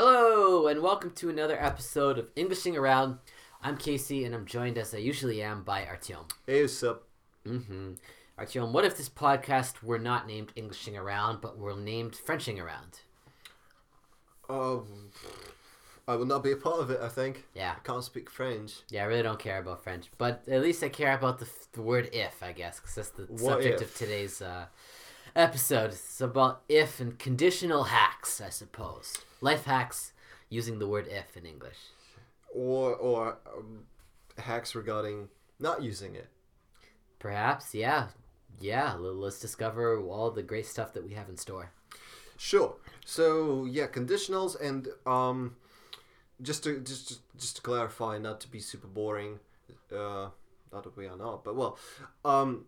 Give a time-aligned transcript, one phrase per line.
[0.00, 3.18] Hello, and welcome to another episode of Englishing Around.
[3.64, 6.30] I'm Casey, and I'm joined as I usually am by Artyom.
[6.46, 7.02] Hey, what's up?
[7.44, 7.94] Mm-hmm.
[8.38, 13.00] Artyom, what if this podcast were not named Englishing Around, but were named Frenching Around?
[14.48, 15.10] Um,
[16.06, 17.00] I will not be a part of it.
[17.02, 17.46] I think.
[17.52, 18.74] Yeah, I can't speak French.
[18.90, 21.82] yeah, I really don't care about French, but at least I care about the, the
[21.82, 23.88] word if, I guess, because that's the What subject if?
[23.88, 24.66] of today's uh,
[25.34, 25.90] episode.
[25.90, 29.16] It's about if and conditional hacks, I suppose.
[29.40, 30.12] Life hacks
[30.48, 31.78] using the word if in English.
[32.54, 33.84] Or or um,
[34.38, 35.28] hacks regarding
[35.58, 36.28] not using it.
[37.18, 38.08] Perhaps, yeah.
[38.60, 41.70] Yeah, let's discover all the great stuff that we have in store.
[42.36, 42.76] Sure.
[43.04, 45.56] So yeah, conditionals and um,
[46.42, 49.38] just to just just, just to clarify, not to be super boring.
[49.92, 50.28] Uh,
[50.72, 51.78] not that we are not, but well,
[52.24, 52.66] um,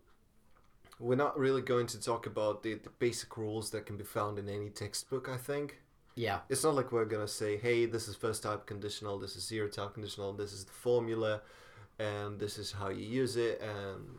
[1.00, 4.38] we're not really going to talk about the, the basic rules that can be found
[4.38, 5.28] in any textbook.
[5.28, 5.78] I think.
[6.14, 9.46] Yeah, it's not like we're gonna say, hey, this is first type conditional, this is
[9.46, 11.40] zero type conditional, this is the formula,
[11.98, 14.18] and this is how you use it, and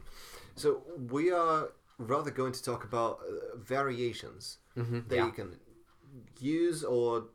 [0.55, 4.99] so we are rather going to talk about uh, variations mm-hmm.
[5.07, 5.25] that yeah.
[5.25, 5.55] you can
[6.39, 7.25] use or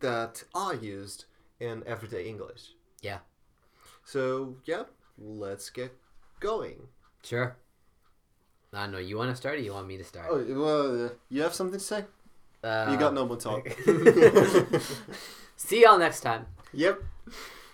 [0.00, 1.26] that are used
[1.60, 2.74] in everyday English.
[3.02, 3.18] Yeah.
[4.04, 4.84] So yeah,
[5.18, 5.92] let's get
[6.40, 6.88] going.
[7.22, 7.56] sure.
[8.76, 8.98] I don't know.
[8.98, 10.26] You want to start or you want me to start?
[10.30, 12.04] Oh well, you have something to say?
[12.62, 13.66] Uh, you got no more talk.
[15.56, 16.46] See y'all next time.
[16.72, 17.00] yep.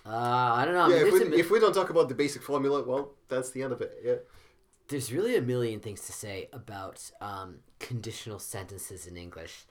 [0.04, 0.86] Uh, I don't know.
[0.86, 3.12] I yeah, mean, if we, mi- if we don't talk about the basic formula, well,
[3.28, 3.92] that's the end of it.
[4.04, 4.14] Yeah.
[4.88, 9.64] there's really a million things to say about um, conditional sentences in English.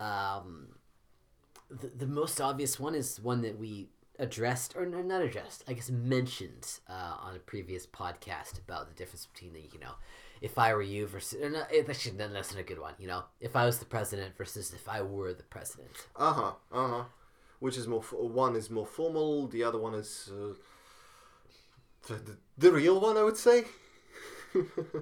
[0.00, 0.68] Um,
[1.70, 5.90] the, the most obvious one is one that we addressed, or not addressed, I guess
[5.90, 9.94] mentioned uh, on a previous podcast about the difference between the, you know,
[10.40, 13.06] if I were you versus, or not, it, actually, that's not a good one, you
[13.06, 15.90] know, if I was the president versus if I were the president.
[16.16, 16.52] Uh huh.
[16.72, 17.04] Uh huh.
[17.60, 18.02] Which is more?
[18.02, 19.46] One is more formal.
[19.46, 20.54] The other one is uh,
[22.08, 23.16] the, the the real one.
[23.16, 23.64] I would say.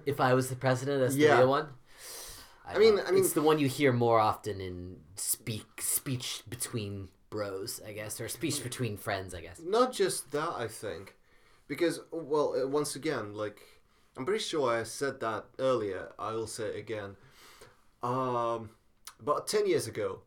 [0.07, 1.37] If I was the president, that's Yeah.
[1.37, 1.69] the real one.
[2.67, 3.05] I mean- know.
[3.07, 7.93] I mean- it's the one you hear more often in speak speech between bros, I
[7.93, 9.61] guess, or speech between friends, I guess.
[9.61, 11.17] Not just that, I think,
[11.69, 13.61] because well, uh, once again, like
[14.17, 16.13] I'm pretty sure I said that earlier.
[16.19, 17.17] I will say it again.
[18.03, 18.71] Um,
[19.21, 20.21] about ten years ago,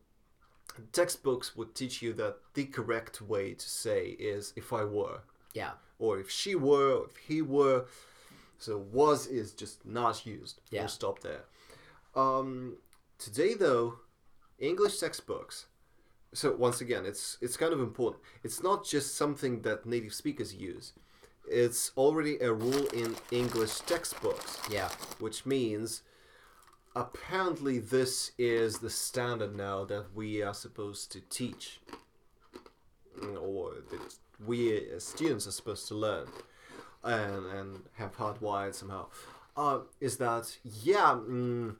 [0.91, 5.21] textbooks would teach you that the correct way to say is "if I were."
[5.53, 7.85] Yeah, or if she were, or if he were.
[8.57, 10.61] So was is just not used.
[10.71, 10.81] Yeah.
[10.81, 11.43] We'll stop there.
[12.15, 12.77] Um,
[13.19, 13.99] today, though,
[14.57, 15.67] English textbooks.
[16.33, 18.23] So once again, it's it's kind of important.
[18.43, 20.93] It's not just something that native speakers use.
[21.49, 24.89] It's already a rule in English textbooks, yeah,
[25.19, 26.01] which means
[26.95, 31.79] apparently this is the standard now that we are supposed to teach,
[33.39, 36.27] or that we as students are supposed to learn
[37.03, 39.05] and and have hardwired somehow.
[39.55, 41.17] Uh, is that yeah?
[41.29, 41.75] Mm,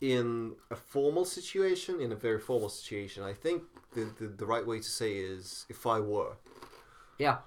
[0.00, 3.62] in a formal situation, in a very formal situation, I think
[3.94, 6.36] the, the, the right way to say is if I were.
[7.18, 7.38] yeah,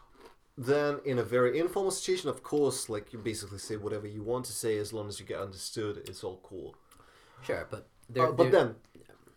[0.57, 4.45] Then, in a very informal situation, of course, like you basically say whatever you want
[4.45, 6.75] to say as long as you get understood, it's all cool.
[7.41, 7.67] sure.
[7.69, 8.75] But there, Uh, but then,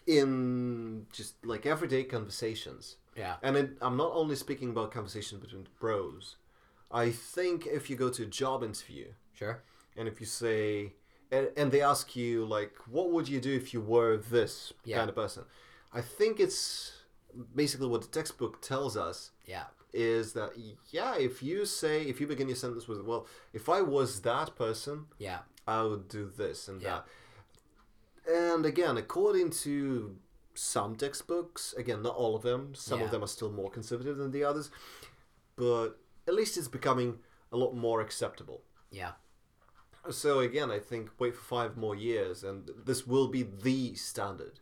[0.06, 5.66] in just like everyday conversations, yeah, and it, I'm not only speaking about conversations between
[5.78, 6.36] bros.
[6.90, 9.62] I think if you go to a job interview sure,
[9.96, 10.94] and if you say,
[11.30, 14.96] and, and they ask you like, what would you do if you were this Yeah.
[14.96, 15.44] kind of person?
[15.92, 16.92] I think it's
[17.54, 20.52] basically what the textbook tells us yeah, is that
[20.90, 24.54] yeah, if you say if you begin your sentence with well, if I was that
[24.56, 27.00] person, yeah, I would do this and Yeah.
[28.26, 28.32] that.
[28.54, 30.16] And again, according to
[30.54, 33.06] some textbooks, again, not all of them, some Yeah.
[33.06, 34.70] of them are still more conservative than the others,
[35.56, 37.20] but at least it's becoming
[37.52, 38.62] a lot more acceptable.
[38.90, 39.12] yeah,
[40.10, 44.60] So again, I think wait for five more years, and this will be the standard.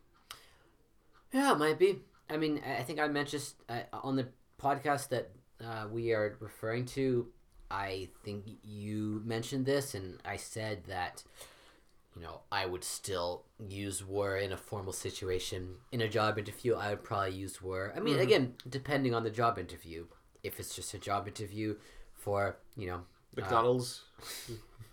[1.32, 1.52] yeah.
[1.52, 2.00] It might be.
[2.31, 4.28] I mean, I think I mentioned uh, on the
[4.62, 5.31] podcast that
[5.64, 7.26] uh, we are referring to.
[7.70, 11.22] I think you mentioned this, and I said that
[12.16, 15.76] you know, I would still use were in a formal situation.
[15.93, 17.93] In a job interview, I would probably use were.
[17.96, 18.22] I mean, Mm-hmm.
[18.22, 20.06] again, depending on the job interview.
[20.43, 21.76] If it's just a job interview
[22.14, 24.02] for, you know, uh, McDonald's.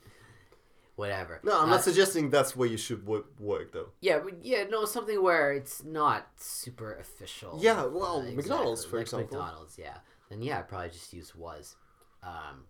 [0.95, 1.39] whatever.
[1.43, 3.89] no, I'm Uh, not suggesting that's where you should wo- work, though.
[4.01, 7.57] Yeah, yeah, no, something where it's not super official.
[7.61, 9.37] Yeah, well, Uh, McDonald's, for like example.
[9.39, 9.97] McDonald's, yeah.
[10.29, 11.75] Then yeah, I'd probably just use was.
[12.23, 12.65] Um,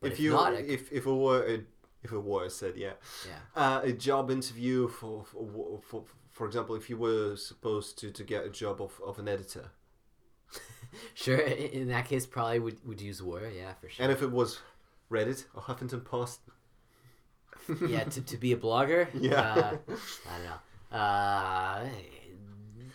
[0.00, 1.64] but if you not, if if it were a
[2.02, 2.94] if it were said yeah
[3.26, 8.10] yeah, uh, a job interview for for, for for example, if you were supposed to,
[8.10, 9.70] to get a job of, of an editor,
[11.14, 11.36] Sure.
[11.38, 13.48] In that case, probably would would use were.
[13.48, 14.02] Yeah, for sure.
[14.04, 14.60] and if it was
[15.10, 16.40] Reddit or Huffington Post,
[17.86, 19.08] yeah, to, to be a blogger.
[19.14, 19.40] Yeah.
[19.40, 19.76] Uh,
[20.30, 20.96] I don't know.
[20.98, 21.88] Uh,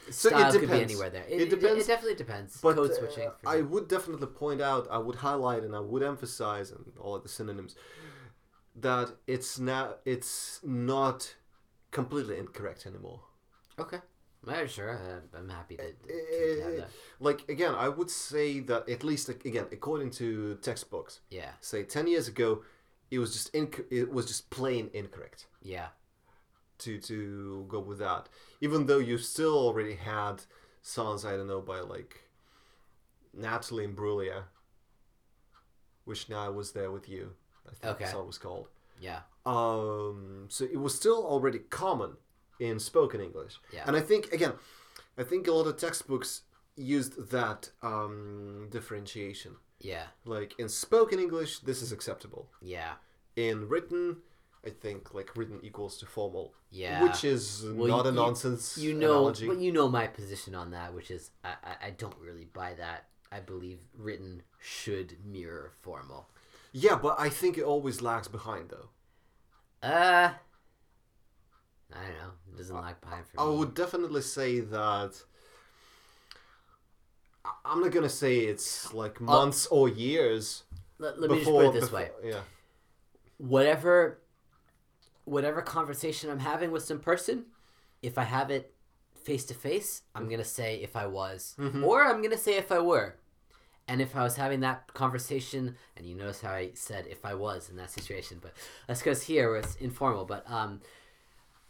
[0.10, 0.92] So it style could be depends.
[0.92, 1.26] anywhere there.
[1.28, 1.84] It It, it, depends.
[1.84, 2.62] it definitely depends.
[2.62, 3.30] but Code uh, switching.
[3.42, 7.16] for I would definitely point out, I would highlight, and I would emphasize, and all
[7.16, 7.76] of the synonyms,
[8.76, 11.36] that it's now it's not
[11.92, 13.22] completely incorrect anymore.
[13.80, 13.98] Okay.
[14.48, 14.92] Yeah, sure.
[14.92, 16.90] Uh, I'm happy to, to, have that.
[17.20, 21.52] Like again, I would say that at least again, according to textbooks, Yeah.
[21.60, 22.64] say ten years ago,
[23.12, 25.48] it was just inc- it was just plain incorrect.
[25.62, 25.88] Yeah.
[26.80, 28.30] to to go with that.
[28.62, 30.44] Even though you still already had
[30.82, 32.30] songs, I don't know, by like
[33.34, 34.44] Natalie Imbruglia,
[36.06, 37.34] Wishing I Was There with you.
[37.68, 38.06] I think Okay.
[38.06, 38.70] the song was called.
[39.00, 39.22] Yeah.
[39.46, 42.18] Um, so it was still already common
[42.60, 43.84] in spoken English, Yeah.
[43.88, 44.54] and I think again,
[45.18, 46.42] I think a lot of textbooks
[46.76, 49.58] used that um, differentiation.
[49.80, 50.04] Yeah.
[50.26, 52.50] Like in spoken English, this is acceptable.
[52.62, 52.94] Yeah.
[53.36, 54.18] In written,
[54.66, 56.54] I think like written equals to formal.
[56.72, 57.04] Yeah.
[57.04, 59.48] Which is Well, not a nonsense you know, analogy.
[59.48, 62.74] but you know my position on that, which is I, I, I don't really buy
[62.76, 63.06] that.
[63.32, 66.30] I believe written should mirror formal.
[66.72, 68.90] Yeah, but I think it always lags behind though.
[69.88, 70.32] Uh,
[71.94, 72.32] I don't know.
[72.52, 73.52] It doesn't lag behind for I me.
[73.54, 75.24] I would definitely say that.
[77.66, 80.64] I'm not gonna say it's like months or years
[81.00, 81.64] Let, let me just before.
[81.64, 82.40] put it this before- way: yeah.
[83.38, 84.20] whatever,
[85.26, 87.46] whatever conversation I'm having with some person,
[88.02, 88.74] if I have it
[89.24, 91.84] face to face, I'm gonna say if I was, Mm-hmm.
[91.84, 93.16] or I'm gonna say if I were.
[93.90, 97.36] And if I was having that conversation, and you notice how I said if I
[97.36, 98.52] was in that situation, but
[98.86, 100.26] that's because here where it's informal.
[100.26, 100.82] But um,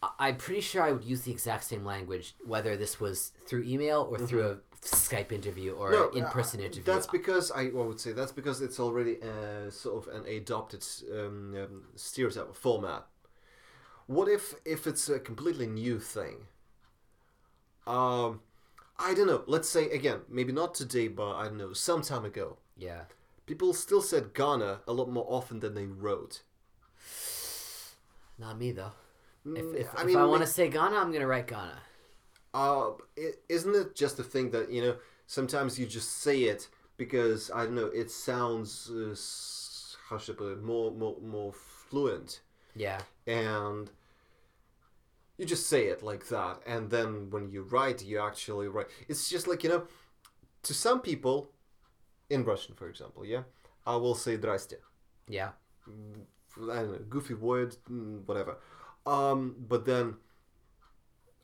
[0.01, 3.63] I- I'm pretty sure I would use the exact same language, whether this was through
[3.65, 5.91] email or through a Skype interview or.
[5.91, 6.83] No, in-person uh, interview.
[6.83, 10.85] That's because I, I would say that's because it's already uh, sort of an adopted
[11.12, 13.06] um, um, stereotype format.
[14.06, 16.47] What if if it's a completely new thing?
[17.85, 18.41] Um,
[19.00, 19.44] I don't know.
[19.47, 22.57] Let's say again, maybe not today, but I don't know, some time ago.
[22.77, 23.01] yeah.
[23.45, 26.41] People still said gonna a lot more often than they wrote.
[28.38, 28.91] Not me though.
[29.45, 31.79] If, Mm, if, I mean, I want to say gonna, I'm gonna write gonna
[32.56, 34.96] Uh, i- isn't it just the thing that you know?
[35.26, 37.87] Sometimes you just say it because I don't know.
[37.87, 40.62] It sounds uh, s- how should I put it?
[40.62, 42.40] More, more, more fluent,
[42.76, 43.00] Yeah.
[43.26, 43.90] and
[45.38, 46.60] you just say it like that.
[46.66, 48.88] And then when you write, you actually write.
[49.08, 49.87] It's just like you know,
[50.64, 51.50] to some people,
[52.28, 53.43] in Russian, for example, yeah,
[53.87, 54.76] I will say "здрасте."
[55.28, 55.52] Yeah.
[55.88, 58.58] I don't know, goofy word, mm, whatever.
[59.06, 60.16] Um, but then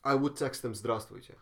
[0.05, 1.35] I would text them "здравствуйте."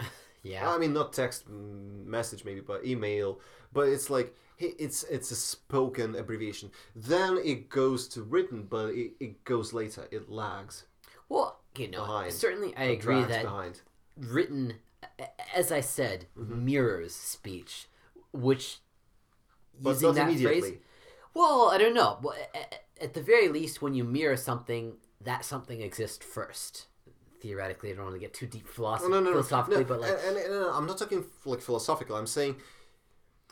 [0.41, 0.71] Yeah.
[0.73, 3.39] I mean, not text mm, message maybe, but email.
[3.73, 6.71] But it's like hey, it's it's a spoken abbreviation.
[6.95, 10.07] Then it goes to written, but it, it goes later.
[10.11, 10.85] It lags.
[11.27, 12.33] well, you know, behind.
[12.33, 13.81] certainly I It agree drags that behind.
[14.17, 14.73] written,
[15.19, 16.65] a- as I said, Mm-hmm.
[16.65, 17.87] mirrors speech,
[18.31, 18.79] which
[19.79, 20.61] But using not that immediately.
[20.61, 20.77] phrase.
[21.33, 22.17] Well, I don't know.
[22.23, 26.87] Well, a- a- at the very least, when you mirror something, that something exists first.
[27.44, 30.12] Theoretically, I don't want to get too deep philosoph- No, no, no, philosophically, but like,
[30.26, 32.16] and, and, and I'm not talking like philosophical.
[32.16, 32.56] I'm saying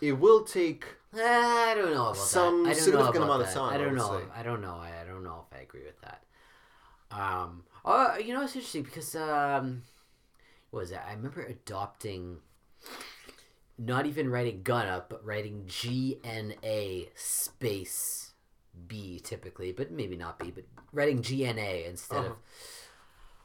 [0.01, 0.87] it will take.
[1.15, 2.71] I don't know about Some that.
[2.71, 4.19] I don't know significant amount of time, I I don't would know.
[4.19, 4.25] say.
[4.35, 4.77] I don't know.
[4.77, 6.23] I, I don't know if I agree with that.
[7.11, 7.65] Um.
[7.85, 9.83] Oh, you know, it's interesting because um,
[10.71, 11.05] what was that?
[11.07, 12.39] I remember adopting,
[13.77, 18.31] not even writing gonna, but writing G N A space
[18.89, 22.37] B typically, but maybe not B, but writing G N A instead of.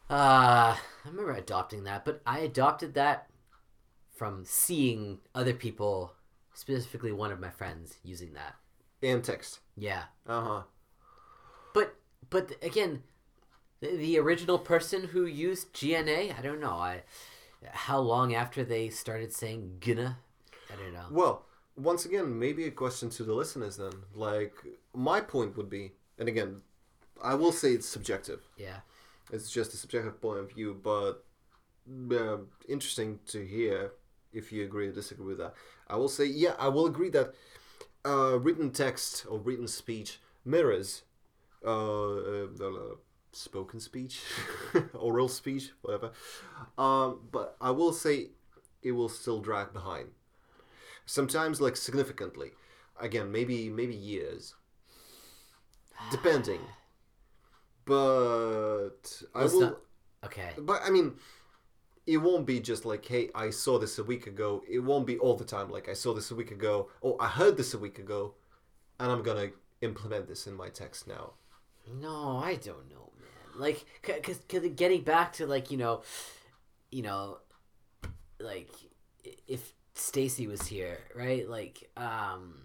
[0.09, 3.29] Uh, I remember adopting that, but I adopted that
[4.15, 6.13] from seeing other people,
[6.53, 8.55] specifically one of my friends, using that.
[9.23, 9.59] text.
[9.75, 10.61] Yeah, Uh huh.
[11.73, 11.95] but
[12.29, 13.03] but again,
[13.81, 16.71] the, the original person who used GNA, I don't know.
[16.71, 17.03] I
[17.71, 20.17] how long after they started saying gonna,
[20.71, 21.05] I don't know.
[21.11, 21.45] Well,
[21.75, 23.91] once again, maybe a question to the listeners then.
[24.15, 24.53] Like,
[24.93, 26.61] my point would be, and again,
[27.21, 28.41] I will say it's subjective.
[28.57, 28.77] Yeah,
[29.31, 31.25] It's just a subjective point of view, but
[32.11, 33.91] uh, interesting to hear
[34.33, 35.53] if you agree or disagree with that.
[35.87, 37.33] I will say, yeah, I will agree that
[38.05, 41.03] uh, written text or written speech mirrors
[41.65, 42.95] uh, uh, uh,
[43.31, 44.21] spoken speech,
[44.93, 46.11] oral speech, whatever.
[46.77, 48.29] Um, but I will say
[48.81, 50.09] it will still drag behind.
[51.05, 52.51] Sometimes, like significantly.
[52.99, 54.55] Again, maybe maybe years,
[56.11, 56.61] depending.
[57.87, 59.61] But I Let's will.
[59.61, 59.79] not-
[60.25, 60.51] Okay.
[60.57, 61.15] But I mean,
[62.05, 64.61] it won't be just like, hey, I saw this a week ago.
[64.69, 66.89] It won't be all the time like I saw this a week ago.
[67.01, 68.33] or I heard this a week ago,
[68.99, 69.49] and I'm gonna
[69.81, 71.33] implement this in my text now.
[72.01, 73.61] No, I don't know, man.
[73.61, 76.01] Like, cause, cause getting back to like you know,
[76.91, 77.37] you know,
[78.39, 78.69] like
[79.47, 81.47] if Stacy was here, right?
[81.47, 82.55] Like, um,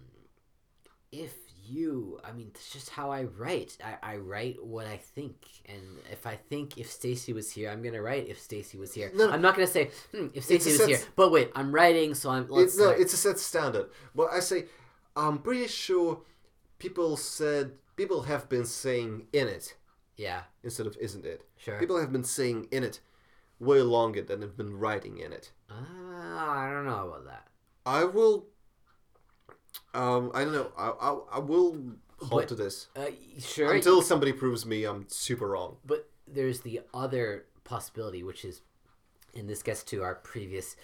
[1.11, 1.33] if
[1.65, 3.77] you, I mean, it's just how I write.
[3.83, 5.35] I, I write what I think,
[5.67, 9.11] and if I think if Stacy was here, I'm gonna write if Stacy was here.
[9.15, 9.31] No.
[9.31, 10.99] I'm not gonna say hmm, if Stacy was here.
[11.15, 12.47] But wait, I'm writing, so I'm.
[12.49, 13.89] Let's It's, no, it's a set standard.
[14.15, 14.65] But I say,
[15.15, 16.21] I'm pretty sure
[16.79, 19.75] people said people have been saying in it
[20.17, 21.43] yeah, instead of isn't it.
[21.57, 21.79] sure.
[21.79, 22.99] People have been saying in it
[23.59, 25.51] way longer than have been writing in it.
[25.69, 27.47] Ah, I don't know about that.
[27.85, 28.47] I will.
[29.93, 30.71] Um, I don't know.
[30.77, 31.71] I I, I will
[32.19, 33.07] hold But- to this Uh,
[33.39, 33.73] sure.
[33.73, 35.77] until somebody proves me I'm super wrong.
[35.85, 38.61] But there's the other possibility, which is,
[39.35, 40.75] and this gets to our previous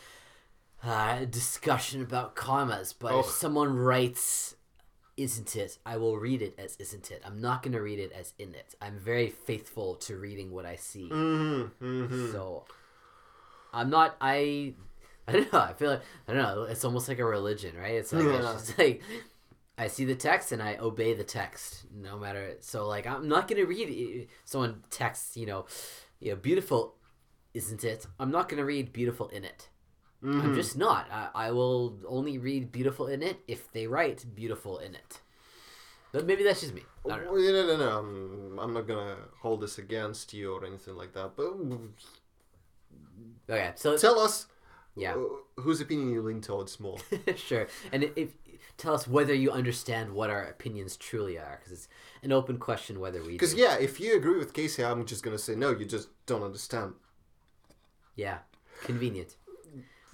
[0.84, 2.94] uh, discussion about commas.
[2.94, 3.30] But if Oh.
[3.30, 4.56] someone writes,
[5.18, 8.12] "Isn't it?" I will read it as "Isn't it." I'm not going to read it
[8.14, 11.10] as "In it." I'm very faithful to reading what I see.
[11.10, 12.32] Mm-hmm, mm-hmm.
[12.32, 12.66] So
[13.74, 14.16] I'm not.
[14.22, 14.74] I.
[15.30, 15.60] I don't know.
[15.60, 16.64] I feel like I don't know.
[16.64, 17.94] It's almost like a religion, right?
[17.96, 18.54] It's like Yeah.
[18.54, 19.02] it's like
[19.78, 22.58] I see the text and I obey the text, no matter.
[22.62, 24.30] So like I'm not gonna read it.
[24.46, 25.66] someone texts, you know,
[26.20, 26.96] you know, beautiful,
[27.54, 28.06] isn't it?
[28.20, 29.70] I'm not gonna read beautiful in it.
[30.24, 30.42] Mm-hmm.
[30.42, 31.08] I'm just not.
[31.12, 35.22] I, I will only read beautiful in it if they write beautiful in it.
[36.12, 36.82] But maybe that's just me.
[37.06, 37.32] I don't know.
[37.34, 38.00] Well, no, no, no.
[38.00, 41.36] I'm, I'm not gonna hold this against you or anything like that.
[41.38, 41.54] But
[43.50, 44.48] Okay, so tell us,
[44.96, 45.14] Yeah.
[45.16, 46.98] uh, whose opinion you lean towards more.
[47.36, 47.68] sure.
[47.92, 48.30] And if, if
[48.78, 51.88] tell us whether you understand what our opinions truly are, because it's
[52.24, 53.34] an open question whether we.
[53.34, 55.72] Because yeah, if you agree with Casey, I'm just gonna say no.
[55.72, 56.94] You just don't understand.
[58.16, 58.40] Yeah,
[58.84, 59.36] convenient.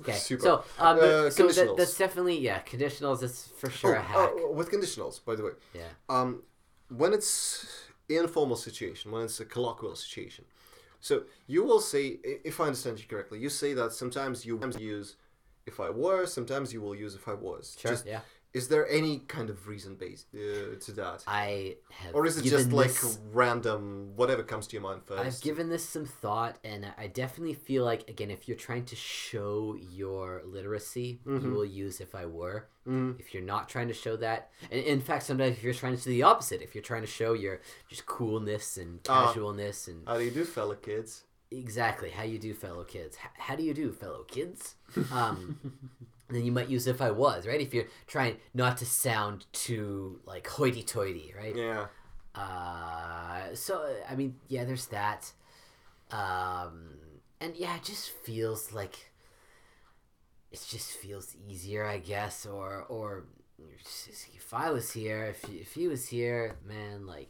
[0.02, 0.44] Okay, Super.
[0.44, 3.22] so um, Uh, so that, that's definitely yeah, conditionals.
[3.22, 4.30] That's for sure Oh, a hack.
[4.46, 5.52] uh, with conditionals, by the way.
[5.74, 6.44] yeah, Um,
[6.90, 7.66] when it's
[8.10, 10.46] informal situation, when it's a colloquial situation,
[11.06, 11.14] so
[11.46, 12.04] you will say,
[12.52, 15.08] if I understand you correctly, you say that sometimes you use
[15.72, 17.92] "if I were," sometimes you will use "if I was." sure.
[17.92, 18.22] Just- yeah,
[18.60, 22.16] Is there any kind of reason based uh, to that, I have.
[22.16, 25.66] or is it just like this- random, whatever comes to your mind 1st I've given
[25.70, 30.26] this some thought, and I definitely feel like again, if you're trying to show your
[30.56, 31.46] literacy, Mm-hmm.
[31.46, 33.20] you will use "if I were." Mm.
[33.20, 34.40] If you're not trying to show that,
[34.72, 37.14] and in fact, sometimes if you're trying to do the opposite, if you're trying to
[37.20, 37.56] show your
[37.90, 39.28] just coolness and Ah.
[39.28, 41.24] casualness and How do you do, fellow kids?
[41.52, 43.14] exactly how you do, fellow kids.
[43.24, 44.76] H- how do you do, fellow kids?
[45.12, 45.40] Um,
[46.30, 47.62] then you might use "if I was," right?
[47.62, 51.56] If you're trying not to sound too like hoity-toity, right?
[51.56, 51.88] Yeah.
[52.34, 55.32] Uh, so I mean, yeah, there's that.
[56.12, 56.98] Um,
[57.40, 59.12] and yeah, it just feels like
[60.52, 63.26] it just feels easier, I guess, or or
[64.34, 67.30] if I was here, if if he was here, man, like,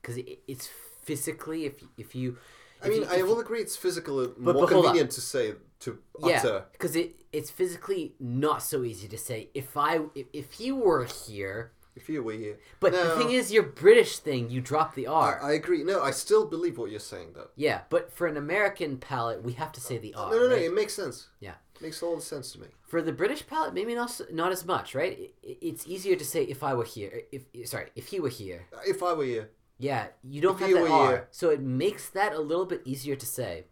[0.00, 0.68] because it, it's
[1.02, 2.38] physically if if you.
[2.84, 5.98] I mean, you- I will agree it's physically But- more but convenient to say to
[6.20, 6.64] yeah, utter.
[6.72, 11.04] because it it's physically not so easy to say if I if, if he were
[11.04, 11.72] here.
[11.94, 12.58] If you were here.
[12.80, 15.38] But the thing is, your British thing, you drop the R.
[15.42, 15.84] I, I agree.
[15.84, 17.48] No, I still believe what you're saying, though.
[17.54, 20.30] Yeah, but for an American palate, we have to say the R.
[20.30, 20.54] no, no, no.
[20.54, 20.62] right?
[20.62, 21.28] It makes sense.
[21.40, 21.56] Yeah.
[21.82, 22.68] Makes all the sense to me.
[22.80, 25.18] For the British palate, maybe not not as much, right?
[25.42, 27.24] It, it's easier to say if I were here.
[27.30, 28.64] If sorry, if he were here.
[28.86, 29.50] If I were here,
[29.82, 33.16] Yeah, you don't If have that R, so it makes that a little bit easier
[33.16, 33.64] to say.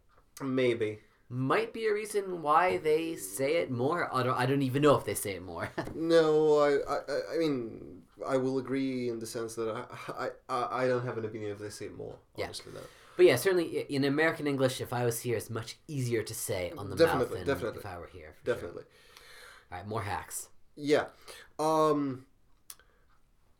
[0.42, 0.98] maybe.
[1.32, 4.00] Might be a reason why they say it more.
[4.12, 4.36] I don't.
[4.42, 5.70] I don't even know if they say it more.
[5.94, 6.98] No, I, I,
[7.34, 9.68] I- mean, I will agree in the sense that
[10.24, 12.16] I, I, I don't have an opinion if they say it more.
[12.36, 12.46] Yeah.
[12.46, 12.80] Honestly, no.
[13.16, 16.72] but yeah, certainly in American English, if I was here, it's much easier to say
[16.76, 17.78] on the mouth Definitely, than definitely.
[17.78, 18.34] if I were here.
[18.34, 18.54] for sure.
[18.54, 18.84] Definitely.
[19.70, 20.48] All right, more hacks.
[20.74, 21.04] Yeah.
[21.60, 22.26] Um.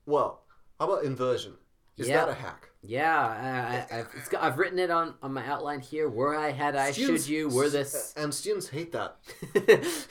[0.06, 0.42] Well,
[0.80, 1.52] how about inversion?
[2.00, 2.24] Is Yeah.
[2.24, 2.68] that a hack?
[2.82, 6.08] Yeah, I, I, I've, it's got, I've written it on, on my outline here.
[6.08, 8.14] Were I, had I, Students- should you, were this.
[8.16, 9.16] And students hate that.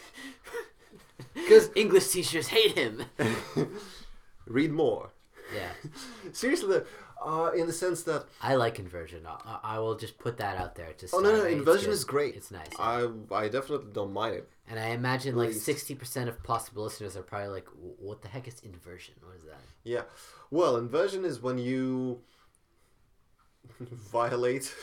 [1.34, 3.03] Because English teachers hate him.
[4.48, 5.10] Read more.
[5.55, 5.69] Yeah,
[6.31, 6.81] Seriously,
[7.25, 9.25] uh, in the sense that I like inversion.
[9.25, 10.93] I, I- I will just put that out there.
[10.97, 12.35] Just oh no no inversion is great.
[12.35, 14.49] It's nice, I I definitely don't mind it.
[14.69, 17.67] and I imagine like sixty percent of possible listeners are probably like,
[17.99, 19.15] "What the heck is inversion?
[19.21, 20.03] What is that?" Yeah.
[20.51, 22.21] Well, inversion is when you
[23.79, 24.73] violate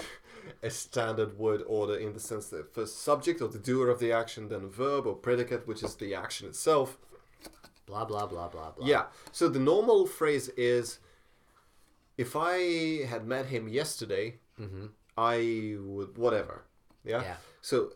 [0.62, 4.12] a standard word order in the sense that first subject or the doer of the
[4.12, 6.98] action, then verb or predicate, which is the action itself.
[7.86, 8.86] Blah blah blah blah blah.
[8.86, 9.04] Yeah.
[9.32, 10.98] So the normal phrase is
[12.16, 14.86] if I had met him yesterday, hmm
[15.18, 16.64] I would whatever.
[17.04, 17.22] Yeah.
[17.22, 17.36] Yeah.
[17.60, 17.92] So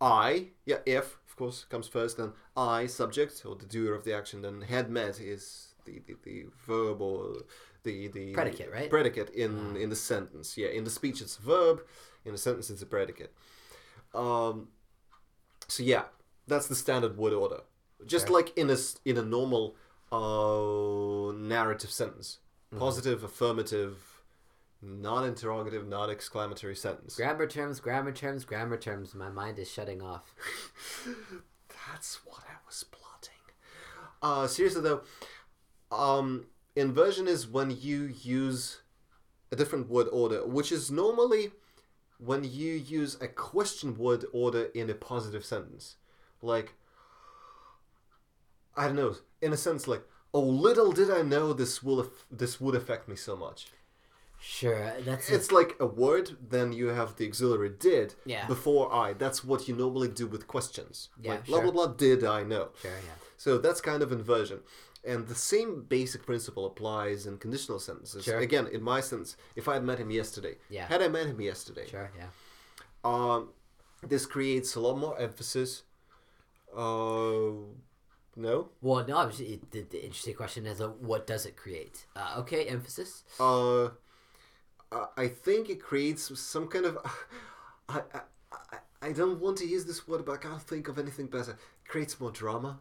[0.00, 4.14] I yeah if of course comes first then I subject or the doer of the
[4.14, 7.18] action then had met is the the, the verb or
[7.84, 8.90] the the Predicate, right?
[8.90, 11.80] predicate in in the sentence yeah in the speech it's a verb
[12.24, 13.32] in the sentence it's a predicate
[14.14, 14.68] um
[15.68, 16.04] so yeah
[16.46, 17.60] that's the standard word order
[18.06, 18.34] just Okay.
[18.34, 19.74] like in a in a normal
[20.12, 22.38] uh narrative sentence
[22.72, 22.78] Mm-hmm.
[22.78, 23.98] positive affirmative
[24.80, 29.14] non-interrogative, non-exclamatory sentence Grammar terms, grammar terms, grammar terms.
[29.14, 30.34] My mind is shutting off.
[31.68, 33.34] That's what I was plotting.
[34.22, 35.02] Uh, seriously though,
[35.94, 38.80] um, inversion is when you use
[39.50, 41.50] a different word order, which is normally
[42.18, 45.96] when you use a question word order in a positive sentence.
[46.40, 46.72] Like,
[48.74, 52.26] I don't know, in a sense, like, oh, little did I know this will aff-
[52.30, 53.68] this would affect me so much.
[54.40, 58.46] Sure, that's a- It's like a word, then you have the auxiliary did Yeah.
[58.48, 59.12] before I.
[59.12, 61.10] That's what you normally do with questions.
[61.20, 61.72] Yeah, like, blah, sure.
[61.72, 62.70] blah, blah, did I know?
[62.82, 63.14] sure, yeah.
[63.36, 64.60] So that's kind of inversion.
[65.04, 68.24] And the same basic principle applies in conditional sentences.
[68.24, 68.38] Sure.
[68.38, 70.86] Again, in my sentence, if I had met him yesterday, Yeah.
[70.86, 72.28] had I met him yesterday, Sure, yeah.
[73.04, 73.50] um,
[74.02, 75.82] this creates a lot more emphasis.
[76.76, 77.52] Uh,
[78.36, 78.68] no?
[78.80, 82.06] Well, no, obviously, it, the, the interesting question is, uh, what does it create?
[82.16, 83.24] Uh, okay, emphasis.
[83.40, 83.86] Uh,
[84.90, 86.98] I- I think it creates some kind of.
[87.88, 88.20] I, I,
[88.52, 88.76] I,
[89.08, 91.52] I don't want to use this word, but I can't think of anything better.
[91.52, 92.78] It creates more drama.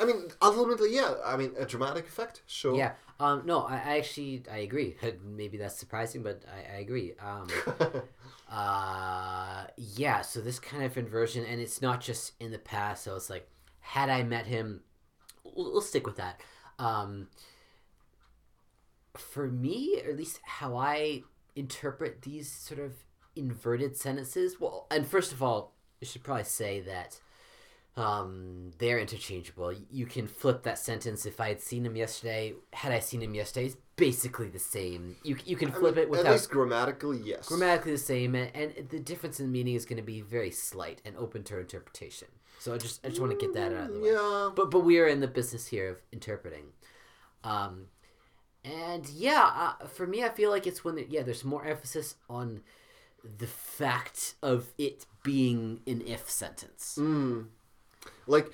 [0.00, 1.14] I mean, ultimately, yeah.
[1.24, 2.76] I mean, a dramatic effect, sure.
[2.76, 2.92] Yeah.
[3.20, 3.42] Um.
[3.44, 4.96] No, I, I actually I agree.
[5.24, 7.14] Maybe that's surprising, but I, I agree.
[7.20, 7.46] Um.
[8.50, 9.64] uh.
[9.76, 10.22] Yeah.
[10.22, 13.04] So this kind of inversion, and it's not just in the past.
[13.04, 13.48] So it's like,
[13.82, 14.80] had I met him,
[15.44, 16.40] we'll, we'll stick with that.
[16.78, 17.28] Um.
[19.14, 21.24] For me, or at least how I
[21.54, 22.94] interpret these sort of
[23.36, 24.58] inverted sentences.
[24.58, 27.20] Well, and first of all, I should probably say that
[27.94, 29.74] um, they're interchangeable.
[29.90, 31.26] You can flip that sentence.
[31.26, 35.16] If I had seen him yesterday, had I seen him yesterday, it's basically the same.
[35.22, 37.48] You you can I flip mean, it At without least grammatically, yes.
[37.48, 41.02] grammatically the same, and, and the difference in meaning is going to be very slight
[41.04, 42.28] and open to interpretation.
[42.62, 44.10] So I just I just want to get that out of the way.
[44.12, 44.50] Yeah.
[44.54, 46.66] But but we are in the business here of interpreting.
[47.42, 47.86] Um,
[48.64, 52.14] and yeah, uh, for me, I feel like it's when the, yeah, there's more emphasis
[52.30, 52.60] on
[53.38, 56.96] the fact of it being an if sentence.
[57.00, 57.46] Mm.
[58.28, 58.52] Like,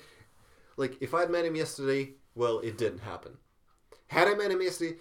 [0.75, 3.37] like if I had met him yesterday, well, it didn't happen.
[4.07, 4.97] Had I met him yesterday,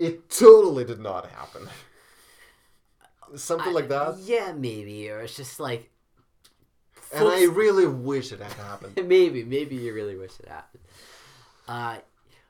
[0.00, 1.68] it totally did not happen.
[3.36, 4.18] Something like that.
[4.18, 5.92] Yeah, maybe, or it's just like.
[7.14, 8.96] And I really wish it had happened.
[9.08, 10.82] maybe, maybe you really wish it happened.
[11.66, 11.98] Uh,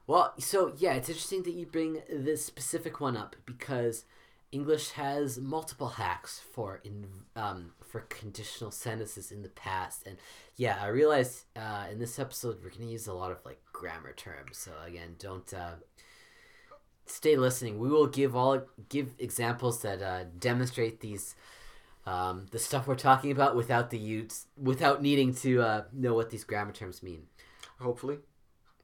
[0.07, 4.05] well, so yeah, it's interesting that you bring this specific one up because
[4.51, 10.16] English has multiple hacks for in um, for conditional sentences in the past, and
[10.57, 14.14] yeah, I realize uh, in this episode we're gonna use a lot of like grammar
[14.14, 14.57] terms.
[14.57, 15.75] So again, don't uh,
[17.05, 17.79] stay listening.
[17.79, 21.35] We will give all give examples that uh, demonstrate these
[22.09, 26.31] um, the stuff we're talking about without the use without needing to uh, know what
[26.31, 27.23] these grammar terms mean.
[27.81, 28.18] Hopefully.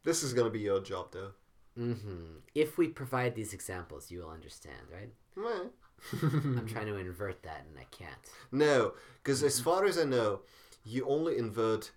[0.04, 1.32] This is gonna be your job, though.
[1.76, 5.12] hmm If we provide these examples, you will understand, right?
[5.36, 5.68] Meh.
[6.22, 8.20] I'm trying to invert that and I can't.
[8.52, 10.40] No, because as far as I know,
[10.84, 11.92] you only invert.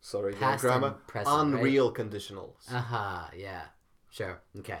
[0.00, 0.92] Sorry, Past grammar.
[1.06, 1.42] present, right?
[1.60, 2.72] unreal conditionals.
[2.72, 3.64] Aha, yeah.
[4.10, 4.40] Sure.
[4.60, 4.80] Okay.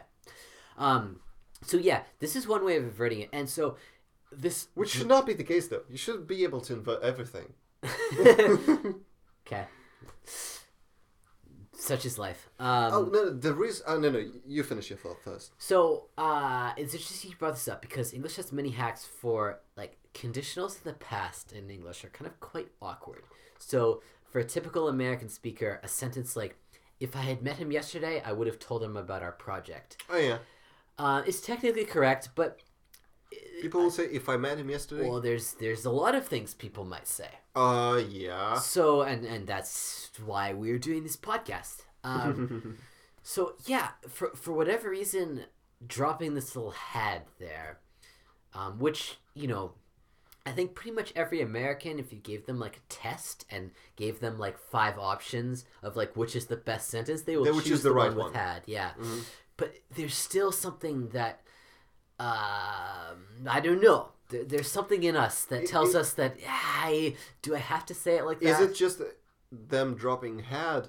[0.78, 1.20] Um
[1.62, 3.28] so yeah, this is one way of inverting it.
[3.32, 3.76] And so
[4.32, 5.82] this Which should not be the case, though.
[5.88, 7.52] You should be able to invert everything.
[9.46, 9.64] Okay.
[11.72, 12.50] Such is life.
[12.58, 13.84] Um oh no, no, the reason.
[13.88, 15.52] Oh no, no, you finish your thought first.
[15.58, 19.96] So, uh, it's interesting you brought this up because English has many hacks for like
[20.12, 23.22] conditionals in the past in English are kind of quite awkward.
[23.58, 26.56] So, for a typical American speaker, a sentence like,
[27.00, 30.02] if I had met him yesterday, I would have told him about our project.
[30.10, 30.38] Oh yeah,
[30.98, 32.60] Uh, it's technically correct, but
[33.60, 35.08] people will say if I met him yesterday.
[35.08, 37.28] well, there's there's a lot of things people might say.
[37.54, 38.58] Uh yeah.
[38.58, 41.82] So, and and that's why we're doing this podcast.
[42.04, 42.78] Um,
[43.22, 45.44] So yeah, for for whatever reason,
[45.86, 47.78] dropping this little had there,
[48.54, 49.72] um, which you know,
[50.46, 54.20] I think pretty much every American, if you gave them like a test and gave
[54.20, 57.64] them like five options of like which is the best sentence, they will They would
[57.64, 58.26] choose choose the right one, one.
[58.28, 58.62] with had.
[58.64, 59.24] Yeah, Mhm.
[59.58, 61.42] but there's still something that
[62.18, 62.26] um,
[63.48, 64.08] I don't know.
[64.30, 67.94] There, there's something in us that tells it- us that I do I have to
[67.94, 69.00] say it like Is it just
[69.50, 70.88] them dropping had?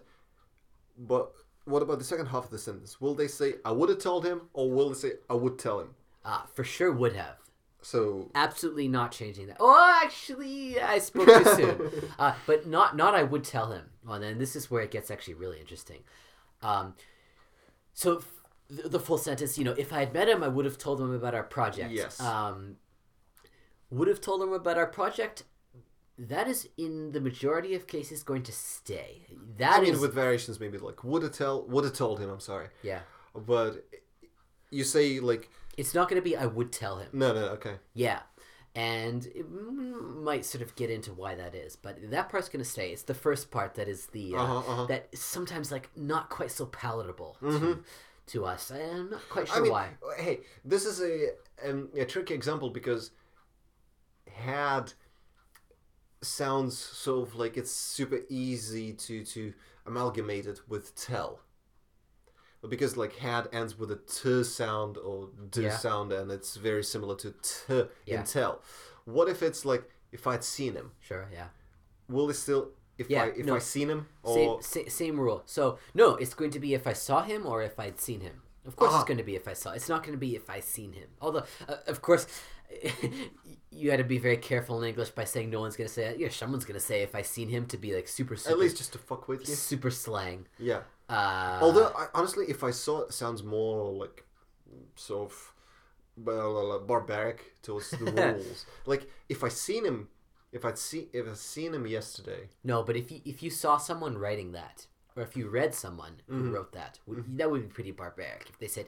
[0.98, 1.32] But
[1.66, 3.00] what about the second half of the sentence?
[3.00, 5.80] Will they say I would have told him, or will they say I would tell
[5.80, 5.90] him?
[6.26, 7.38] Ah, for sure would have.
[7.82, 9.58] So Absolutely not changing that.
[9.62, 11.92] Oh, actually, I spoke too soon.
[12.20, 13.16] Uh, but not not.
[13.16, 13.86] I would tell him.
[14.06, 16.00] Well, then this is where it gets actually really interesting.
[16.62, 16.96] Um,
[17.94, 18.22] so
[18.70, 21.02] the, the full sentence, you know, if I had met him, I would have told
[21.02, 21.92] him about our project.
[21.92, 22.20] Yes.
[22.20, 22.78] Um,
[23.90, 25.44] would have told him about our project.
[26.18, 29.26] That is in the majority of cases going to stay.
[29.58, 32.30] That I is with variations, maybe like would have tell would have told him.
[32.30, 33.00] I'm sorry, yeah.
[33.34, 33.86] but
[34.70, 36.36] you say like It's not going to be.
[36.36, 37.08] I would tell him.
[37.14, 38.20] no, no, okay, Yeah.
[38.76, 42.70] And it might sort of get into why that is, but that part's going to
[42.70, 42.92] stay.
[42.92, 44.86] It's the first part that is the uh, Uh-huh, uh-huh.
[44.86, 47.84] that is sometimes like not quite so palatable to,
[48.30, 48.72] to us.
[48.72, 49.58] I'm not quite sure.
[49.58, 49.90] I mean, why.
[50.18, 53.12] hey, this is a um, a tricky example because
[54.32, 54.94] had
[56.22, 59.54] sounds sort of like it's super easy to to
[59.86, 61.40] amalgamate it with tell.
[62.62, 65.78] But because like had ends with a t sound or d Yeah.
[65.78, 68.20] sound and it's very similar to t Yeah.
[68.20, 68.62] in tell.
[69.06, 70.92] What if it's like if I'd seen him?
[71.00, 71.48] Sure, yeah.
[72.10, 73.56] Will it still if Yeah, I if no.
[73.56, 75.42] I seen him Same, or sa- same rule.
[75.46, 78.42] So no, it's going to be if I saw him or if I'd seen him.
[78.66, 79.00] Of course, Ah.
[79.00, 79.72] it's going to be if I saw.
[79.72, 81.08] It's not going to be if I seen him.
[81.22, 82.28] Although, uh, of course,
[83.72, 86.06] you had to be very careful in English by saying no one's going to say.
[86.06, 86.20] it.
[86.20, 88.60] Yeah, someone's going to say if I seen him to be like super super at
[88.60, 89.56] least just to fuck with you.
[89.56, 90.46] super slang.
[90.60, 90.82] Yeah.
[91.10, 94.26] Uh, Although I, honestly, if I saw it, sounds more like
[94.96, 95.54] sort of
[96.18, 97.98] well, uh, barbaric towards the
[98.38, 98.66] rules.
[98.86, 100.10] like if I seen him,
[100.52, 103.78] if I'd see if I'd seen him yesterday, No, but if you if you saw
[103.78, 106.52] someone writing that, or if you read someone who Mm-hmm.
[106.54, 108.48] wrote that, would, that would be pretty barbaric.
[108.50, 108.88] If they said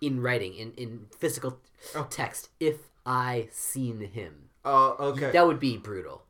[0.00, 1.60] in writing, in in physical
[1.94, 2.06] Oh.
[2.10, 5.30] text, if I seen him, uh, okay.
[5.30, 6.24] that would be brutal.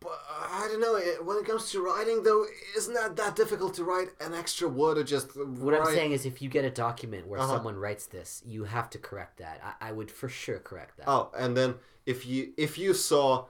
[0.00, 0.94] but I don't know.
[0.96, 2.44] it- When it comes to writing, though,
[2.76, 6.24] isn't that that difficult to write an extra word or just What I'm saying is,
[6.26, 7.54] if you get a document where Uh-huh.
[7.56, 9.56] someone writes this, you have to correct that.
[9.68, 11.08] I, I would for sure correct that.
[11.08, 11.70] Oh, and then
[12.06, 13.46] if you if you saw.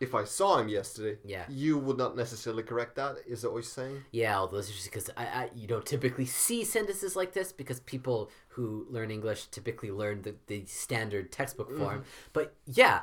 [0.00, 1.44] If I saw him yesterday, Yeah.
[1.48, 3.16] you would not necessarily correct that.
[3.26, 4.02] Is that what you're saying?
[4.12, 7.80] Yeah, although it's just because I, I you don't typically see sentences like this because
[7.80, 11.78] people who learn English typically learn the, the standard textbook Mm-hmm.
[11.84, 12.04] form.
[12.32, 13.00] But yeah,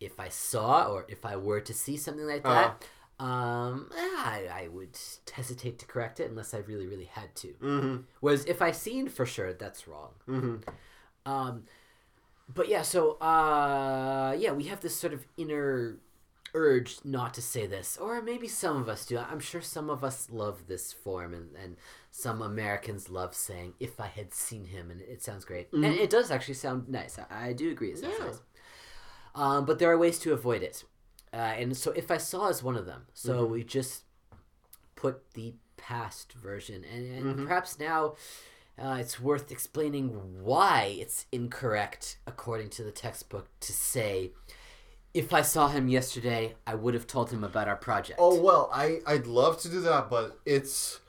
[0.00, 2.84] if I saw or if I were to see something like that,
[3.18, 4.96] um, I, I would
[5.32, 7.48] hesitate to correct it unless I really, really had to.
[7.60, 7.96] Mm-hmm.
[8.20, 10.12] Whereas if I seen for sure, that's wrong.
[10.28, 10.56] Mm-hmm.
[11.26, 11.64] Um,
[12.52, 15.96] but yeah, so uh, yeah, we have this sort of inner
[16.58, 19.18] urge not to say this, or maybe some of us do.
[19.18, 21.76] I'm sure some of us love this form, and, and
[22.10, 26.10] some Americans love saying "if I had seen him," and it sounds great, and it
[26.10, 27.18] does actually sound nice.
[27.18, 28.26] I, I do agree, it sounds Yeah.
[28.26, 28.40] nice.
[29.34, 30.84] Um, but there are ways to avoid it,
[31.32, 33.02] uh, and so if I saw is one of them.
[33.14, 34.02] So we just
[34.96, 38.14] put the past version, and, and perhaps now.
[38.80, 40.06] Uh, it's worth explaining
[40.44, 44.30] why it's incorrect, according to the textbook, to say,
[45.18, 48.18] if I saw him yesterday, I would have told him about our project.
[48.26, 51.00] Oh well, I I'd love to do that, but it's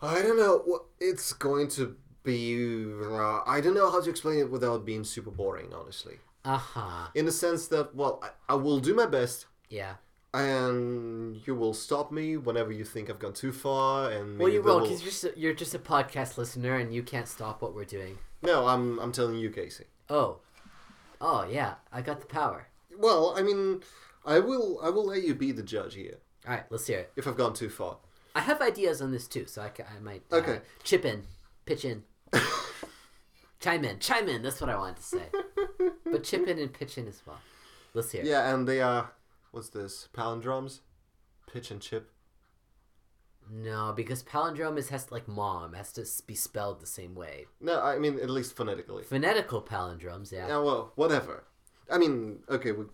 [0.00, 0.54] I don't know.
[1.00, 2.36] It's going to be.
[3.02, 5.68] Uh, I don't know how to explain it without being super boring.
[5.80, 7.08] Honestly, Uh huh.
[7.14, 9.94] in the sense that well, I, I will do my best, Yeah.
[10.34, 14.10] and you will stop me whenever you think I've gone too far.
[14.10, 17.02] And Well, you will- because you're, just a- you're just a podcast listener and you
[17.02, 18.18] can't stop what we're doing.
[18.42, 19.84] No, I'm I'm telling you, Casey.
[20.08, 20.38] Oh.
[21.20, 21.74] Oh, yeah.
[21.92, 22.68] I got the power.
[22.98, 23.82] Well, I mean,
[24.24, 27.12] I will I will let you be the judge here All right, let's hear it.
[27.16, 27.98] if I've gone too far.
[28.34, 30.60] I have ideas on this too, so I, I might uh, Okay.
[30.84, 31.22] chip in,
[31.64, 32.02] pitch in,
[33.60, 34.42] chime in, chime in.
[34.42, 35.22] That's what I wanted to say.
[36.10, 37.38] but chip in and pitch in as well.
[37.94, 38.26] Let's hear it.
[38.26, 39.12] Yeah, and they are
[39.52, 40.80] what's this palindromes,
[41.50, 42.10] pitch and chip.
[43.50, 47.46] No, because palindrome is has like mom has to s- be spelled the same way.
[47.60, 49.04] No, I mean at least phonetically.
[49.04, 50.48] Phonetical palindromes, yeah.
[50.48, 51.44] Yeah, well, whatever.
[51.90, 52.84] I mean, okay, we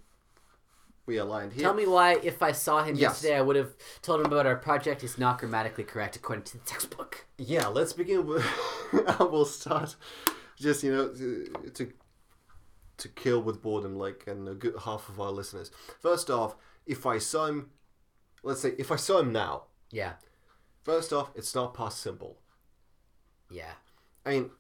[1.06, 1.62] we aligned here.
[1.64, 3.00] Tell me why, if I saw him Yes.
[3.22, 5.02] yesterday, I would have told him about our project.
[5.02, 7.26] Is not grammatically correct according to the textbook.
[7.38, 8.44] Yeah, let's begin with.
[9.18, 9.96] I will start,
[10.56, 11.92] just you know, to, to
[12.98, 15.70] to kill with boredom, like and a good half of our listeners.
[16.00, 16.54] First off,
[16.86, 17.70] if I saw him,
[18.44, 19.64] let's say if I saw him now.
[19.90, 20.14] Yeah,
[20.84, 22.38] First off, it's not past simple.
[23.50, 23.72] yeah,
[24.26, 24.50] I mean,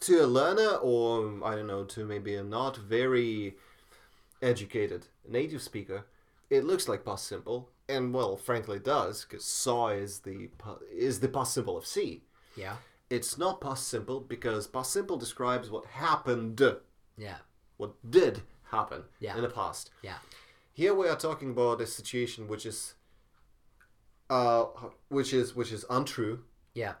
[0.00, 3.56] to a learner or I don't know, to maybe a not very
[4.42, 6.06] educated native speaker,
[6.50, 10.50] it looks like past simple, and well, frankly, it does because saw is the
[10.92, 12.22] is the past simple of see.
[12.56, 12.76] yeah,
[13.10, 16.60] It's not past simple because past simple describes what happened,
[17.16, 17.38] yeah,
[17.76, 19.36] what did happen Yeah.
[19.36, 19.90] in the past.
[20.02, 20.18] yeah,
[20.72, 22.94] Here we are talking about a situation which is,
[24.30, 24.64] uh,
[25.08, 26.94] which is which is untrue, yeah,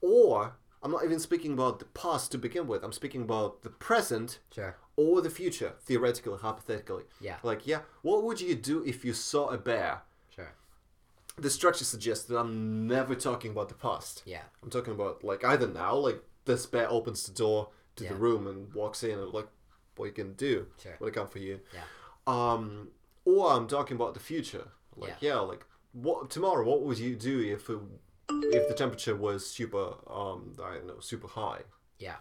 [0.00, 2.82] or I'm not even speaking about the past to begin with.
[2.82, 4.76] I'm speaking about the present sure.
[4.96, 7.04] Or the future, theoretically, hypothetically.
[7.20, 7.36] Yeah.
[7.42, 10.02] Like, yeah, what would you do if you saw a bear?
[10.34, 10.52] Sure.
[11.36, 14.22] The structure suggests that I'm never talking about the past.
[14.24, 14.42] Yeah.
[14.62, 18.46] I'm talking about like either now, like this bear opens the door to the room
[18.46, 19.48] and walks in, and like,
[19.96, 20.66] what you can do?
[20.82, 20.94] Sure.
[20.98, 21.60] What I come for you?
[21.72, 21.82] Yeah.
[22.26, 22.88] Um,
[23.24, 24.68] or I'm talking about the future.
[24.96, 26.64] Like, yeah, like what tomorrow?
[26.64, 27.78] What would you do if it,
[28.54, 31.62] if the temperature was super, um, I don't know, super high?
[31.98, 32.16] Yeah.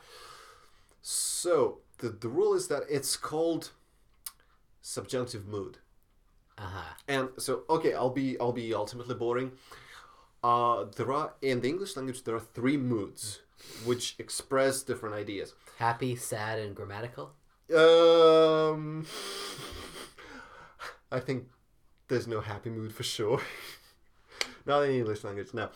[1.02, 3.72] So the the rule is that it's called
[4.82, 5.78] subjunctive mood.
[6.58, 6.94] Uh huh.
[7.08, 9.54] And so, okay, I'll be I'll be ultimately boring.
[10.44, 13.40] Uh, there are in the English language there are three moods
[13.86, 15.54] which express different ideas.
[15.80, 17.32] Happy, sad, and grammatical.
[17.74, 19.08] Um,
[21.12, 21.48] I think
[22.10, 23.40] there's no happy mood for sure.
[24.66, 25.70] Not in English language, no.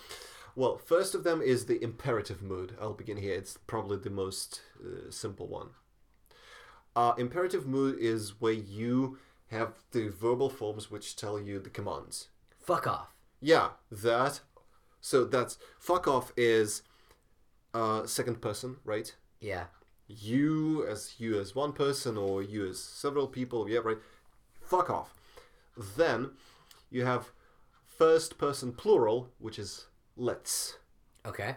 [0.55, 2.75] Well, first of them is the imperative mood.
[2.81, 3.33] I'll begin here.
[3.33, 5.69] It's probably the most uh, simple one.
[6.97, 9.17] Uh, imperative mood is where you
[9.51, 12.29] have the verbal forms which tell you the commands.
[12.59, 13.09] Fuck off.
[13.39, 14.41] Yeah, that.
[14.99, 16.81] So that's fuck off is
[17.73, 19.09] uh, second person, right?
[19.39, 19.65] Yeah.
[20.07, 23.97] you as you as one person or you as several people yeah right
[24.61, 25.09] fuck off
[25.97, 26.19] then
[26.89, 27.23] you have
[27.85, 30.77] first person plural which is let's
[31.25, 31.51] Okay.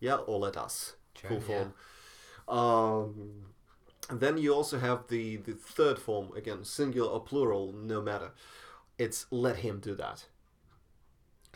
[0.00, 1.46] yeah or let us Sure, full yeah.
[1.46, 3.51] form um
[4.12, 8.30] and then you also have the the third form again singular or plural no matter
[8.98, 10.26] it's let him do that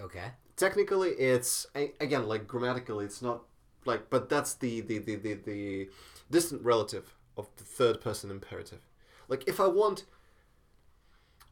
[0.00, 0.32] Okay.
[0.56, 3.42] technically it's again like grammatically it's not
[3.84, 5.90] like but that's the the the the, the
[6.30, 8.80] distant relative of the third person imperative
[9.28, 10.04] like if i want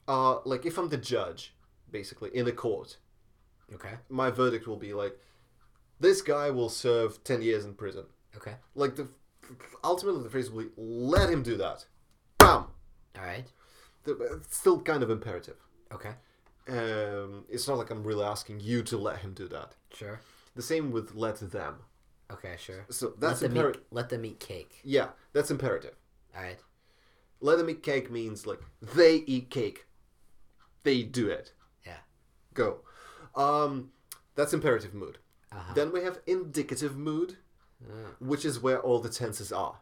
[0.09, 1.55] uh like if i'm the judge
[1.91, 2.97] basically in a court
[3.75, 3.95] Okay.
[4.09, 5.19] my verdict will be like
[6.01, 8.05] this guy will serve 10 years in prison
[8.37, 8.55] Okay.
[8.75, 9.09] like the
[9.83, 11.87] ultimately the phrase will be let him do that
[12.39, 12.67] bam
[13.19, 13.47] All right.
[14.05, 15.57] The- it's still kind of imperative
[15.93, 16.15] Okay.
[16.69, 20.21] um it's not like i'm really asking you to let him do that Sure.
[20.55, 21.77] the same with let them
[22.33, 22.55] Okay.
[22.59, 22.87] Sure.
[22.89, 23.83] So that's imperative.
[23.91, 24.81] Let them eat cake.
[24.83, 25.95] Yeah, that's imperative.
[26.35, 26.59] All right.
[27.43, 29.85] Let them eat cake means like they eat cake.
[30.85, 31.53] They do it.
[31.85, 31.99] Yeah.
[32.55, 32.79] Go.
[33.37, 33.91] Um,
[34.37, 35.19] that's imperative mood.
[35.53, 35.75] Uh-huh.
[35.75, 37.37] Then we have indicative mood,
[37.89, 39.77] Uh, which is where all the tenses are.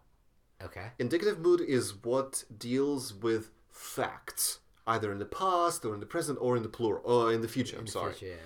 [0.65, 0.89] okay.
[0.99, 6.39] Indicative mood is what deals with facts, either in the past or in the present
[6.41, 7.77] or in the plural or in the future.
[7.77, 8.13] I'm In sorry.
[8.13, 8.43] future, yeah.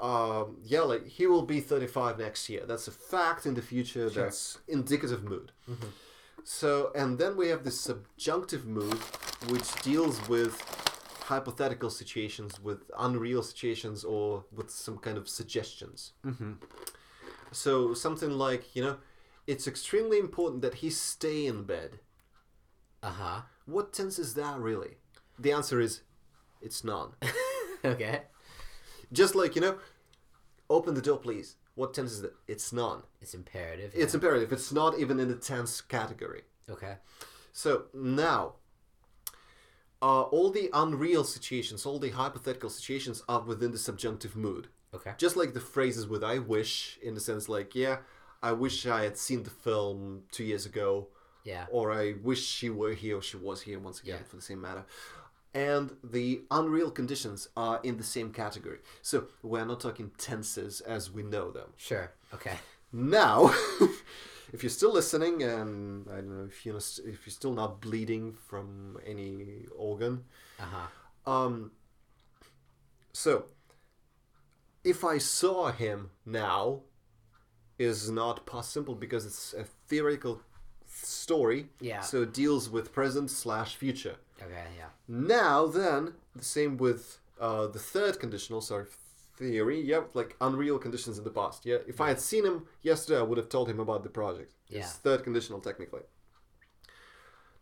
[0.00, 2.64] um, yeah, like he will be 35 next year.
[2.66, 4.10] That's a fact in the future.
[4.10, 4.24] Sure.
[4.24, 5.52] That's indicative mood.
[5.70, 5.90] Mhm.
[6.44, 8.94] So, and then we have the subjunctive mood,
[9.50, 10.54] which deals with
[11.24, 16.12] hypothetical situations, with unreal situations, or with some kind of suggestions.
[16.24, 16.52] Mm-hmm.
[17.52, 18.96] So, something like, you know,
[19.46, 22.00] it's extremely important that he stay in bed.
[23.02, 23.42] Uh-huh.
[23.66, 24.96] What tense is that really?
[25.38, 26.02] The answer is,
[26.60, 27.12] it's none.
[27.84, 28.22] okay.
[29.12, 29.78] Just like, you know,
[30.68, 31.56] open the door, please.
[31.74, 32.34] What tense is that?
[32.48, 33.02] It's none.
[33.20, 33.92] It's imperative.
[33.94, 34.52] It's imperative.
[34.52, 36.42] It's not even in the tense category.
[36.68, 36.96] okay.
[37.52, 38.54] So now,
[40.00, 44.68] uh, all the unreal situations, all the hypothetical situations are within the subjunctive mood.
[44.94, 45.12] Okay.
[45.18, 47.98] Just like the phrases with I wish, in the sense like, yeah,
[48.42, 51.08] I wish I had seen the film two years ago,
[51.44, 51.66] Yeah.
[51.70, 54.26] or I wish she were here or she was here once again, Yeah.
[54.26, 54.84] for the same matter.
[55.54, 58.78] And the unreal conditions are in the same category.
[59.02, 61.72] So we're not talking tenses as we know them.
[61.76, 62.12] Sure.
[62.32, 62.56] Okay.
[62.92, 63.46] Now,
[64.52, 67.80] if you're still listening, and I don't know if you're not, if you're still not
[67.80, 70.24] bleeding from any organ,
[70.60, 71.30] Uh-huh.
[71.30, 71.72] um,
[73.12, 73.46] so
[74.88, 76.80] if I saw him now,
[77.78, 80.40] is not past simple because it's a theoretical
[80.86, 81.68] story.
[81.80, 82.00] Yeah.
[82.00, 84.16] So it deals with present slash future.
[84.42, 84.86] Okay, yeah.
[85.06, 88.86] Now then, the same with uh, the third conditional, sorry,
[89.36, 89.80] theory.
[89.80, 91.66] Yep, like unreal conditions in the past.
[91.66, 94.54] Yeah, if I had seen him yesterday, I would have told him about the project.
[94.68, 94.80] Yeah.
[94.80, 96.02] It's third conditional technically.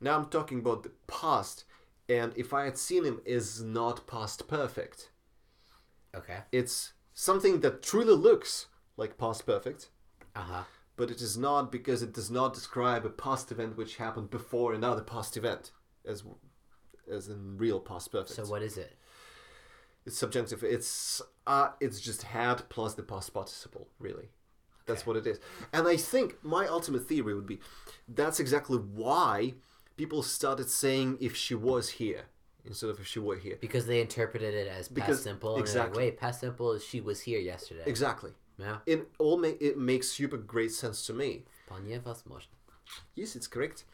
[0.01, 1.65] Now I'm talking about the past,
[2.09, 5.11] and if I had seen him is not past perfect.
[6.15, 6.39] Okay.
[6.53, 9.89] It's something that truly looks like past perfect,
[10.37, 10.65] Uh-huh.
[10.97, 14.73] but it is not because it does not describe a past event which happened before
[14.75, 15.73] another past event,
[16.05, 16.23] as
[17.11, 18.37] as in real past perfect.
[18.37, 18.93] So what is it?
[20.05, 20.63] It's subjunctive.
[20.63, 23.89] It's uh, it's just had plus the past participle.
[23.99, 24.29] Really,
[24.87, 25.07] that's Okay.
[25.09, 25.41] what it is.
[25.73, 27.61] And I think my ultimate theory would be
[28.09, 29.55] that's exactly why
[29.97, 32.27] people started saying if she was here
[32.67, 33.57] instead of if she were here.
[33.61, 35.55] Because they interpreted it as past Because- simple.
[35.55, 36.05] And exactly.
[36.05, 37.83] Like, Wait, past simple is she was here yesterday.
[37.87, 38.33] Exactly.
[38.59, 38.79] Yeah.
[38.87, 41.45] It all make it makes super great sense to me.
[43.15, 43.85] Yes, it's correct.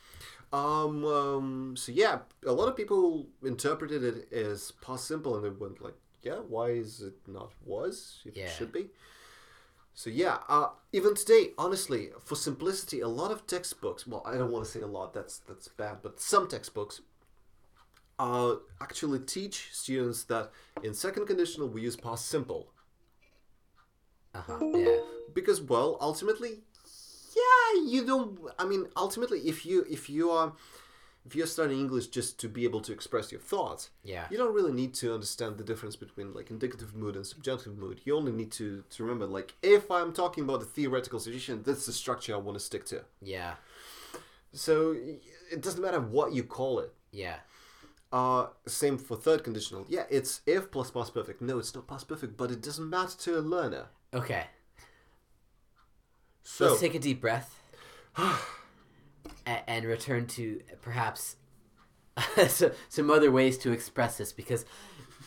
[0.53, 5.49] Um, um, so yeah, a lot of people interpreted it as past simple, and they
[5.51, 8.21] went like, "Yeah, why is it not was?
[8.27, 8.51] It Yeah.
[8.51, 8.91] should be."
[9.95, 14.07] So yeah, uh, even today, honestly, for simplicity, a lot of textbooks.
[14.07, 15.13] Well, I don't want to say a lot.
[15.15, 17.01] That's that's bad, but some textbooks
[18.25, 18.53] uh,
[18.87, 20.45] actually teach students that
[20.87, 22.63] in second conditional we use past simple
[24.35, 24.59] Uh huh.
[24.75, 24.97] Yeah.
[25.39, 26.53] because well ultimately
[27.41, 30.49] yeah you don't i mean ultimately if you if you are
[31.27, 33.83] if you're studying english just to be able to express your thoughts
[34.13, 34.27] Yeah.
[34.31, 37.97] you don't really need to understand the difference between like indicative mood and subjunctive mood
[38.05, 41.87] you only need to to remember like if i'm talking about a theoretical situation that's
[41.87, 42.99] the structure i want to stick to
[43.37, 43.53] Yeah.
[44.65, 44.75] so
[45.55, 46.91] it doesn't matter what you call it
[47.25, 47.39] Yeah.
[48.13, 49.87] Uh, same for third conditional.
[49.89, 51.41] Yeah, it's if plus past perfect.
[51.41, 53.87] No, it's not past perfect, but it doesn't matter to a learner.
[54.13, 54.45] Okay.
[56.45, 57.59] So, Let's take a deep breath
[59.47, 61.37] and return to perhaps
[62.49, 64.65] so- some other ways to express this because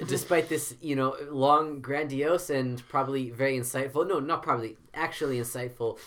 [0.08, 5.98] despite this, you know, long, grandiose, and probably very insightful no, not probably, actually insightful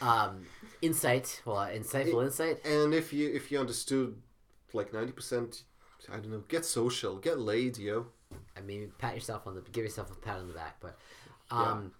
[0.00, 0.46] um,
[0.82, 2.64] insight, well, insightful insight.
[2.64, 4.16] and if you if you understood
[4.72, 5.62] like ninety percent,
[6.12, 8.06] I don't know, get social, get laid, yo.
[8.56, 10.98] I mean, pat yourself on the, give yourself a pat on the back, but,
[11.50, 11.92] um,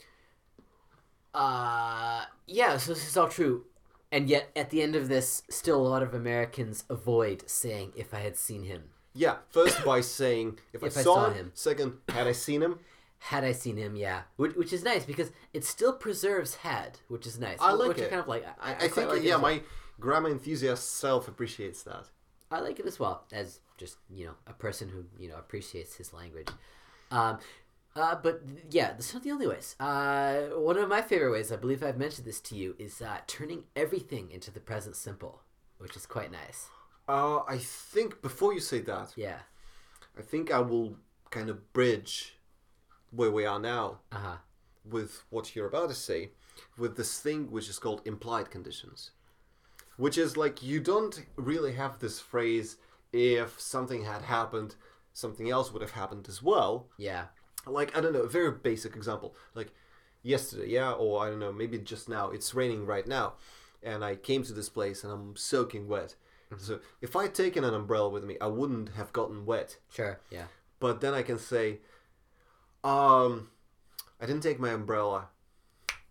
[1.34, 3.64] uh, yeah, so this is all true.
[4.12, 8.14] And yet, at the end of this, still a lot of Americans avoid saying, if
[8.14, 8.84] I had seen him.
[9.14, 11.34] Yeah, first by saying if, I, If I saw, saw him.
[11.34, 11.50] him.
[11.54, 12.78] Second, had I seen him?
[13.18, 17.26] Had I seen him, yeah, which, which is nice because it still preserves had, which
[17.26, 17.58] is nice.
[17.60, 18.06] I like which it.
[18.06, 18.46] I kind of like.
[18.60, 19.40] I, I, I, think like yeah, well.
[19.40, 19.62] my
[19.98, 22.10] grammar enthusiast self appreciates that.
[22.50, 25.96] I like it as well as just you know a person who you know appreciates
[25.96, 26.48] his language.
[27.10, 27.38] Um,
[27.94, 29.74] uh, but yeah, that's not the only ways.
[29.80, 33.18] Uh, one of my favorite ways, I believe I've mentioned this to you, is uh,
[33.26, 35.40] turning everything into the present simple,
[35.78, 36.66] which is quite nice.
[37.08, 39.38] Uh, I think before you say that, Yeah.
[40.18, 40.96] I think I will
[41.30, 42.36] kind of bridge
[43.10, 44.36] where we are now Uh huh.
[44.84, 46.30] with what you're about to say
[46.76, 49.10] with this thing which is called implied conditions
[49.96, 52.76] which is like you don't really have this phrase
[53.12, 54.74] if something had happened
[55.12, 57.26] something else would have happened as well Yeah.
[57.66, 59.72] like i don't know a very basic example like
[60.22, 63.34] yesterday yeah or i don't know maybe just now it's raining right now
[63.82, 66.16] and i came to this place and i'm soaking wet
[66.58, 70.18] so if i'd taken an umbrella with me i wouldn't have gotten wet Sure.
[70.30, 70.46] Yeah.
[70.80, 71.78] but then I can say,
[72.84, 73.48] um,
[74.20, 75.28] I didn't take my umbrella.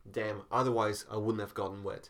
[0.10, 2.10] Damn, otherwise I wouldn't have gotten wet.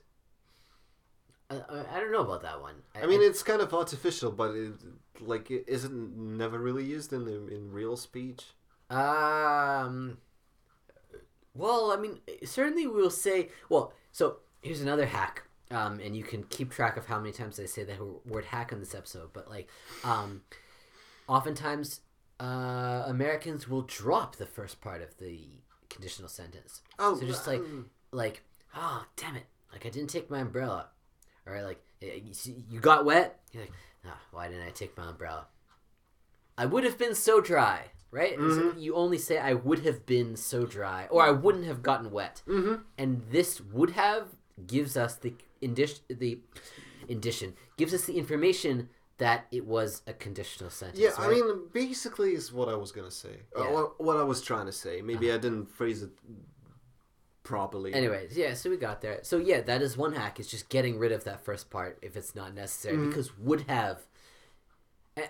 [1.50, 2.76] I, I I don't know about that one.
[3.02, 4.74] I mean, it's kind of artificial, but it,
[5.20, 8.46] like, it isn't never really used in in real speech.
[8.90, 10.18] Um.
[11.54, 13.50] Well, I mean, certainly we'll say.
[13.70, 15.44] Well, so here's another hack.
[15.72, 18.72] Um, and you can keep track of how many times I say the word hack
[18.72, 19.32] in this episode.
[19.34, 19.68] But like,
[20.04, 20.44] um,
[21.28, 22.02] oftentimes,
[22.40, 25.40] uh, Americans will drop the first part of the
[25.90, 26.82] conditional sentence.
[27.00, 28.44] Oh, So just like, um, like,
[28.76, 29.46] oh damn it!
[29.72, 30.90] Like I didn't take my umbrella,
[31.46, 32.20] or like eh,
[32.70, 33.40] you, got wet.
[33.52, 33.74] You're like,
[34.06, 35.48] ah, why didn't I take my umbrella?
[36.58, 38.38] I would have been so dry, right?
[38.38, 38.68] Mm-hmm.
[38.68, 42.12] like you only say I would have been so dry, or I wouldn't have gotten
[42.12, 42.82] wet, mhm.
[42.98, 44.28] and this would have
[44.66, 46.40] gives us the indition the
[47.10, 51.00] indition gives us the information that it was a conditional sentence.
[51.00, 53.42] Yeah, I mean, basically, is what I was gonna say.
[53.58, 53.72] Uh, Yeah.
[53.72, 55.02] what, what I was trying to say.
[55.02, 56.12] Maybe I didn't phrase it
[57.46, 57.94] properly.
[57.94, 59.20] Anyways, yeah, so we got there.
[59.24, 60.40] So yeah, that is one hack.
[60.42, 63.10] Is just getting rid of that first part if it's not necessary Mm-hmm.
[63.10, 64.02] because would have.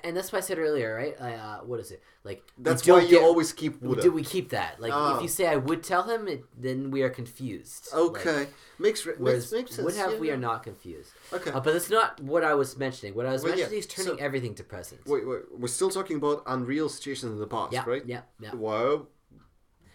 [0.03, 1.15] And, that's why I said earlier, right?
[1.21, 2.41] Uh, what is it like?
[2.57, 4.01] That's why you get- always keep woulda.
[4.01, 4.81] Do we keep that?
[4.81, 5.17] Like, Ah.
[5.17, 7.89] if you say I would tell him, it, then we are confused.
[7.93, 8.47] Like, Okay,
[8.79, 9.77] makes, makes makes sense.
[9.85, 10.33] would have yeah, we yeah.
[10.33, 11.11] are not confused.
[11.31, 11.51] Okay.
[11.51, 13.13] Uh, but that's not what I was mentioning.
[13.13, 15.05] What I was Well, yeah, mentioning is turning so- everything to present.
[15.05, 18.03] Wait, wait, we're still talking about unreal situations in the past, yeah, right?
[18.07, 18.55] yeah, yeah.
[18.55, 19.05] Wow.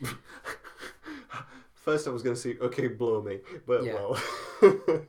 [1.80, 3.94] First, I was gonna say, okay, blow me, but Yeah.
[3.94, 4.22] well,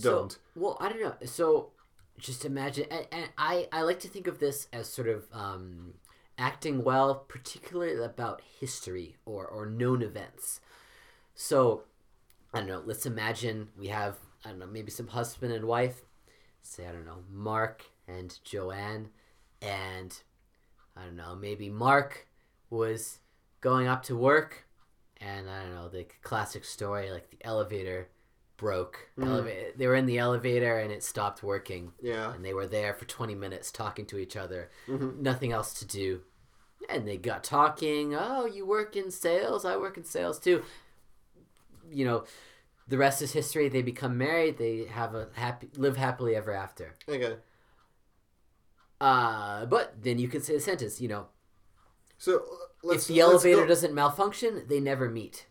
[0.00, 0.38] don't.
[0.54, 1.14] well, I don't know.
[1.26, 1.70] So,
[2.18, 5.94] just imagine, and, and I I like to think of this as sort of um,
[6.38, 10.60] acting well, particularly about history or or known events.
[11.34, 11.82] So,
[12.52, 12.82] I don't know.
[12.84, 16.02] Let's imagine we have I don't know maybe some husband and wife.
[16.62, 19.08] Say I don't know Mark and Joanne,
[19.60, 20.16] and
[20.96, 22.28] I don't know maybe Mark
[22.70, 23.18] was
[23.60, 24.63] going up to work,
[25.24, 28.08] and I don't know the classic story like the elevator
[28.56, 29.08] broke.
[29.18, 32.32] Eleva- they were in the elevator and it stopped working, Yeah.
[32.34, 35.18] and they were there for twenty minutes talking to each other, Mhm.
[35.18, 36.22] nothing else to do,
[36.88, 38.14] and they got talking.
[38.14, 39.64] Oh, you work in sales?
[39.64, 40.62] I work in sales too.
[41.90, 42.24] You know,
[42.88, 43.68] the rest is history.
[43.68, 44.58] They become married.
[44.58, 46.94] They have a happy, live happily ever after.
[47.08, 47.36] Okay.
[49.00, 51.00] Uh, but then you can say a sentence.
[51.00, 51.28] You know,
[52.18, 52.44] So.
[52.90, 55.46] If the elevator doesn't malfunction, they never meet,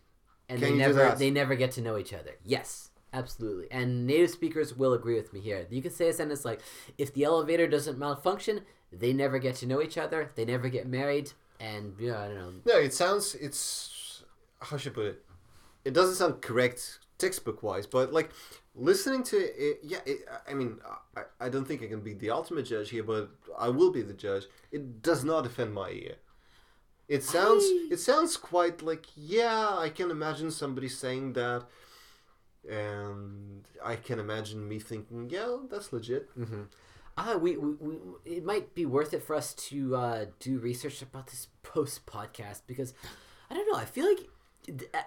[0.48, 2.32] and Can they never they never get to know each other.
[2.44, 3.70] Yes, absolutely.
[3.70, 5.66] And native speakers will agree with me here.
[5.70, 6.60] You can say a sentence like,
[6.98, 8.62] "If the elevator doesn't malfunction,
[8.92, 10.30] they never get to know each other.
[10.34, 12.52] They never get married." And you know, I don't know.
[12.64, 13.34] No, it sounds.
[13.34, 14.22] It's
[14.60, 15.24] how should I put it?
[15.84, 18.30] It doesn't sound correct textbook wise, but like
[18.74, 20.00] listening to it, yeah.
[20.06, 20.78] It, I mean,
[21.16, 24.02] I, I don't think I can be the ultimate judge here, but I will be
[24.02, 24.44] the judge.
[24.72, 26.16] It does not offend my ear.
[27.08, 27.62] It sounds.
[27.64, 29.76] I- It sounds quite like yeah.
[29.78, 31.64] I can imagine somebody saying that,
[32.68, 36.30] and I can imagine me thinking, yeah, that's legit.
[37.16, 37.94] Ah, we, we, we
[38.24, 42.62] it might be worth it for us to uh, do research about this post podcast
[42.66, 42.92] because
[43.50, 43.78] I don't know.
[43.78, 44.28] I feel like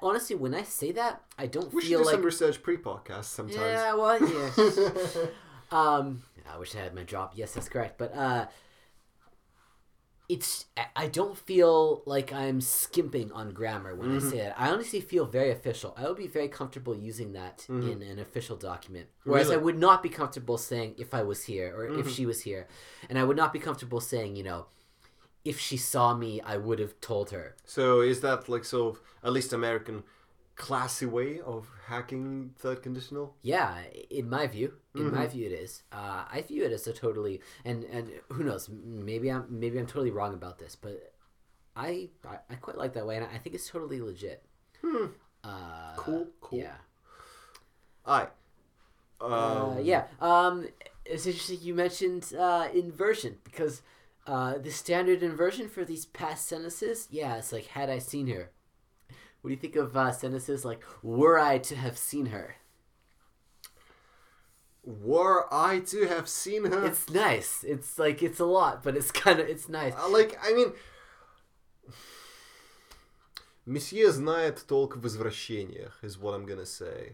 [0.01, 3.25] honestly, when I say that, I don't We should feel do like some research pre-podcast
[3.25, 3.59] sometimes.
[3.59, 3.93] yeah.
[3.95, 5.25] Well, yeah.
[5.71, 7.31] um, I wish I had my job.
[7.35, 7.97] Yes, that's correct.
[7.97, 8.45] But uh,
[10.29, 10.65] it's
[10.95, 14.29] I- don't feel like I'm skimping on grammar when I mm-hmm.
[14.29, 14.59] say that.
[14.59, 15.93] I honestly feel very official.
[15.97, 17.89] I would be very comfortable using that mm-hmm.
[17.89, 19.07] in an official document.
[19.23, 22.09] Whereas I would not be comfortable saying if I was here or if mm-hmm.
[22.09, 22.67] she was here,
[23.09, 24.67] and I would not be comfortable saying you know.
[25.45, 27.55] If she saw me, I would have told her.
[27.63, 30.03] So is that like sort of at least American
[30.57, 33.35] classy way of hacking third conditional?
[33.41, 33.77] Yeah,
[34.09, 35.83] in my view, in my view, it is.
[35.91, 38.69] Uh, I view it as a totally and and who knows?
[38.69, 41.13] Maybe I'm maybe I'm totally wrong about this, but
[41.75, 44.43] I I, I quite like that way, and I think it's totally legit.
[45.43, 46.59] Uh, Cool, cool.
[46.59, 46.75] Yeah,
[48.05, 48.27] Aye.
[49.21, 50.05] Um, uh, yeah.
[50.19, 50.67] Um,
[51.05, 53.81] it's interesting you mentioned uh, inversion because
[54.25, 58.51] uh, the standard inversion for these past sentences, yeah, it's like had I seen her.
[59.40, 62.56] What do you think of uh, sentences like were I to have seen her?
[64.84, 66.84] Were I to have seen her?
[66.86, 67.64] It's nice.
[67.64, 69.94] It's like it's a lot, but it's kind of it's nice.
[69.94, 70.72] Uh, like, I mean...
[73.64, 77.12] Месье знает толк в возвращениях, is what I'm gonna say.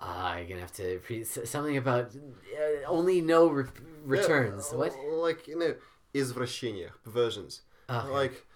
[0.00, 3.66] Ah, you're gonna have to pre- s- something about uh, only no re-
[4.04, 4.70] returns.
[4.72, 4.94] Yeah, what?
[5.06, 5.74] Like, you know,
[6.14, 7.60] извращениях, perversions.
[7.90, 8.08] Okay.
[8.08, 8.46] Like,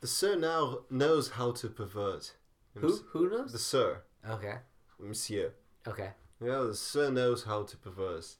[0.00, 2.32] the sir now knows how to pervert.
[2.74, 3.52] Who who knows?
[3.52, 4.02] The sir.
[4.28, 4.56] Okay.
[4.98, 5.52] Monsieur.
[5.86, 6.10] Okay.
[6.42, 8.36] Yeah, the sir knows how to perverse.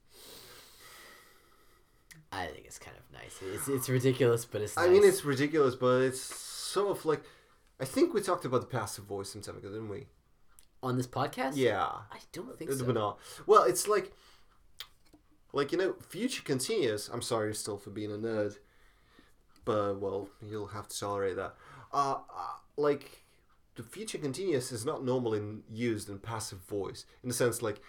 [2.33, 3.39] I think it's kind of nice.
[3.43, 4.77] It's it's ridiculous, but it's.
[4.77, 7.23] I mean, it's ridiculous, but it's sort of like.
[7.81, 10.07] I think we talked about the passive voice some time ago, didn't we?
[10.83, 11.53] on this podcast.
[11.57, 11.85] Yeah.
[12.13, 12.87] I don't think It so.
[12.93, 13.19] not.
[13.47, 14.13] Well, it's like.
[15.53, 17.09] Like, you know, future continuous.
[17.09, 18.59] I'm sorry still for being a nerd.
[19.67, 21.55] But, well, you'll have to tolerate that.
[21.93, 23.25] Uh, uh, like,
[23.75, 27.05] the future continuous is not normally used in passive voice.
[27.23, 27.83] In the sense, like,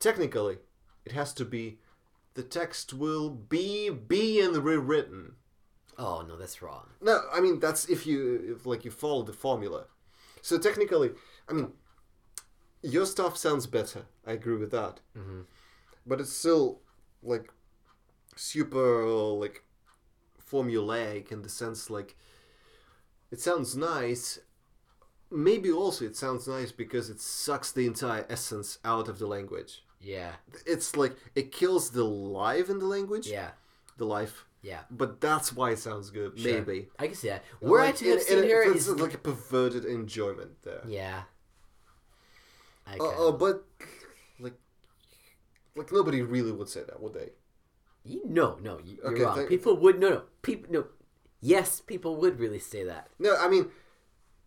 [0.00, 0.58] technically,
[1.04, 1.78] it has to be.
[2.34, 5.36] The text will be be being rewritten.
[5.96, 6.88] Oh no, that's wrong.
[7.00, 9.86] No, I mean that's if you if, like you follow the formula.
[10.42, 11.12] So technically,
[11.48, 11.72] I mean,
[12.82, 14.02] your stuff sounds better.
[14.26, 15.00] I agree with that.
[15.16, 15.42] Mm-hmm.
[16.06, 16.80] But it's still
[17.22, 17.50] like
[18.36, 19.63] super like
[20.50, 22.16] formulaic in the sense like
[23.30, 24.38] it sounds nice.
[25.30, 29.82] Maybe also it sounds nice because it sucks the entire essence out of the language.
[30.00, 30.32] Yeah.
[30.66, 33.50] It's like it kills the life in the language, Yeah.
[33.96, 34.44] the life.
[34.62, 34.80] Yeah.
[34.90, 36.38] But that's why it sounds good.
[36.38, 36.52] Sure.
[36.52, 36.88] Maybe.
[36.98, 37.42] I can see that.
[37.60, 40.82] Were I Like, to have and- seen and her, it's like a perverted enjoyment there.
[40.86, 41.24] yeah.
[42.86, 43.64] I Uh, uh, but
[44.38, 44.54] like,
[45.74, 47.30] like nobody really would say that, would they?
[48.04, 49.36] No, no, you- you're Okay, wrong.
[49.36, 50.86] thank- people would no, no, people no.
[51.40, 53.08] Yes, people would really say that.
[53.18, 53.70] No, I mean,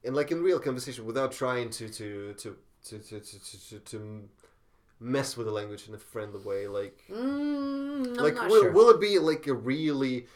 [0.03, 4.30] in like in real conversation, without trying to to to to to to, to, to,
[4.99, 8.72] mess with the language in a friendly way, like Mm, I'm like not will, sure.
[8.72, 10.28] will it be like a really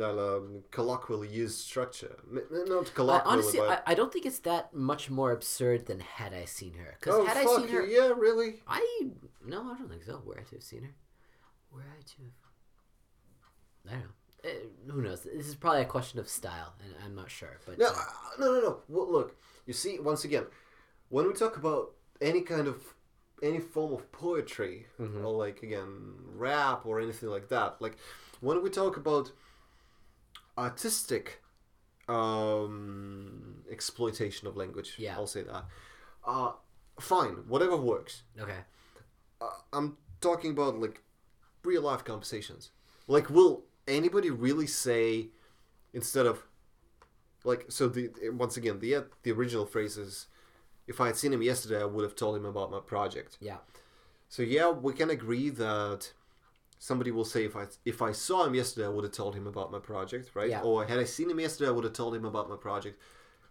[0.00, 2.16] um, colloquially used structure?
[2.30, 6.32] Not I, honestly, but I, I don't think it's that much more absurd than had
[6.32, 6.96] I seen her.
[6.98, 8.62] Because oh had I seen her, yeah, really.
[8.66, 8.80] I
[9.44, 10.22] no, I don't think so.
[10.24, 10.94] Were I to have seen her,
[11.72, 12.32] were I to have,
[13.88, 14.06] I don't know.
[14.42, 15.22] Uh, who knows?
[15.22, 17.58] This is probably a question of style, and I'm not sure.
[17.66, 17.92] But No, uh,
[18.38, 18.78] no, no, no.
[18.88, 20.44] Well, look, you see, once again,
[21.10, 22.82] when we talk about any kind of
[23.42, 25.24] any form of poetry, Mm-hmm.
[25.24, 27.96] or like again rap or anything like that, like
[28.40, 29.32] when we talk about
[30.58, 31.42] artistic
[32.08, 35.14] um, exploitation of language, Yeah.
[35.16, 35.64] I'll say that.
[36.26, 36.52] Uh,
[36.98, 38.22] fine, whatever works.
[38.38, 38.60] okay,
[39.40, 41.02] Uh, I'm talking about like
[41.64, 42.70] real life conversations.
[43.06, 45.28] Like, will anybody really say
[45.92, 46.42] instead of
[47.44, 50.26] like so the once again the the original phrase is
[50.90, 53.38] if I had seen him yesterday, I would have told him about my project.
[53.40, 53.58] Yeah.
[54.28, 56.12] So yeah, we can agree that
[56.78, 59.46] somebody will say if I if I saw him yesterday, I would have told him
[59.46, 60.50] about my project, right?
[60.50, 60.62] Yeah.
[60.62, 63.00] Or had I seen him yesterday, I would have told him about my project.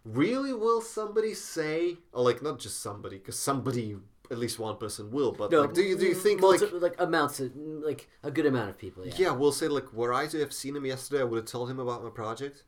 [0.04, 3.96] Really, will somebody say, or like not just somebody, because somebody,
[4.30, 6.94] at least one person will, but like, do you do you think like multi- like
[7.00, 9.04] amounts of, like a good amount of people?
[9.06, 9.12] Yeah.
[9.16, 11.70] yeah, we'll say like were I to have seen him yesterday, I would have told
[11.70, 12.64] him about my project.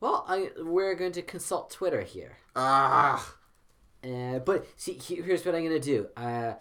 [0.00, 2.36] Well, I we're going to consult Twitter here.
[2.54, 3.34] Ah,
[4.04, 6.06] Uh, but see, he- here's what I'm gonna do.
[6.16, 6.52] Uh,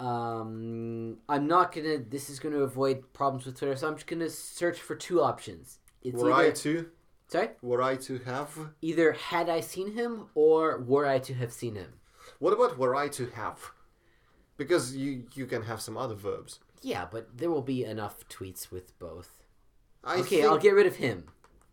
[0.00, 1.98] um, I'm not gonna.
[1.98, 5.78] This is gonna avoid problems with Twitter, so I'm just gonna search for two options.
[6.02, 6.90] It's were I to
[7.28, 8.50] sorry, were I to have
[8.82, 11.94] either had I seen him or were I to have seen him.
[12.44, 13.58] What about were I to have?
[14.58, 16.60] Because you you can have some other verbs.
[16.82, 19.30] Yeah, but there will be enough tweets with both.
[20.04, 21.18] I Okay, think, I'll get rid of him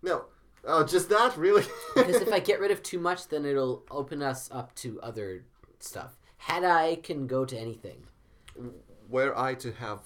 [0.02, 0.26] no.
[0.64, 1.66] Oh, just that really?
[1.96, 5.44] because if I get rid of too much, then it'll open us up to other
[5.80, 6.12] stuff.
[6.38, 8.00] Had I can go to anything,
[9.10, 10.00] were I to have?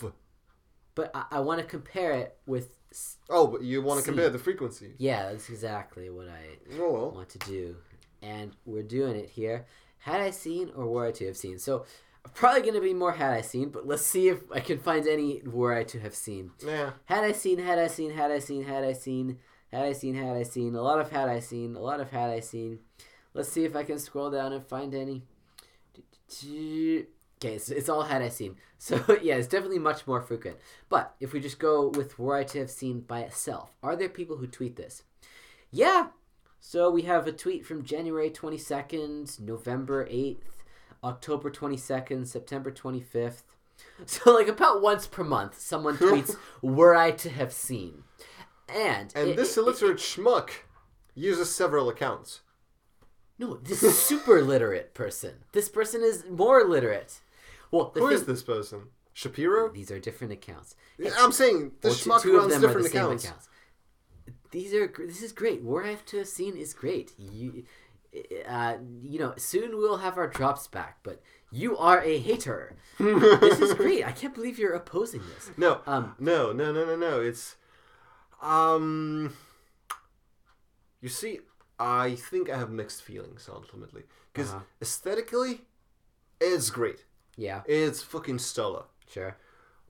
[0.95, 2.69] but I, I want to compare it with.
[2.91, 4.93] s- Oh, but you want to compare the frequency?
[4.97, 6.43] Yeah, that's exactly what I
[6.79, 7.11] Oh well.
[7.11, 7.75] want to do.
[8.21, 9.65] And we're doing it here.
[10.05, 11.57] Had I seen or were I to have seen?
[11.57, 11.83] So
[12.35, 15.07] probably going to be more had I seen, but let's see if I can find
[15.07, 16.51] any were I to have seen.
[16.63, 16.91] Yeah.
[17.05, 19.39] Had I seen, had I seen, had I seen, had I seen,
[19.71, 22.11] had I seen, had I seen, a lot of had I seen, a lot of
[22.11, 22.81] had I seen.
[23.33, 25.23] Let's see if I can scroll down and find any.
[26.39, 28.57] Okay, so it's all had I seen.
[28.77, 30.57] So yeah, it's definitely much more frequent.
[30.87, 34.09] But if we just go with were I to have seen by itself, are there
[34.09, 35.01] people who tweet this?
[35.71, 36.09] Yeah.
[36.67, 40.63] So we have a tweet from January 22nd, November 8th,
[41.03, 43.43] October 22nd, September 25th.
[44.07, 48.03] So like about once per month, someone tweets were I to have seen.
[48.67, 50.49] And And it- this it- illiterate schmuck
[51.13, 52.41] uses several accounts.
[53.37, 55.43] No, this is super literate person.
[55.51, 57.19] This person is more literate.
[57.69, 58.87] Well, Who thing, is this person?
[59.13, 59.69] Shapiro?
[59.71, 60.75] These are different accounts.
[61.19, 63.23] I'm saying the Well, schmuck two of runs different accounts.
[63.25, 63.49] accounts.
[64.55, 65.59] These are this is great.
[65.63, 67.11] Where I have to have seen is great.
[67.19, 67.65] You,
[68.47, 70.93] uh, you know, soon we'll have our drops back.
[71.03, 72.61] But you are a hater.
[72.97, 74.05] this is great.
[74.05, 75.51] I can't believe you're opposing this.
[75.57, 77.19] No, Um, no, no, no, no, no.
[77.19, 77.57] It's,
[78.41, 79.33] um,
[81.01, 81.39] you see,
[81.79, 84.63] I think I have mixed feelings ultimately because Uh-huh.
[84.81, 85.53] aesthetically,
[86.39, 87.03] it's great.
[87.37, 88.85] Yeah, It's fucking stellar.
[89.09, 89.35] sure.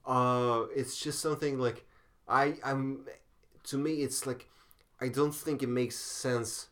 [0.04, 1.84] Uh, it's just something like
[2.28, 3.06] I, I'm.
[3.70, 4.48] To me, it's like
[5.00, 6.68] I don't think it makes sense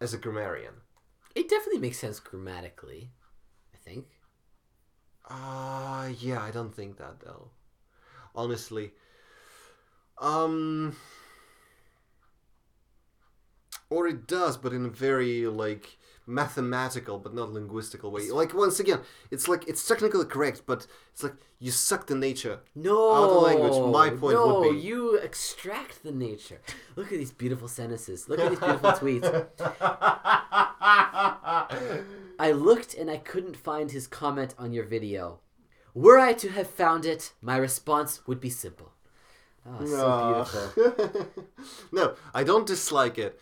[0.00, 0.74] as a grammarian.
[1.34, 3.10] It definitely makes sense grammatically.
[3.74, 4.06] I think.
[5.28, 7.50] Uh yeah, I don't think that though.
[8.34, 8.92] Honestly.
[10.18, 10.96] Um
[13.90, 18.30] or it does, but in a very like mathematical but not linguistical way.
[18.30, 19.00] Like once again,
[19.30, 22.60] it's like it's technically correct, but it's like you suck the nature.
[22.74, 26.60] No, Out of language, my point no, would be- No, you extract the nature.
[26.96, 28.28] Look at these beautiful sentences.
[28.28, 29.46] Look at these beautiful tweets.
[32.38, 35.40] I looked and I couldn't find his comment on your video.
[35.94, 38.92] Were I to have found it, my response would be simple.
[39.66, 40.32] Oh, so Ah.
[40.32, 41.26] beautiful.
[41.92, 43.38] no, I don't dislike it.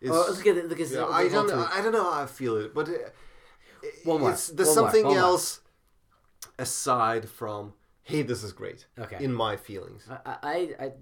[0.00, 0.68] It's, Oh, look at it.
[0.68, 1.48] Look at yeah, I don't.
[1.48, 1.66] tweet.
[1.76, 2.92] I don't know how I feel it, but uh,
[4.04, 5.16] One more, it's there's one more, something more.
[5.18, 5.60] else
[6.58, 8.86] aside from hey, this is great.
[8.98, 9.22] Okay.
[9.22, 10.08] In my feelings.
[10.10, 10.92] I, I, I,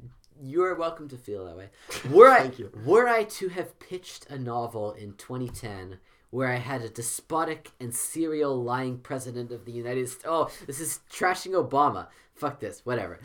[0.42, 1.70] you are welcome to feel that way.
[2.10, 2.70] Were I, you.
[2.84, 5.98] were I to have pitched a novel in 2010
[6.30, 10.78] where I had a despotic and serial lying president of the United States, oh, this
[10.80, 12.08] is trashing Obama.
[12.34, 13.18] Fuck this, whatever.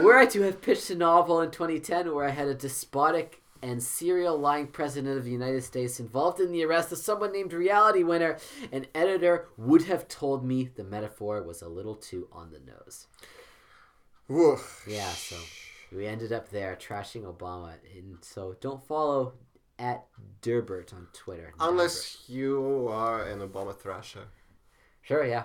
[0.00, 3.82] were I to have pitched a novel in 2010 where I had a despotic and
[3.82, 8.02] serial lying president of the United States involved in the arrest of someone named Reality
[8.02, 8.38] Winner,
[8.72, 13.06] an editor would have told me the metaphor was a little too on the nose.
[14.28, 14.84] Woof.
[14.88, 15.36] Yeah, so
[15.94, 19.34] we ended up there trashing Obama, and so don't follow
[19.78, 20.06] at
[20.40, 21.52] Durbert on Twitter.
[21.60, 24.26] Unless you are an Obama thrasher.
[25.02, 25.44] Sure, yeah.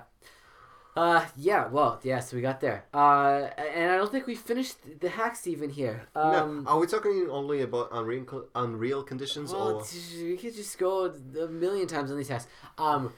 [0.98, 2.86] Uh, yeah, well, yeah, so we got there.
[2.92, 6.08] Uh, and I don't think we finished the hacks even here.
[6.16, 9.86] Um, no, are we talking only about unreal unreal conditions well, or
[10.24, 12.48] we could just go a million times on these hacks.
[12.80, 13.14] Um,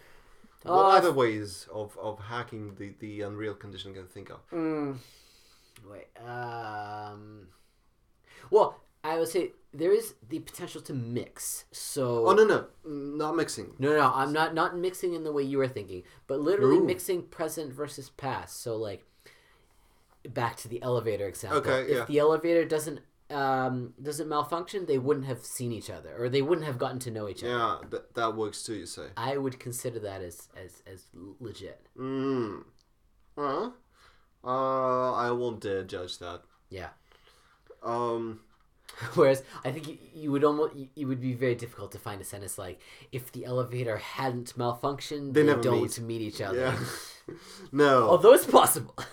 [0.64, 4.40] what uh, other ways of, of hacking the, the unreal condition can think of?
[4.52, 4.98] Mm,
[5.90, 6.08] wait.
[6.22, 7.48] Um.
[8.52, 11.66] Well, I would say there is the potential to mix.
[11.72, 12.28] So.
[12.28, 13.74] Oh no no, not mixing.
[13.80, 16.78] No, no, no, I'm not not mixing in the way you were thinking, but literally
[16.78, 16.86] Ooh.
[16.86, 18.62] mixing present versus past.
[18.62, 19.06] So like,
[20.28, 21.60] back to the elevator example.
[21.60, 22.06] Okay, if yeah.
[22.06, 26.66] the elevator doesn't um, doesn't malfunction, they wouldn't have seen each other, or they wouldn't
[26.66, 27.54] have gotten to know each other.
[27.54, 28.76] Yeah, that that works too.
[28.76, 29.08] You say.
[29.16, 31.06] I would consider that as as as
[31.40, 31.88] legit.
[31.98, 32.64] Mm.
[33.36, 33.76] Well,
[34.44, 36.42] uh, I won't dare judge that.
[36.70, 36.90] Yeah.
[37.84, 38.42] Um.
[39.16, 42.20] Whereas I think you, you would almost you, it would be very difficult to find
[42.22, 42.80] a sentence like
[43.12, 46.00] if the elevator hadn't malfunctioned, They they, don't meet.
[46.02, 46.58] meet each other.
[46.60, 46.80] Yeah.
[47.72, 48.08] no.
[48.10, 48.96] Although it's possible.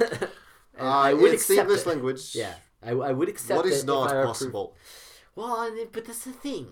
[0.79, 1.87] Uh, I would it's accept English it.
[1.87, 2.35] language.
[2.35, 4.77] Yeah, I, I would accept What is it not were appro- possible?
[5.35, 6.67] Well, it- but that's the thing.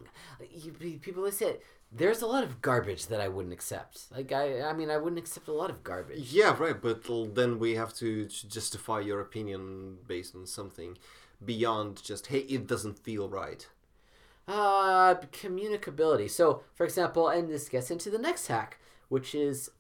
[0.52, 1.60] You, people have said
[1.90, 4.12] there's a lot of garbage that I wouldn't accept.
[4.14, 6.32] Like I, I mean, I wouldn't accept a lot of garbage.
[6.34, 6.78] Yeah, right.
[6.78, 7.04] But
[7.34, 10.98] then we have to justify your opinion based on something
[11.42, 13.66] beyond just hey, it doesn't feel right.
[14.46, 16.28] Uh, communicability.
[16.30, 18.78] So, for example, and this gets into the next hack,
[19.08, 19.70] which is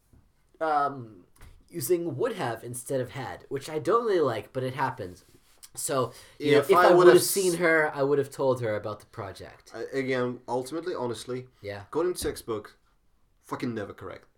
[0.60, 1.24] um,
[1.68, 5.24] using would have instead of had, which I don't really like, but it happens.
[5.74, 8.60] So, you know, If if I I, would have seen her, I would have told
[8.60, 9.72] her about the project.
[9.92, 11.82] Again, ultimately, honestly, Yeah.
[12.14, 12.76] to textbook,
[13.42, 14.28] fucking never correct.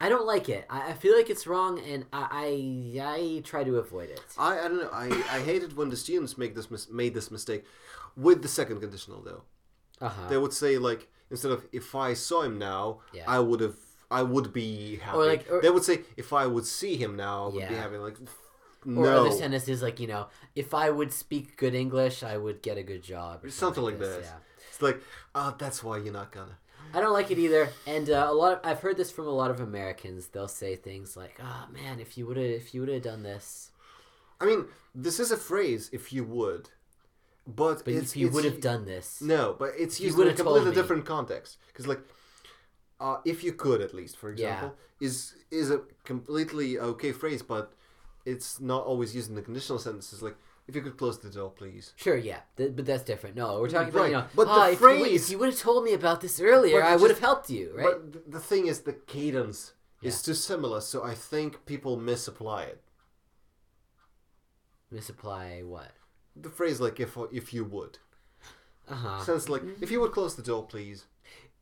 [0.00, 0.64] I don't like it.
[0.70, 4.20] I, I feel like it's wrong, and I, I I try to avoid it.
[4.38, 4.90] I, I don't know.
[4.92, 7.64] I, I hate it when the students make this mis- made this mistake
[8.16, 9.42] with the second conditional though.
[10.00, 10.28] Uh huh.
[10.28, 13.24] They would say like instead of if I saw him now, Yeah.
[13.26, 13.76] I would have
[14.10, 15.18] I would be happy.
[15.18, 17.82] like- or- they would say if I would see him now, I would be Yeah.
[17.82, 18.16] having like
[18.86, 22.62] Or no other sentences like you know, if I would speak good English, I would
[22.62, 23.44] get a good job.
[23.44, 24.16] Or something like this.
[24.16, 24.26] this.
[24.26, 24.38] Yeah.
[24.70, 25.02] It's like
[25.34, 26.56] ah, that's why you're not gonna.
[26.94, 28.52] I don't like it either, and uh, a lot.
[28.54, 30.28] Of, I've heard this from a lot of Americans.
[30.28, 33.22] They'll say things like, "Oh man, if you would have, if you would have done
[33.22, 33.70] this,
[34.40, 36.70] I mean, this is a phrase if you would,
[37.46, 40.32] but, but it's, if you would have done this, No, but it's used in a
[40.34, 41.58] completely different context.
[41.66, 42.00] Because like,
[43.00, 44.32] uh, if you could at least, for Yeah.
[44.32, 47.72] example, is is a completely okay phrase, but
[48.24, 50.22] it's not always used in the conditional sentences.
[50.22, 50.36] Like,
[50.68, 51.94] if you could close the door, please.
[51.96, 53.34] sure, yeah, th- but that's different.
[53.34, 55.30] No, we're talking about Right, you know, but the "Ah, if, you would, phrase- if
[55.30, 57.84] you would have told me about this earlier, But I would have helped you, right?
[57.86, 62.62] But th- the thing is, the cadence is too similar, so I think people misapply
[62.64, 62.82] it.
[64.90, 65.92] Misapply what?
[66.36, 67.98] The phrase like if if you would
[68.88, 69.24] Uh huh.
[69.24, 71.06] sounds like if you would close the door, please.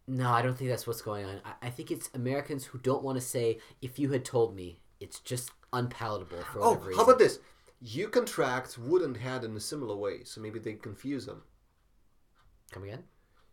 [0.06, 1.40] No, I don't think that's what's going on.
[1.44, 4.80] I, I think it's Americans who don't want to say, "If you had told me,"
[5.00, 6.98] it's just unpalatable for Oh, whatever reason.
[6.98, 7.38] how about this?
[7.80, 11.42] You contract would and had in a similar way, so maybe they confuse them.
[12.72, 13.04] Come again?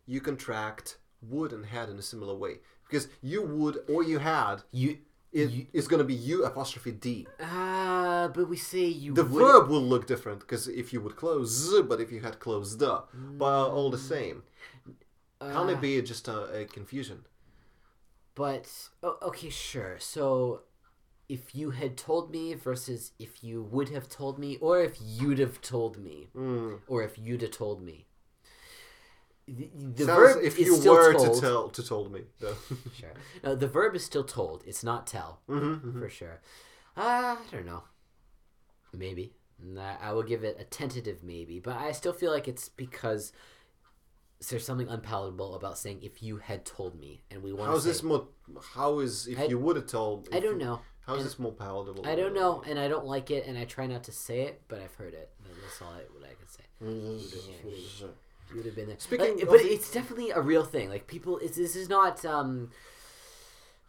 [0.06, 4.56] you contract would and had in a similar way because you would or you had
[4.70, 4.98] You.
[5.32, 9.14] it You- is going to be you apostrophe d Ah, but we say you.
[9.14, 12.38] the would- verb will look different because if you would close but if you had
[12.38, 13.04] closed the
[13.38, 14.42] but all the same
[15.40, 17.24] can Ah, it be just a, a confusion
[18.34, 18.66] But
[19.02, 19.96] oh, okay, sure.
[20.00, 20.62] So,
[21.28, 25.38] if you had told me versus if you would have told me, or if you'd
[25.38, 26.78] have told me, mm.
[26.86, 28.06] or if you'd have told me.
[29.46, 31.34] The, the verb if is you still were told.
[31.34, 32.56] to tell to told me though.
[32.98, 33.12] Sure.
[33.42, 34.64] No, the verb is still told.
[34.66, 35.40] It's not tell.
[35.48, 36.40] Mhm, for sure.
[36.96, 37.82] Uh, I don't know.
[38.92, 39.34] Maybe.
[40.02, 43.32] I will give it a tentative maybe, but I still feel like it's because
[44.48, 47.88] there's something unpalatable about saying if you had told me, and we want how's to
[47.88, 47.92] say.
[47.92, 48.28] this more
[48.74, 50.80] how is if I- you would have told I don't you- know.
[51.06, 53.64] How's And- this more palatable I don't know, and I don't like it, and I
[53.64, 55.30] try not to say it, but I've heard it.
[55.44, 56.62] and That's all I, what I can say.
[56.82, 58.10] Mm, mm, mm,
[58.50, 58.96] you would have been there.
[58.98, 60.88] Speaking but the- it's definitely a real thing.
[60.88, 62.24] Like people, it's, this is not.
[62.24, 62.70] um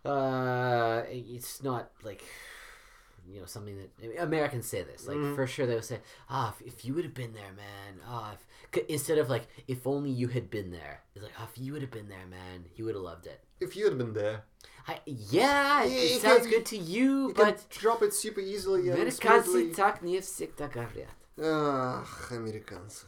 [0.06, 2.24] uh It's not like
[3.29, 5.07] you know something that I mean, Americans say this.
[5.07, 5.35] Like Mm-hmm.
[5.37, 8.01] for sure, they'll say, "Ah, if, if you would have been there, man.
[8.07, 8.43] Ah, if,
[8.75, 11.73] c- instead of like, if only you had been there." It's like, "Ah, if you
[11.73, 14.45] would have been there, man, you would have loved it." if you had been there
[14.89, 18.03] I, yeah, it, Yeah, it you sounds can- good to you, you but can drop
[18.03, 19.75] it super easily and Американцы smoothly.
[19.75, 21.15] так не всегда говорят.
[21.39, 23.05] Ах, американцы.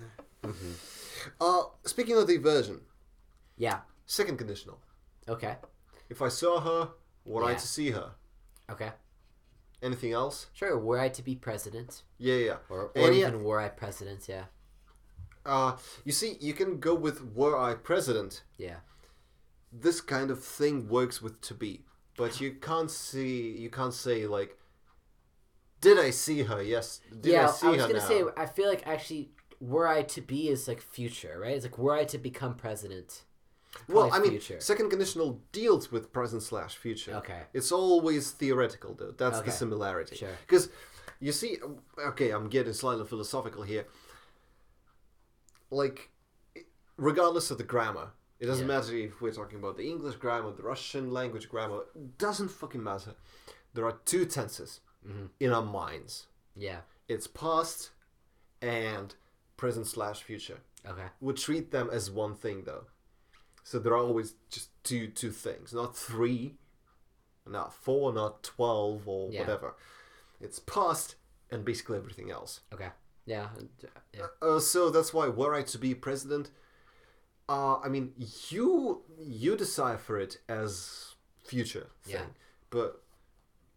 [1.41, 2.81] Uh, speaking of the version,
[3.57, 3.81] Yeah.
[4.07, 4.79] second conditional.
[5.29, 5.57] Okay.
[6.11, 6.91] If I saw her,
[7.25, 7.59] were I Yeah.
[7.59, 8.13] to see her?
[8.71, 8.93] Okay.
[9.82, 10.48] Anything else?
[10.54, 10.78] Sure.
[10.78, 12.56] Were I to be president, Yeah, yeah.
[12.70, 14.28] or, or Any- even were I president?
[14.28, 14.46] Yeah.
[15.46, 18.44] Uh, you see, you can go with were I president.
[18.58, 18.78] Yeah.
[19.72, 21.86] This kind of thing works with to be,
[22.18, 23.52] but you can't see.
[23.58, 24.58] You can't say like,
[25.80, 26.62] did I see her?
[26.62, 27.02] Yes.
[27.22, 28.08] Did yeah, I see was her gonna now?
[28.08, 28.24] say.
[28.36, 29.30] I feel like actually,
[29.62, 31.56] were I to be is like future, right?
[31.56, 33.24] It's like were I to become president.
[33.88, 34.60] Well, I mean, future.
[34.60, 37.14] second conditional deals with present slash future.
[37.16, 37.42] Okay.
[37.54, 39.12] It's always theoretical, though.
[39.12, 39.46] That's Okay.
[39.48, 40.16] the similarity.
[40.16, 40.30] Sure.
[40.42, 40.70] Because
[41.20, 41.58] you see,
[42.00, 43.86] okay, I'm getting slightly philosophical here.
[45.70, 46.10] Like,
[46.98, 48.78] regardless of the grammar, it doesn't Yeah.
[48.78, 51.86] matter if we're talking about the English grammar, the Russian language grammar.
[52.18, 53.16] Doesn't fucking matter.
[53.74, 55.30] There are two tenses Mhm.
[55.40, 56.28] in our minds.
[56.56, 56.82] Yeah.
[57.08, 57.92] It's past
[58.62, 59.16] and
[59.58, 60.60] present slash future.
[60.86, 61.08] Okay.
[61.20, 62.86] We treat them as one thing though.
[63.68, 66.56] So there are always just two two things, not three,
[67.46, 69.42] not four, not twelve or Yeah.
[69.42, 69.76] whatever.
[70.40, 71.16] It's past
[71.52, 72.62] and basically everything else.
[72.72, 72.92] Okay.
[73.26, 73.50] Yeah.
[74.14, 74.28] Yeah.
[74.42, 76.50] Uh, so that's why were I to be president,
[77.50, 78.14] uh, I mean
[78.50, 82.26] you you decipher it as future thing, Yeah.
[82.70, 83.04] but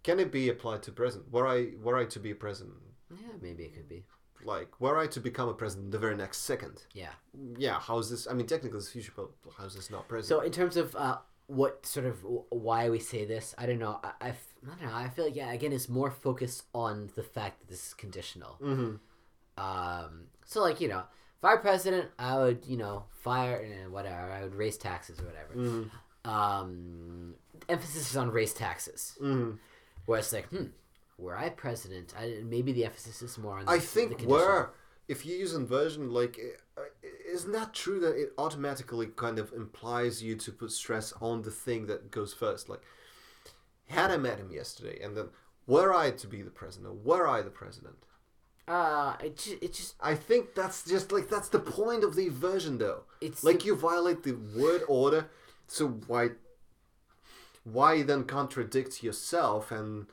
[0.05, 1.33] can it be applied to present?
[1.33, 2.79] Were I were I to be president,
[3.11, 3.33] Yeah.
[3.43, 4.07] Maybe it could be.
[4.45, 6.85] Like were I to become a president the very next second?
[6.95, 7.11] Yeah.
[7.59, 8.27] Yeah, how's this?
[8.29, 10.29] I mean, technically it's future, but how's this not present?
[10.29, 14.01] So in terms of uh, what sort of why we say this, I don't know.
[14.03, 14.95] I, I, f- I don't know.
[14.97, 15.53] I feel like yeah.
[15.53, 18.53] Again, it's more focused on the fact that this is conditional.
[18.61, 18.95] hmm
[19.57, 21.05] Um, so like you know,
[21.39, 24.31] if I were president, I would you know fire eh, whatever.
[24.33, 25.53] I would raise taxes or whatever.
[25.55, 27.35] hmm Um,
[27.69, 29.17] emphasis is on raise taxes.
[29.21, 29.53] hmm
[30.07, 30.67] Where it's like, hmm,
[31.21, 33.67] were I president, I, maybe the emphasis is more on.
[33.67, 34.71] The, I think where
[35.09, 36.39] if you use inversion, like,
[37.29, 41.51] isn't that true that it automatically kind of implies you to put stress on the
[41.51, 42.69] thing that goes first?
[42.69, 42.83] Like,
[43.89, 45.31] had I met him yesterday, and then
[45.67, 47.97] were I to be the president, were I the president?
[48.69, 52.27] Uh, it just, it just I think that's just like that's the point of the
[52.27, 53.03] inversion, though.
[53.21, 55.29] it's Like you violate the word order,
[55.67, 56.31] so why
[57.65, 60.07] why then contradict yourself and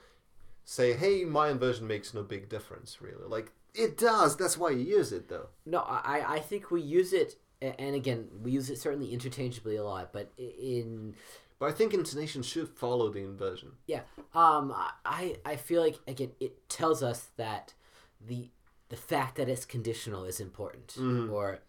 [0.70, 3.26] say, "Hey, my inversion makes no big difference," really?
[3.26, 4.36] Like it does.
[4.36, 5.48] That's why you use it, though.
[5.66, 9.84] No, I, I think we use it, and again, we use it certainly interchangeably a
[9.84, 10.12] lot.
[10.12, 11.16] But in
[11.60, 13.74] But I think intonation should follow the inversion.
[13.88, 14.02] yeah,
[14.34, 14.74] um,
[15.06, 17.74] I I feel like again it tells us that
[18.20, 18.50] the
[18.90, 21.32] the fact that it's conditional is important, Mhm.
[21.32, 21.60] or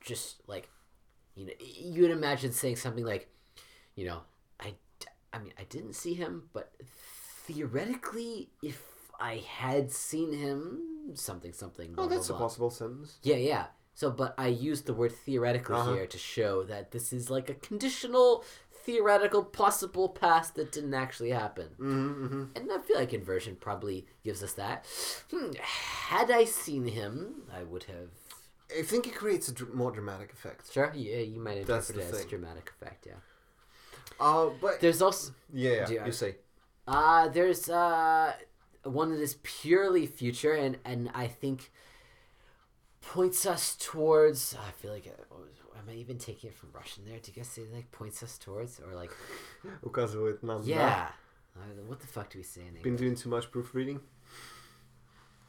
[0.00, 0.68] just like
[1.34, 3.28] you know you would imagine saying something like,
[3.94, 4.20] you know,
[4.58, 4.74] I,
[5.32, 6.72] I mean I didn't see him, but
[7.52, 8.82] theoretically, if
[9.18, 11.92] I had seen him, something something.
[11.92, 12.46] Blah, Oh, that's blah, a blah.
[12.46, 13.18] possible sentence.
[13.22, 13.66] Yeah, yeah.
[13.94, 15.94] So, but I used the word theoretically Uh-huh.
[15.94, 18.44] here to show that this is like a conditional,
[18.84, 21.68] theoretical, possible past that didn't actually happen.
[21.78, 22.44] Mm-hmm, mm-hmm.
[22.56, 24.86] And I feel like inversion probably gives us that.
[25.30, 28.08] Hmm, had I seen him, I would have.
[28.78, 30.72] I think it creates a dr- more dramatic effect.
[30.72, 32.28] Sure, yeah, you might interpret it as thing.
[32.28, 33.04] dramatic effect.
[33.06, 33.14] Yeah.
[34.18, 36.36] Uh, but There's also yeah, yeah, I- you say.
[36.89, 38.33] uh there's uh
[38.83, 41.71] one that is purely future and and I think
[43.01, 44.55] points us towards.
[44.55, 47.19] I feel like uh, what was- am I even taking it from Russian there?
[47.19, 49.11] Do you guys say like points us towards or like
[49.83, 50.61] Указывает нам.
[50.61, 50.65] да.
[50.67, 51.07] yeah?
[51.55, 52.83] Uh, what the fuck do we say in English?
[52.83, 53.99] Been doing too much proofreading.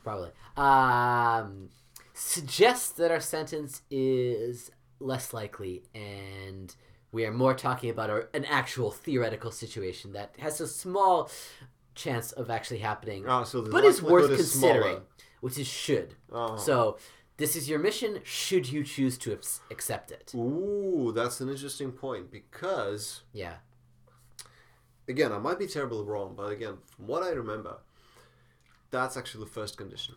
[0.04, 0.30] Probably.
[0.56, 1.70] Um,
[2.14, 4.70] suggests that our sentence is
[5.00, 6.74] less likely, and
[7.11, 11.29] we are more talking about our, an actual theoretical situation that has a small
[11.95, 15.01] chance of actually happening, Ah, so but is worth is considering, smaller.
[15.41, 16.15] which is should.
[16.31, 16.57] Uh-huh.
[16.57, 16.97] So,
[17.37, 18.19] this is your mission.
[18.23, 19.37] Should you choose to
[19.71, 20.31] accept it?
[20.35, 23.55] Ooh, that's an interesting point because Yeah.
[25.07, 27.77] again, I might be terribly wrong, but again, from what I remember,
[28.91, 30.15] that's actually the first condition.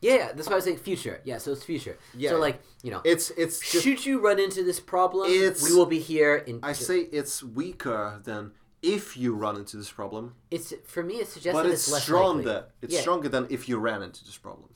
[0.00, 1.20] Yeah, that's why I was saying future.
[1.24, 1.98] Yeah, so it's future.
[2.16, 2.30] Yeah.
[2.30, 5.74] So, like, you know, It's it's just should you run into this problem, It's- we
[5.74, 6.60] will be here in.
[6.62, 11.16] I say it's weaker than if you run into this problem, It's for me.
[11.16, 12.42] It suggests but that it's it's less stronger.
[12.52, 12.68] likely.
[12.82, 13.00] It's Yeah.
[13.00, 14.68] stronger than if you ran into this problem.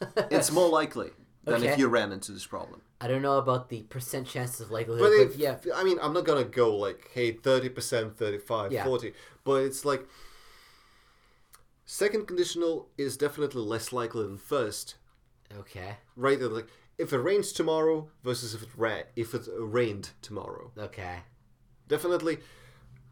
[0.30, 1.10] It's more likely
[1.44, 1.68] than Okay.
[1.72, 2.82] if you ran into this problem.
[3.00, 5.98] I don't know about the percent chances of likelihood, But but, if, yeah, I mean,
[6.00, 8.84] I'm not gonna go like, hey, thirty percent, 35, Yeah.
[8.84, 9.12] 40,
[9.44, 10.06] but it's like
[11.88, 14.96] second conditional is definitely less likely than first,
[15.58, 16.38] okay, right?
[16.40, 16.68] Like
[16.98, 20.70] if it rains tomorrow versus if it ra- if it rained tomorrow.
[20.78, 21.20] okay,
[21.88, 22.38] Definitely,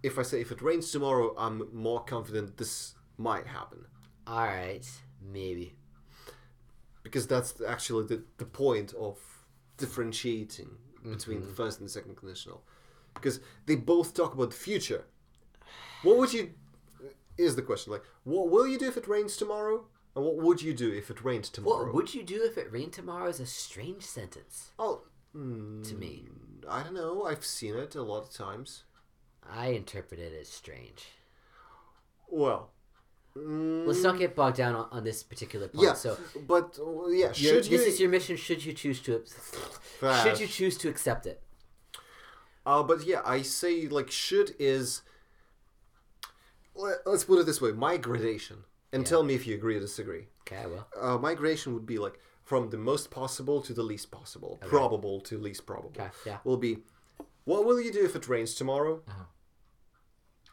[0.02, 3.86] if I say if it rains tomorrow, I'm more confident this might happen
[4.26, 4.86] all right,
[5.22, 5.74] maybe.
[7.02, 9.18] because that's actually the, the point of
[9.78, 10.70] differentiating
[11.02, 11.48] between Mm-hmm.
[11.48, 12.64] the first and the second conditional
[13.14, 15.04] because they both talk about the future
[16.02, 16.50] what would you
[17.38, 19.84] is the question like what will you do if it rains tomorrow
[20.14, 22.72] and what would you do if it rained tomorrow What would you do if it
[22.72, 23.28] rained tomorrow?
[23.28, 25.02] Is a strange sentence oh
[25.36, 26.24] mm, to me.
[26.68, 28.84] i don't know i've seen it a lot of times
[29.48, 31.04] I interpret it as strange.
[32.28, 32.70] well
[33.36, 35.84] mm, Let's not get bogged down on, on this particular point.
[35.86, 36.16] yeah So,
[36.48, 38.36] but uh, yeah should you this is your mission.
[38.36, 39.22] Should you choose to,
[40.22, 41.42] should you choose to accept it?
[42.64, 45.02] Uh, but yeah, I say like should is.
[46.76, 49.08] Let, us put it this way: my gradation, and Yeah.
[49.08, 50.28] tell me if you agree or disagree.
[50.42, 50.86] Okay, I will.
[51.00, 55.20] Uh, my gradation would be like from the most possible to the least possible, probable
[55.22, 55.90] to least probable.
[56.00, 56.38] Okay, yeah.
[56.44, 56.78] Will be,
[57.44, 59.02] what will you do if it rains tomorrow?
[59.08, 59.24] Uh-huh.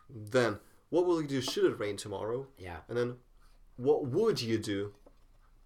[0.09, 0.59] Then,
[0.89, 2.47] what will you do should it rain tomorrow?
[2.57, 2.78] Yeah.
[2.88, 3.15] And then,
[3.78, 4.93] what would you do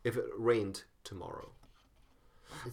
[0.04, 1.52] if it rained tomorrow?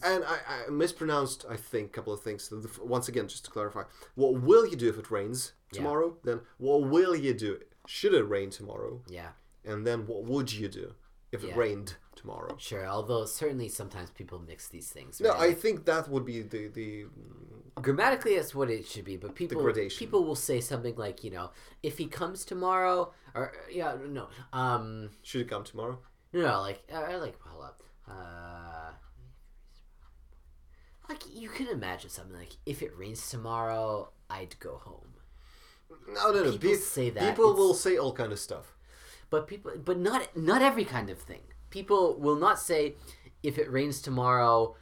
[0.05, 2.45] And I, I mispronounced, I think, a couple of things.
[2.45, 3.83] So the f- Once again, just to clarify,
[4.15, 5.79] what will you do if it rains Yeah.
[5.79, 6.17] tomorrow?
[6.25, 7.59] Then what will you do?
[7.87, 9.03] Should it rain tomorrow?
[9.09, 9.31] yeah.
[9.67, 10.95] And then what would you do
[11.33, 12.55] if it rained tomorrow?
[12.59, 15.23] Sure, although certainly sometimes people mix these things.
[15.23, 15.33] No.
[15.33, 17.07] I think that would be the the
[17.81, 21.51] grammatically that's what it should be but people people will say something like you know
[21.83, 25.99] if he comes tomorrow or yeah no um should it come tomorrow?
[26.33, 28.93] no no like uh, like hold up uh
[31.09, 35.14] like you can imagine something like if it rains tomorrow i'd go home
[36.09, 36.53] No, no, no.
[36.53, 38.67] People Pe- say that, People it's- will say all kind of stuff.
[39.31, 42.95] but people but not not every kind of thing people will not say
[43.43, 44.77] if it rains tomorrow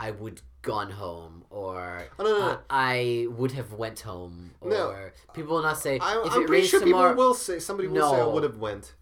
[0.00, 1.76] i would gone home or
[2.18, 2.50] Oh, no, no, no.
[2.52, 5.10] uh, i would have went home or No.
[5.34, 7.58] people will not say I, if I'm it rains sure tomorrow people will say.
[7.58, 8.94] Somebody will say I would have went.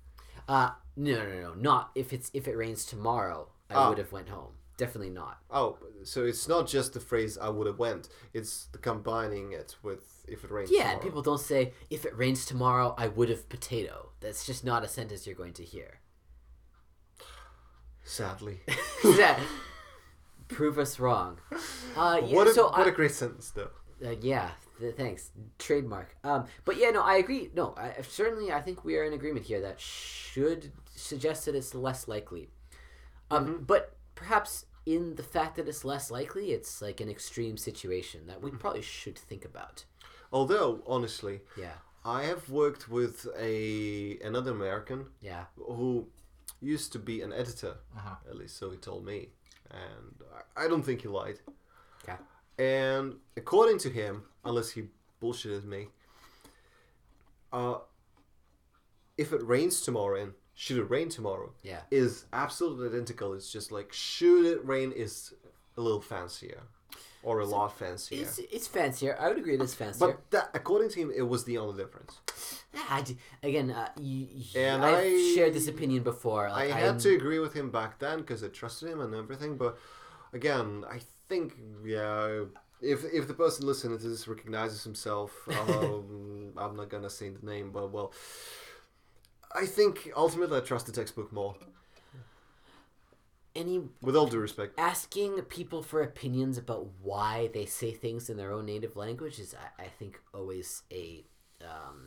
[0.48, 3.88] uh no no no not if it's if it rains tomorrow i Oh.
[3.90, 7.66] would have went home definitely not Oh, so it's not just the phrase "I would
[7.66, 11.02] have went." It's the combining it with "if it rains." yeah tomorrow.
[11.02, 14.88] people don't say if it rains tomorrow i would have potato that's just not a
[14.88, 16.00] sentence you're going to hear
[18.04, 18.60] Sadly,
[19.04, 19.40] yeah.
[20.48, 21.38] prove us wrong
[21.96, 23.70] uh yeah, what a so what I, a great sentence, though.
[24.04, 25.30] Uh, yeah, th- thanks.
[25.58, 26.14] Trademark.
[26.22, 27.50] Um, but yeah, no, I agree.
[27.54, 31.74] No, I, certainly, I think we are in agreement here that should suggest that it's
[31.74, 32.50] less likely.
[33.30, 38.26] Um, but perhaps in the fact that it's less likely, it's like an extreme situation
[38.26, 39.84] that we probably should think about.
[40.32, 46.08] Although, honestly, Yeah, I have worked with a another American yeah, who
[46.60, 47.76] used to be an editor.
[47.96, 48.16] Uh-huh.
[48.28, 49.28] At least so he told me,
[49.70, 50.14] and
[50.56, 51.38] I, I don't think he lied.
[52.02, 52.18] okay,
[52.58, 54.84] And according to him, unless he
[55.22, 55.88] bullshitted me,
[57.52, 57.78] uh,
[59.18, 63.34] if it rains tomorrow and should it rain tomorrow yeah, is absolutely identical.
[63.34, 65.34] It's just like should it rain is
[65.76, 66.62] a little fancier
[67.22, 68.22] or a lot fancier.
[68.22, 69.16] it's it's fancier.
[69.20, 70.06] I would agree, it is fancier.
[70.08, 72.20] But that, according to him, it was the only difference.
[72.88, 73.04] I
[73.42, 76.48] again, uh, you, And I've I- shared this opinion before.
[76.48, 79.56] I had I'm- to agree with him back then because I trusted him and everything.
[79.58, 79.76] But
[80.32, 81.54] again, I think
[81.84, 82.44] yeah,
[82.80, 87.44] if if the person listening to this recognizes himself, um, I'm not gonna say the
[87.44, 88.12] name, but well,
[89.56, 91.54] I think ultimately I trust the textbook more.
[93.54, 98.36] any With all due respect, asking people for opinions about why they say things in
[98.36, 101.24] their own native language is, I, I think, always a.
[101.62, 102.06] Um,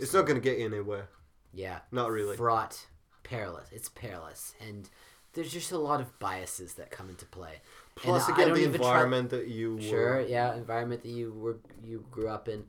[0.00, 1.08] it's not gonna get you anywhere.
[1.52, 1.80] Yeah.
[1.90, 2.36] Not really.
[2.36, 2.86] Fraught,
[3.24, 3.68] perilous.
[3.72, 4.88] It's perilous, and
[5.32, 7.60] there's just a lot of biases that come into play.
[7.96, 11.58] Plus, And again, the try- environment that you were- Sure, yeah, environment that you were
[11.82, 12.64] you grew up in.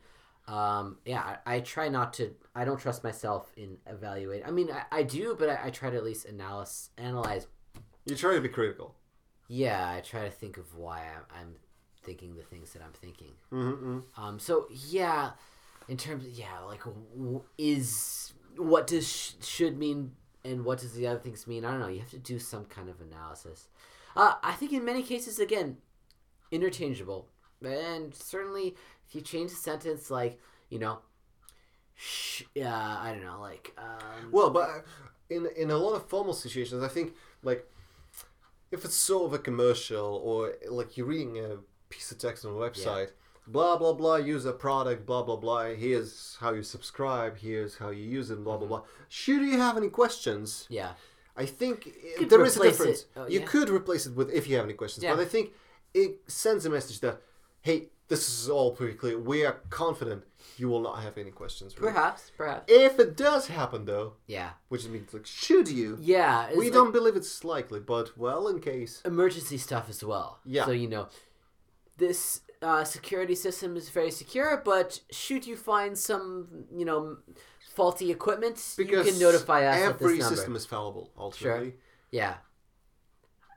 [0.47, 2.33] Um, yeah, I, I try not to.
[2.55, 4.45] I don't trust myself in evaluating.
[4.45, 7.47] I mean, I, I do, but I, I try to at least analyze analyze
[8.05, 8.95] you try to be critical.
[9.47, 11.55] Yeah, I try to think of why I'm, I'm
[12.03, 13.33] thinking the things that I'm thinking.
[13.51, 13.99] Mm-hmm.
[14.17, 15.31] Um, so yeah,
[15.87, 20.11] in terms of yeah, like w- is what does sh- should mean
[20.43, 21.65] and what does the other things mean?
[21.65, 21.87] I don't know.
[21.87, 23.67] You have to do some kind of analysis.
[24.15, 25.77] Uh, I think in many cases, again,
[26.51, 27.27] interchangeable,
[27.61, 28.75] and certainly
[29.07, 30.39] if you change the sentence, like
[30.69, 30.99] you know,
[31.95, 34.79] sh- uh, I don't know, like um, Well, but uh,
[35.29, 37.65] in in a lot of formal situations, I think like
[38.71, 41.57] if it's sort of a commercial or like you're reading a
[41.89, 43.09] piece of text on a website,
[43.47, 45.65] blah blah blah, use a product, blah blah blah.
[45.65, 47.37] Here's how you subscribe.
[47.37, 48.43] Here's how you use it.
[48.43, 48.81] Blah blah blah.
[49.09, 50.65] Should you have any questions?
[50.69, 50.91] yeah,
[51.37, 51.89] I think
[52.29, 53.05] there is a difference.
[53.15, 53.45] Oh, you yeah.
[53.45, 55.13] could replace it with if you have any questions, Yeah.
[55.15, 55.53] but I think
[55.93, 57.21] it sends a message that
[57.61, 59.17] hey, this is all pretty clear.
[59.17, 60.23] We are confident
[60.57, 61.77] you will not have any questions.
[61.77, 65.97] really." perhaps, perhaps, If it does happen though, yeah, which means like, should you?
[65.99, 66.49] yeah.
[66.55, 69.01] we like- don't believe it's likely, but well, in case.
[69.05, 70.39] emergency stuff as well.
[70.45, 70.65] Yeah.
[70.65, 71.07] So you know,
[71.97, 77.17] this uh, security system is very secure, but should you find some you know
[77.75, 81.75] faulty equipment, Because you can notify us at this every system is fallible, ultimately.
[82.11, 82.35] Yeah.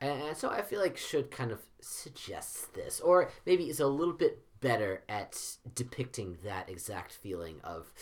[0.00, 3.86] And, and so I feel like should kind of suggest this, or maybe is a
[3.86, 5.38] little bit better at
[5.74, 7.92] depicting that exact feeling of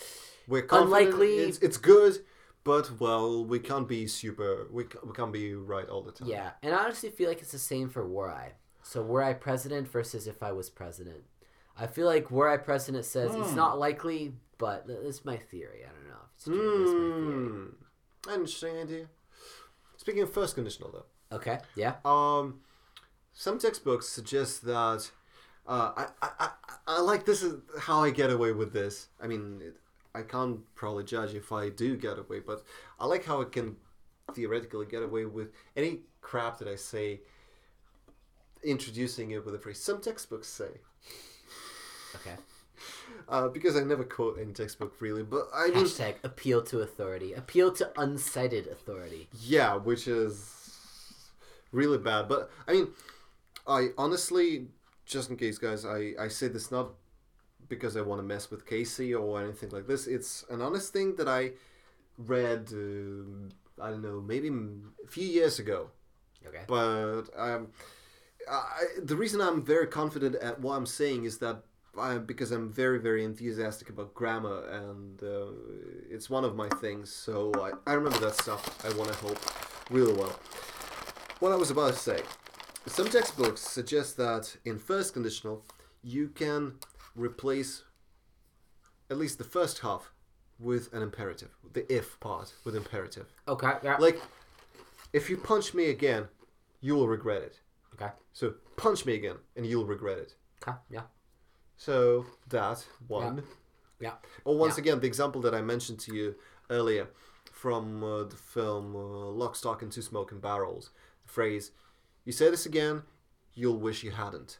[0.47, 2.19] We're Unlikely- It's, it's good,
[2.63, 4.67] but well, we can't be super.
[4.71, 6.27] We, we can't be right all the time.
[6.27, 6.51] yeah.
[6.63, 8.53] And I honestly feel like it's the same for were I.
[8.83, 11.23] So were I president versus if I was president.
[11.79, 15.81] I feel like were I president says it's not likely, but th- that's my theory.
[15.85, 16.55] I don't know if it's true.
[16.79, 17.67] That's my theory.
[18.27, 18.33] Hmm.
[18.41, 19.05] Interesting idea.
[19.97, 21.05] Speaking of first conditional, though.
[21.31, 21.59] Okay.
[21.75, 21.95] Yeah.
[22.05, 22.61] Um,
[23.33, 25.11] some textbooks suggest that.
[25.67, 26.49] Uh, I, I, I,
[26.87, 29.07] I like this is how I get away with this.
[29.21, 29.75] I mean, it,
[30.15, 32.63] I can't probably judge if I do get away, but
[32.99, 33.75] I like how I can
[34.33, 37.19] theoretically get away with any crap that I say
[38.63, 39.79] introducing it with a phrase.
[39.79, 40.69] Some textbooks say,
[42.15, 42.35] Okay.
[43.29, 47.33] uh, because I never quote any textbook really, but I mean, Hashtag appeal to authority.
[47.33, 49.27] Appeal to uncited authority.
[49.41, 50.53] yeah, which is
[51.71, 52.27] really bad.
[52.27, 52.87] But I mean,
[53.67, 54.67] I honestly,
[55.05, 56.91] just in case, guys, I I say this not
[57.69, 60.07] because I want to mess with Casey or anything like this.
[60.07, 61.51] It's an honest thing that I
[62.17, 62.69] read.
[62.73, 65.91] Uh, I don't know, maybe a few years ago.
[66.47, 66.63] Okay.
[66.67, 67.67] But um,
[68.49, 71.63] I, the reason I'm very confident at what I'm saying is that
[71.99, 75.51] I, because I'm very, very enthusiastic about grammar, and uh,
[76.09, 77.11] it's one of my things.
[77.11, 78.83] So I, I remember that stuff.
[78.85, 79.39] I want to hope
[79.89, 80.39] really well.
[81.39, 82.21] What I was about to say,
[82.87, 85.63] some textbooks suggest that in first conditional,
[86.01, 86.73] you can
[87.15, 87.83] replace
[89.09, 90.11] at least the first half
[90.59, 93.27] with an imperative, the if part with imperative.
[93.47, 93.73] Okay.
[93.83, 93.97] Yeah.
[93.97, 94.19] Like,
[95.13, 96.27] if you punch me again,
[96.81, 97.59] you will regret it.
[97.93, 98.11] okay.
[98.33, 100.35] So punch me again, and you'll regret it.
[100.67, 100.77] Okay.
[100.89, 101.01] Yeah.
[101.77, 103.43] So that one.
[103.99, 104.13] Yeah.
[104.45, 104.81] Or once Yeah.
[104.81, 106.35] again, the example that I mentioned to you
[106.69, 107.07] earlier
[107.51, 110.89] from uh, the film uh, Lock, Stock, and Two Smoking Barrels.
[111.27, 111.71] Phrase,
[112.25, 113.03] "You say this again,
[113.53, 114.59] you'll wish you hadn't."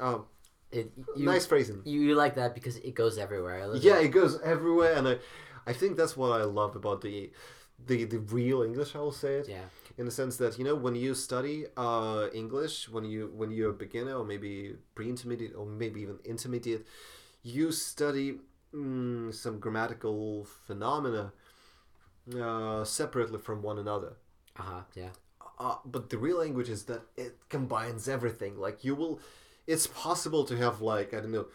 [0.00, 0.26] Oh,
[0.72, 1.82] It, you, nice phrasing.
[1.84, 3.58] You, you like that because it goes everywhere.
[3.76, 4.06] Yeah, it.
[4.06, 5.18] it goes everywhere, and I,
[5.68, 7.30] I think that's what I love about the,
[7.86, 8.96] the the real English.
[8.96, 9.48] I will say it.
[9.48, 9.66] Yeah.
[9.98, 13.70] in the sense that you know when you study uh, English when you when you're
[13.70, 16.84] a beginner or maybe pre-intermediate or maybe even intermediate
[17.44, 18.40] you study
[18.74, 21.32] mm, some grammatical phenomena
[22.40, 24.12] uh, separately from one another
[24.58, 24.82] Uh huh.
[24.94, 25.10] Yeah.
[25.58, 29.20] Uh, but the real language is that it combines everything like you will
[29.66, 31.46] it's possible to have like I don't know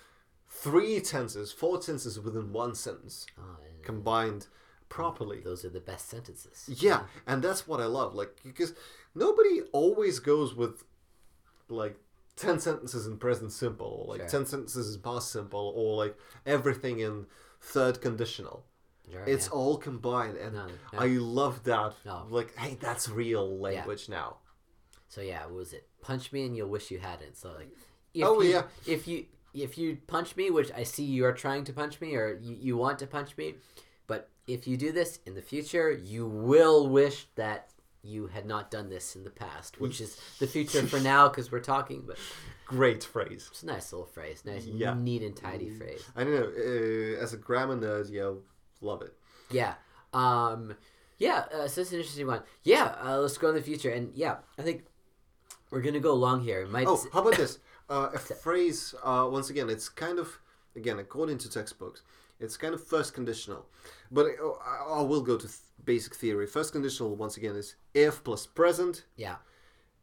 [0.50, 4.48] three tenses four tenses within one sentence Oh, combined
[4.90, 6.68] properly those are the best sentences.
[6.82, 8.16] yeah, and that's what I love.
[8.16, 8.74] Like because
[9.14, 10.84] nobody always goes with
[11.68, 11.96] like
[12.36, 14.30] ten sentences in present simple, or like Sure.
[14.40, 17.28] ten sentences in past simple, or like everything in
[17.62, 18.66] third conditional.
[19.12, 19.54] Sure, It's yeah.
[19.54, 21.94] all combined, and No, I love that.
[22.06, 22.26] No.
[22.30, 24.38] Like, hey, that's real language now.
[25.08, 25.88] So yeah, what was it?
[26.02, 27.36] Punch me and you'll wish you hadn't.
[27.38, 27.70] So like,
[28.14, 28.64] if Oh, you, yeah.
[28.86, 32.16] If you if you punch me, which I see you are trying to punch me,
[32.16, 33.56] or you, you want to punch me,
[34.06, 37.72] but if you do this in the future, you will wish that
[38.04, 41.52] you had not done this in the past, which is the future for now because
[41.52, 42.04] we're talking.
[42.06, 42.18] But
[42.66, 43.48] Great phrase.
[43.52, 44.94] it's a nice little phrase, nice, Yeah.
[44.94, 46.04] neat and tidy phrase.
[46.16, 46.52] I don't know.
[46.56, 48.32] Uh, as a grammar nerd, yeah,
[48.82, 49.14] love it.
[49.52, 49.76] Yeah.
[50.14, 50.76] Um,
[51.18, 52.44] yeah, uh, so that's an interesting one.
[52.64, 53.90] Yeah, uh, let's go in the future.
[53.92, 54.86] And yeah, I think
[55.70, 56.66] we're going to go long here.
[56.68, 57.60] Might, Oh, how about this?
[57.90, 60.38] Uh, a phrase, uh, once again, it's kind of,
[60.76, 62.04] again, according to textbooks,
[62.40, 63.66] it's kind of first conditional.
[64.12, 66.46] But uh, I, I will go to th- basic theory.
[66.46, 69.06] First conditional, once again, is if plus present.
[69.16, 69.38] Yeah.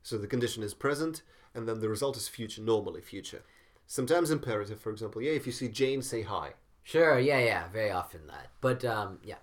[0.03, 1.23] So the condition is present,
[1.55, 3.45] and then the result is future, normally future.
[3.87, 5.23] Sometimes imperative, for example.
[5.23, 6.55] Yeah, if you see Jane, say hi.
[6.87, 8.47] Sure, yeah, yeah, very often that.
[8.61, 9.39] But um, yeah.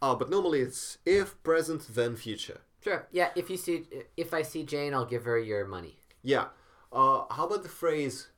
[0.00, 2.60] Uh, but normally it's if present, then future.
[2.84, 3.08] Sure.
[3.10, 3.82] Yeah, if you see
[4.16, 5.96] if I see Jane, I'll give her your money.
[6.22, 6.46] Yeah.
[6.92, 8.28] Uh, how about the phrase,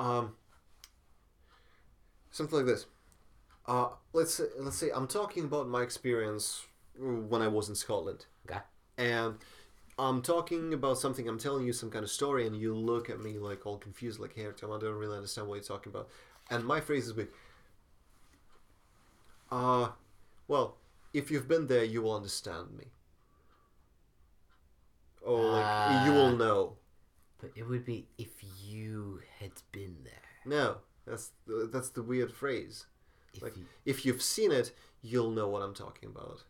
[0.00, 0.32] um,
[2.32, 2.86] something like this?
[3.64, 6.66] Uh, let's say, let's say I'm talking about my experience
[6.98, 8.60] when I was in Scotland, Okay.
[8.98, 9.36] and
[10.00, 11.28] I'm talking about something.
[11.28, 14.18] I'm telling you some kind of story, and you look at me like all confused,
[14.18, 16.08] like, "Hey, Tom, I don't really understand what you're talking about."
[16.50, 17.28] And my phrase is big.
[19.54, 19.88] Uh,
[20.48, 20.76] well,
[21.12, 22.86] if you've been there, you will understand me.
[25.22, 26.14] Or like, you Ah.
[26.16, 26.76] will know.
[27.40, 30.28] But it would be if you had been there.
[30.44, 31.30] No, that's
[31.72, 32.86] that's the weird phrase.
[33.32, 36.44] If Like you, if you've seen it, you'll know what I'm talking about.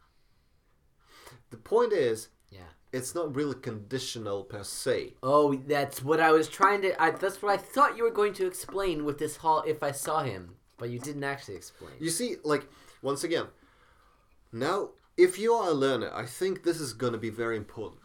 [1.51, 2.71] The point is, yeah.
[2.93, 5.15] it's not really conditional per se.
[5.23, 6.91] Oh, that's what I was trying to.
[7.03, 9.63] I, that's what I thought you were going to explain with this hall.
[9.67, 11.93] If I saw him, but you didn't actually explain.
[12.01, 12.67] You see, like
[13.05, 13.47] once again,
[14.51, 18.01] now if you are a learner, I think this is going to be very important.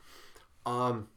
[0.66, 1.08] Um,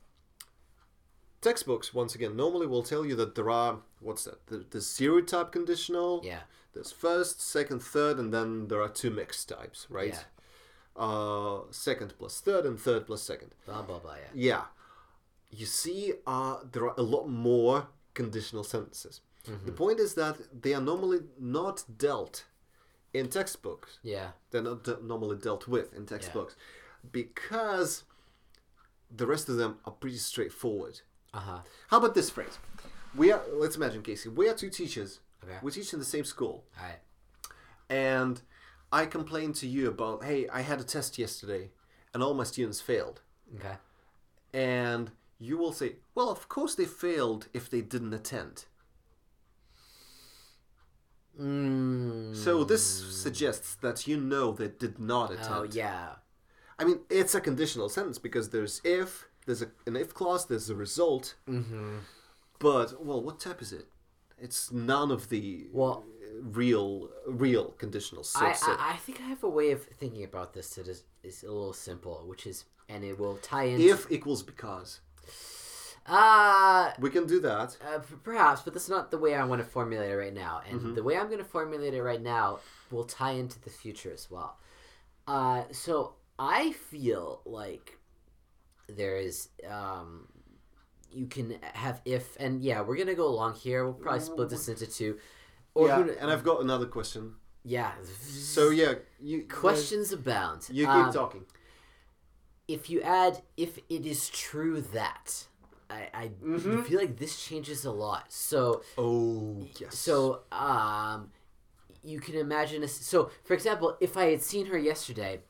[1.41, 4.47] textbooks once again normally will tell you that there are what's that?
[4.47, 6.23] The, the zero type conditional.
[6.25, 6.41] yeah.
[6.75, 10.25] There's first, second, third, and then there are two mixed types, right?
[10.97, 13.51] Uh, second plus third and third plus second.
[13.67, 14.15] Blah blah blah.
[14.15, 14.31] Yeah.
[14.51, 14.63] Yeah.
[15.51, 19.21] You see, uh, there are a lot more conditional sentences.
[19.67, 22.45] The point is that they are normally not dealt
[23.15, 23.99] in textbooks.
[24.03, 24.29] Yeah.
[24.51, 26.57] They're not de- normally dealt with in textbooks
[27.11, 28.05] because
[29.15, 31.01] the rest of them are pretty straightforward.
[31.35, 31.59] Uh huh.
[31.89, 32.59] How about this phrase?
[33.15, 33.43] We are.
[33.53, 34.29] Let's imagine, Casey.
[34.29, 35.21] We are two teachers.
[35.45, 35.57] Okay.
[35.63, 36.99] We teach in the same school, All right.
[37.91, 38.41] and
[38.93, 41.71] I complain to you about, hey, I had a test yesterday,
[42.15, 43.21] and all my students failed.
[43.57, 43.75] Okay.
[44.55, 48.67] and you will say, "Well, of course they failed if they didn't attend."
[51.41, 52.37] Mm.
[52.37, 55.49] So this suggests that you know they did not attend.
[55.51, 56.17] Oh yeah.
[56.79, 60.69] I mean, it's a conditional sentence because there's if, there's a, an if clause, there's
[60.71, 61.35] a result.
[61.49, 61.99] Mm-hmm.
[62.59, 63.87] But well, what type is it?
[64.41, 66.05] It's none of the Well-
[66.41, 68.25] real real conditional.
[68.25, 70.89] So, I, so- I I think I have a way of thinking about this that
[70.89, 73.81] is is a little simple, which is and it will tie in.
[73.81, 75.01] if equals because
[76.07, 77.77] uh, we can do that.
[77.85, 80.61] uh perhaps, but that's not the way I want to formulate it right now.
[80.69, 80.95] And Mm-hmm.
[80.95, 82.59] the way I'm going to formulate it right now
[82.91, 84.59] will tie into the future as well.
[85.27, 87.99] Uh, so I feel like
[88.89, 90.27] there is um,
[91.11, 93.85] you can have if and yeah, we're gonna go along here.
[93.85, 95.19] We'll probably split this into two.
[95.75, 97.35] Or yeah, who- and I've got another question.
[97.65, 97.93] yeah.
[98.29, 100.69] So yeah, you questions abound.
[100.71, 101.45] You keep Um, talking.
[102.67, 105.47] if you add if it is true that
[105.93, 106.83] I, I Mm-hmm.
[106.83, 108.25] feel like this changes a lot.
[108.33, 109.95] So Oh yes.
[109.95, 111.31] so um
[112.05, 115.41] you can imagine a, so for example if I had seen her yesterday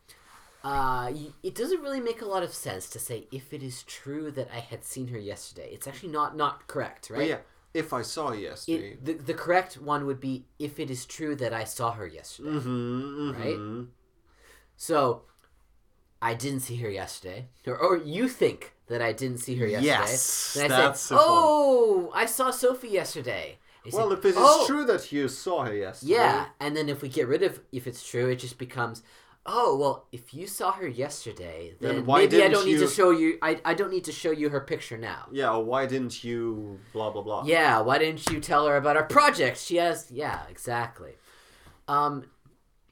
[0.64, 1.12] uh,
[1.42, 4.48] it doesn't really make a lot of sense to say if it is true that
[4.54, 5.68] I had seen her yesterday.
[5.72, 7.28] It's actually not not correct, But right?
[7.30, 7.38] yeah,
[7.74, 8.92] if I saw yesterday.
[8.92, 12.06] It, the, the correct one would be if it is true that I saw her
[12.06, 12.50] yesterday.
[12.50, 13.56] mm-hmm, Right?
[13.56, 13.82] mm-hmm.
[14.76, 15.22] So,
[16.20, 19.88] I didn't see her yesterday, or, or you think that I didn't see her yesterday.
[19.88, 21.28] Yes, Then I that's say, the point.
[21.30, 25.28] "Oh, I saw Sophie yesterday." You say, Well, if it is "Oh, true that you
[25.28, 28.36] saw her yesterday, yeah." And then if we get rid of if it's true, it
[28.36, 29.02] just becomes,
[29.44, 32.78] "Oh, well, if you saw her yesterday, Then then, why maybe I didn't don't need
[32.78, 33.38] to show you.
[33.42, 37.10] I, I don't need to show you her picture now." yeah, why didn't you blah
[37.10, 37.42] blah blah?
[37.44, 39.58] Yeah, why didn't you tell her about our project?
[39.58, 41.14] She has yeah, exactly.
[41.88, 42.24] Um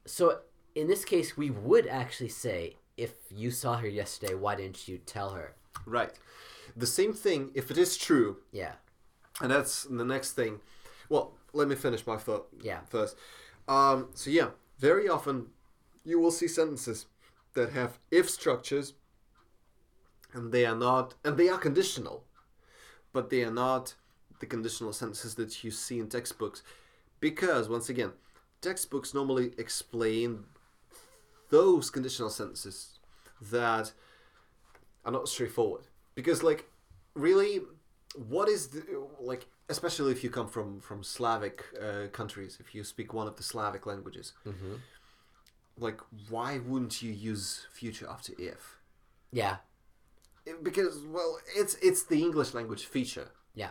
[0.07, 0.41] so
[0.75, 4.99] in this case we would actually say if you saw her yesterday, why didn't you
[4.99, 5.55] tell her?
[5.87, 6.13] Right.
[6.77, 8.75] The same thing if it is true, Yeah.
[9.41, 10.61] and that's the next thing.
[11.09, 12.81] Well, let me finish my thought Yeah.
[12.89, 13.17] first.
[13.67, 15.51] Um, so yeah, very often
[16.05, 17.07] you will see sentences
[17.55, 18.95] that have if structures,
[20.33, 22.25] and they are not, and they are conditional,
[23.13, 23.95] but they are not
[24.39, 26.63] the conditional sentences that you see in textbooks,
[27.19, 28.13] because once again,
[28.61, 30.45] textbooks normally explain
[31.51, 32.99] those conditional sentences
[33.41, 33.93] that
[35.05, 35.87] are not straightforward.
[36.15, 36.69] Because like,
[37.15, 37.61] really,
[38.15, 38.83] what is the
[39.21, 39.47] like?
[39.69, 43.43] Especially if you come from from Slavic uh, countries, if you speak one of the
[43.43, 44.75] Slavic languages, Mm-hmm.
[45.79, 48.79] like why wouldn't you use future after if?
[49.33, 49.57] Yeah.
[50.47, 53.71] It- because well, it's it's the English language feature, Yeah.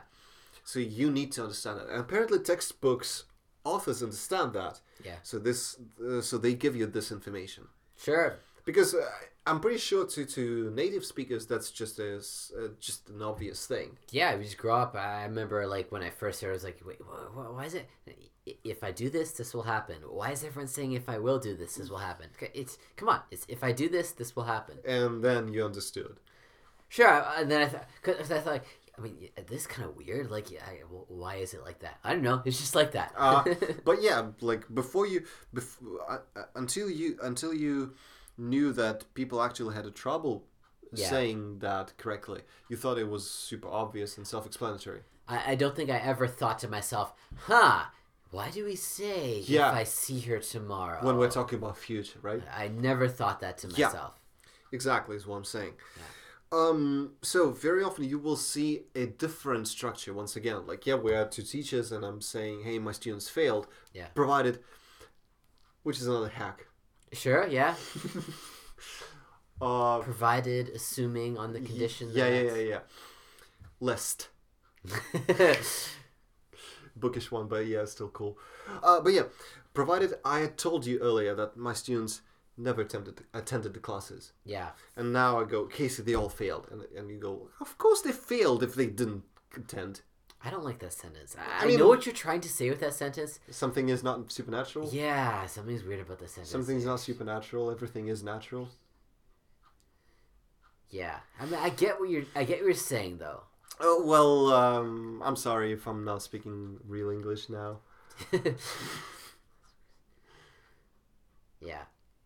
[0.64, 1.90] so you need to understand it.
[1.90, 3.26] And apparently, textbooks
[3.66, 4.80] authors understand that.
[5.04, 5.18] Yeah.
[5.24, 5.78] So this,
[6.08, 7.68] uh, so they give you this information
[7.98, 8.38] Sure.
[8.66, 9.06] because uh,
[9.50, 13.98] I'm pretty sure to to native speakers that's just as uh, just an obvious thing.
[14.12, 14.96] Yeah, we just grow up.
[14.96, 17.74] I remember like when I first heard, I was like, "Wait, wh- wh- why is
[17.74, 17.90] it?
[18.64, 19.98] If I do this, this will happen.
[20.08, 22.28] Why is everyone saying if I will do this, this will happen?
[22.54, 23.22] It's come on.
[23.32, 24.78] It's if I do this, this will happen.
[24.86, 26.20] And then you understood.
[26.88, 27.26] Sure.
[27.38, 28.66] And then I thought, cause I thought, like,
[28.98, 30.32] I mean, this kind of weird.
[30.32, 32.00] Like, yeah, I, why is it like that?
[32.04, 32.42] I don't know.
[32.46, 33.14] It's just like that.
[33.16, 33.44] Uh,
[33.86, 37.94] but yeah, like before you, before, uh, uh, until you until you
[38.40, 40.46] knew that people actually had a trouble
[40.92, 41.10] Yeah.
[41.10, 45.02] saying that correctly, you thought it was super obvious and self-explanatory.
[45.28, 47.84] I, I don't think I ever thought to myself, huh?
[48.32, 49.70] Why do we say Yeah.
[49.70, 51.04] if I see her tomorrow?
[51.06, 52.42] When we're talking about future, right?
[52.56, 54.14] I never thought that to myself.
[54.16, 54.50] Yeah.
[54.72, 55.74] Exactly is what I'm saying.
[56.52, 60.66] Um, so very often you will see a different structure once again.
[60.66, 63.68] Like, yeah, we are two teachers and I'm saying, hey, my students failed.
[63.94, 64.08] Yeah.
[64.16, 64.60] Provided,
[65.84, 66.66] which is another hack.
[67.14, 67.48] Sure.
[67.48, 67.76] Yeah.
[69.62, 72.10] Uh, Provided, assuming on the condition.
[72.14, 72.56] yeah, yeah, that...
[72.56, 72.80] yeah, yeah.
[73.82, 74.30] List.
[76.96, 78.38] Bookish one, but yeah, still cool.
[78.82, 79.24] Uh, but yeah,
[79.74, 82.22] provided I had told you earlier that my students
[82.58, 84.32] never attempted attended the classes.
[84.46, 84.70] yeah.
[84.96, 86.68] And now I go, Casey, they all failed.
[86.72, 89.24] And, and you go, of course they failed if they didn't
[89.56, 90.02] attend.
[90.44, 91.36] I don't like that sentence.
[91.38, 93.40] I, I I mean- know what you're trying to say with that sentence.
[93.50, 94.90] Something is not supernatural.
[94.92, 96.50] Yeah, something's weird about that sentence.
[96.52, 97.70] Something's not supernatural.
[97.72, 98.70] Everything is natural.
[100.90, 102.24] Yeah, I mean, I get what you're.
[102.36, 103.42] I get what you're saying though.
[103.82, 107.80] Oh, well, um, I'm sorry if I'm not speaking real English now.
[111.62, 111.84] yeah.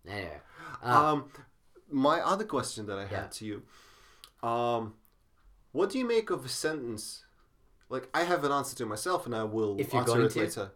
[0.08, 0.40] Anyway.
[0.84, 1.32] Uh, Um,
[1.90, 3.28] my other question that I had Yeah.
[3.28, 3.64] to you,
[4.48, 4.94] um,
[5.72, 7.24] what do you make of a sentence?
[7.90, 10.32] Like, I have an answer to myself, and I will If you're answer going it
[10.32, 10.40] to?
[10.40, 10.72] later.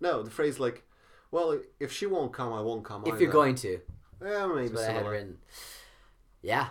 [0.00, 0.84] No, the phrase like,
[1.30, 3.80] "Well, if she won't come, I won't come." if you're going to,
[4.24, 5.38] yeah, maybe what I had written.
[6.42, 6.68] Yeah,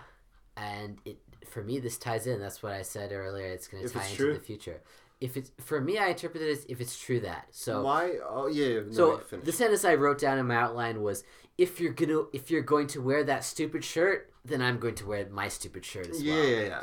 [0.56, 1.18] and it
[1.48, 2.40] for me, this ties in.
[2.40, 3.46] That's what I said earlier.
[3.46, 4.34] It's going to tie into true.
[4.34, 4.82] the future.
[5.20, 7.48] If it's for me, I interpret it as if it's true that.
[7.50, 8.14] So Why?
[8.28, 8.80] Oh yeah.
[8.86, 9.46] No, so finish.
[9.46, 11.24] the sentence I wrote down in my outline was
[11.56, 15.06] if you're gonna if you're going to wear that stupid shirt, then I'm going to
[15.06, 16.44] wear my stupid shirt as yeah, well.
[16.44, 16.82] Yeah, yeah, yeah.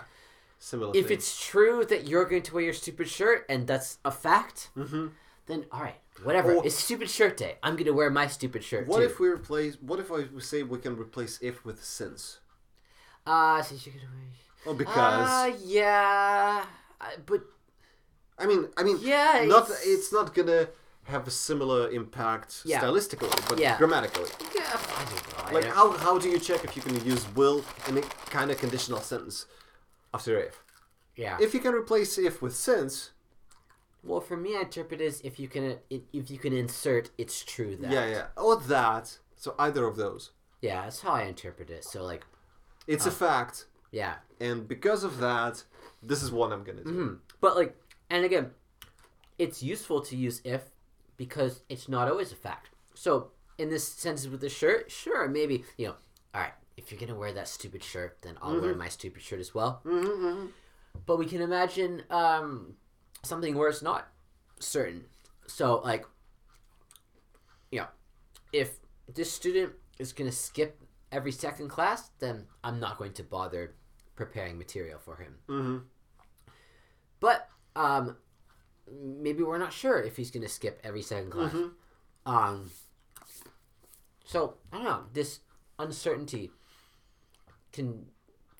[0.66, 0.94] Similar.
[0.96, 1.18] If thing.
[1.18, 5.12] it's true that you're going to wear your stupid shirt and that's a fact, Mhm.
[5.46, 6.56] then all right, whatever.
[6.56, 7.60] Or- it's stupid shirt day.
[7.62, 9.04] I'm going to wear my stupid shirt What too.
[9.04, 9.76] if we replace?
[9.80, 12.40] What if I say we can replace if with since?
[13.28, 14.26] Ah, since you're going to wear.
[14.66, 16.66] Well, because Ah, yeah,
[17.28, 17.42] but
[18.40, 20.68] I mean, I mean, yeah, not it's- it's not gonna
[21.04, 22.82] have a similar impact Yeah.
[22.82, 23.78] stylistically, but Yeah.
[23.78, 24.32] grammatically.
[24.56, 24.64] yeah.
[24.74, 25.44] I don't know.
[25.46, 28.02] I Like how how do you check if you can use will in a
[28.38, 29.46] kind of conditional sentence
[30.16, 30.62] after if?
[31.16, 31.38] yeah.
[31.40, 33.12] If you can replace if with since,
[34.04, 37.44] well, for me, I interpret it as if you can if you can insert it's
[37.44, 37.92] true that.
[37.92, 39.18] yeah, yeah, or that.
[39.36, 40.32] So either of those,
[40.62, 41.84] Yeah, that's how I interpret it.
[41.84, 42.24] So like,
[42.88, 44.16] it's a fact, yeah.
[44.40, 45.64] and because of that,
[46.02, 46.92] this is what I'm gonna do.
[46.92, 47.20] Mhm.
[47.42, 47.76] But like,
[48.10, 48.52] and again,
[49.38, 50.64] it's useful to use if
[51.18, 52.70] because it's not always a fact.
[52.94, 55.96] So in this sentence with the shirt, sure, maybe you know,
[56.34, 59.40] all right, if you're gonna wear that stupid shirt, then I'll wear my stupid shirt
[59.40, 59.82] as well.
[59.86, 60.48] Mm-hmm.
[61.06, 62.76] But we can imagine um,
[63.24, 64.08] something where it's not
[64.60, 65.06] certain.
[65.48, 66.06] So like,
[67.72, 67.88] you know,
[68.52, 68.78] if
[69.14, 70.82] this student is gonna skip
[71.12, 73.76] every second class, then I'm not going to bother
[74.16, 75.36] preparing material for him.
[75.48, 75.78] Mm-hmm.
[77.20, 78.18] But um,
[78.92, 81.56] maybe we're not sure if he's gonna skip every second class.
[82.26, 82.72] Um,
[84.26, 85.04] so I don't know.
[85.14, 85.40] This
[85.80, 86.52] uncertainty
[87.76, 88.06] can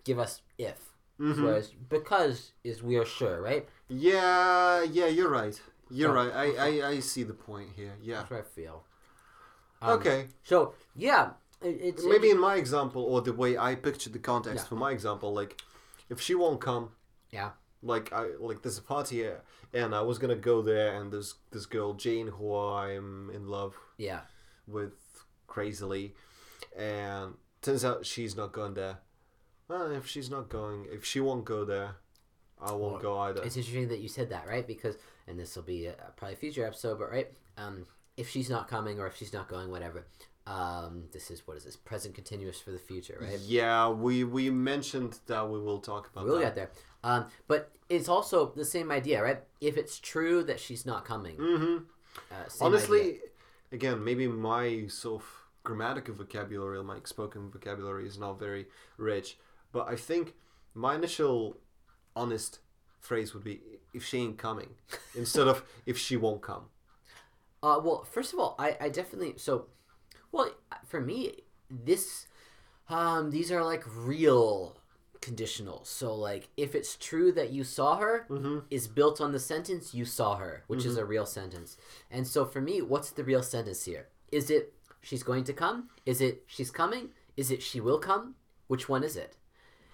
[0.04, 0.80] give us if,
[1.18, 3.68] whereas because is we are sure, right?
[3.88, 5.60] Yeah, yeah, you're right.
[5.90, 6.34] You're Oh, right.
[6.44, 7.96] I, I I see the point here.
[8.02, 8.18] Yeah.
[8.18, 8.78] That's what I feel.
[9.82, 10.20] Um, Okay.
[10.44, 11.24] So yeah,
[11.62, 14.70] it, it's Maybe in my example, or the way I pictured the context Yeah.
[14.70, 15.62] for my example, like
[16.10, 16.86] if she won't come,
[17.32, 17.52] yeah,
[17.82, 19.42] like I like there's a party here,
[19.74, 23.74] and I was gonna go there, and there's this girl Jane who I'm in love
[23.98, 24.22] yeah,
[24.68, 24.94] with
[25.48, 26.16] crazily,
[26.76, 28.98] and turns out she's not going there.
[29.68, 31.96] Well, if she's not going, if she won't go there,
[32.62, 33.42] I won't go either.
[33.44, 34.66] It's interesting that you said that, right?
[34.66, 34.96] Because,
[35.28, 37.86] and this will be a, probably a future episode, but right, um,
[38.16, 40.06] if she's not coming or if she's not going, whatever.
[40.48, 43.40] Um, this is what is this present continuous for the future, right?
[43.40, 46.44] Yeah, we we mentioned that we will talk about We'll that.
[46.44, 46.70] get there.
[47.04, 49.42] Um, but it's also the same idea, right?
[49.60, 51.78] If it's true that she's not coming, Mm-hmm.
[52.32, 53.20] uh, Honestly, idea.
[53.72, 55.28] again, maybe my sort of
[55.64, 58.68] grammatical vocabulary, my spoken vocabulary is not very
[58.98, 59.40] rich,
[59.76, 60.34] but I think
[60.74, 61.58] my initial
[62.16, 62.60] honest
[63.08, 63.60] phrase would be
[63.94, 64.70] if she ain't coming
[65.16, 66.66] instead of if she won't come.
[67.62, 69.54] Uh, well, first of all, I, I definitely so.
[70.32, 70.50] Well,
[70.92, 71.18] for me,
[71.70, 72.28] this,
[72.90, 73.84] um, these are like
[74.14, 74.78] real
[75.22, 75.88] conditionals.
[75.88, 78.60] So, like, if it's true that you saw her, Mm-hmm.
[78.70, 81.78] is built on the sentence "you saw her," which is a real sentence.
[82.12, 84.08] And so, for me, what's the real sentence here?
[84.32, 85.90] Is it she's going to come?
[86.06, 87.10] Is it she's coming?
[87.36, 88.36] Is it she will come?
[88.68, 89.36] Which one is it?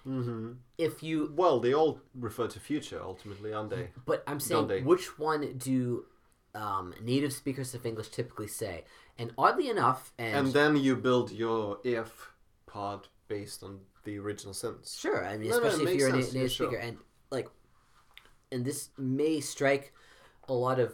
[0.06, 0.52] Mm-hmm.
[0.78, 3.90] If you, Well, they all refer to future ultimately, aren't they?
[4.04, 4.82] but I'm saying, they?
[4.82, 6.06] which one do
[6.54, 8.84] um, native speakers of English typically say?
[9.18, 12.30] And oddly enough, and And then you build your if
[12.66, 14.98] part based on the original sentence.
[14.98, 16.66] Sure, I mean, No, no, especially if you're a yeah, native sure.
[16.68, 16.98] speaker, and
[17.30, 17.48] like,
[18.50, 19.92] and this may strike
[20.48, 20.92] a lot of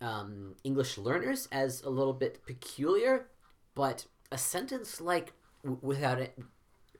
[0.00, 3.28] um, English learners as a little bit peculiar,
[3.74, 5.32] but a sentence like
[5.62, 6.36] w- without it,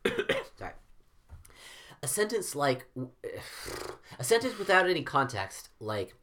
[0.59, 0.73] sorry,
[2.03, 2.87] a sentence like
[4.19, 6.15] a sentence without any context, like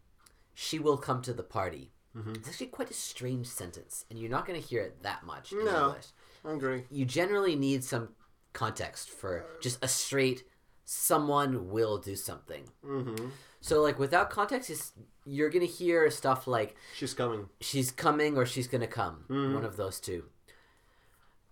[0.53, 2.33] "she will come to the party." Mm-hmm.
[2.35, 5.51] It's actually quite a strange sentence, and you're not going to hear it that much
[5.51, 5.87] in No.
[5.89, 6.05] English
[6.43, 6.83] I agree.
[6.89, 8.09] you generally need some
[8.53, 10.43] context for just a straight
[10.85, 12.63] someone will do something.
[12.83, 13.27] Mm-hmm.
[13.61, 14.93] So like without context is
[15.25, 17.49] you're going to hear stuff like She's coming.
[17.59, 19.53] she's coming or she's going to come, Mhm.
[19.53, 20.23] one of those two.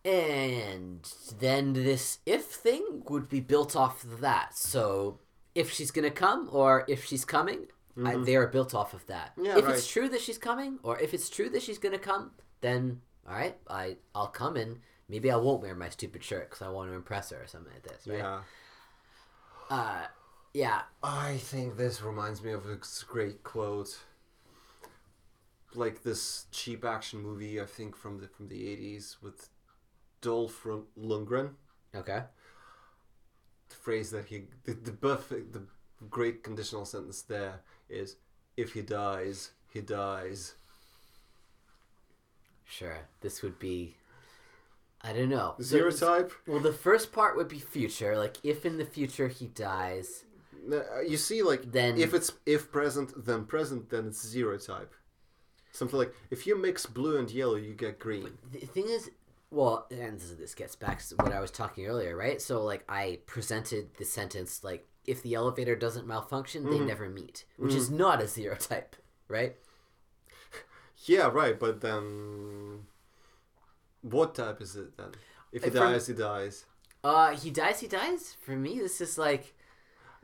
[0.05, 4.55] And then this if thing would be built off of that.
[4.55, 5.19] So
[5.55, 7.67] if she's going to come or if she's coming,
[8.03, 9.31] I, they are built off of that.
[9.41, 9.73] Yeah, if right.
[9.73, 13.01] it's true that she's coming or if it's true that she's going to come, then
[13.27, 14.79] all right, I I'll come and
[15.09, 17.73] maybe I won't wear my stupid shirt because I want to impress her or something
[17.73, 18.07] like this.
[18.07, 18.19] Right?
[18.19, 18.41] Yeah.
[19.69, 20.05] Uh,
[20.53, 20.81] yeah.
[21.01, 22.77] I think this reminds me of a
[23.07, 23.97] great quote.
[25.73, 29.49] Like this cheap action movie, I think from the from the eighties with
[30.21, 31.51] Dolph Lund- Lundgren.
[31.95, 32.23] Okay.
[33.69, 35.63] The phrase that he the the perfect the
[36.09, 38.15] great conditional sentence there is
[38.57, 40.55] if he dies, he dies.
[42.65, 42.99] Sure.
[43.21, 43.95] This would be
[45.01, 45.55] I don't know.
[45.61, 46.31] Zero it's- type.
[46.47, 48.17] Well, the first part would be future.
[48.17, 50.23] Like, if in the future he dies,
[50.71, 54.93] Uh, You see, like Then- if it's if present, then present, then it's zero type.
[55.71, 58.37] Something like if you mix blue and yellow, you get green.
[58.51, 59.11] the thing is,
[59.55, 62.41] well, and this, this gets back to what I was talking earlier, right?
[62.41, 66.87] So, like, I presented the sentence like, if the elevator doesn't malfunction, they Mm-hmm.
[66.87, 68.95] never meet, which is not a zero type,
[69.27, 69.55] right?
[71.05, 71.59] Yeah, right.
[71.59, 72.85] But then,
[74.01, 75.11] what type is it then?
[75.51, 76.65] If he Uh, from- dies, he dies.
[77.03, 78.35] Uh, he dies, he dies.
[78.41, 79.53] For me, this is like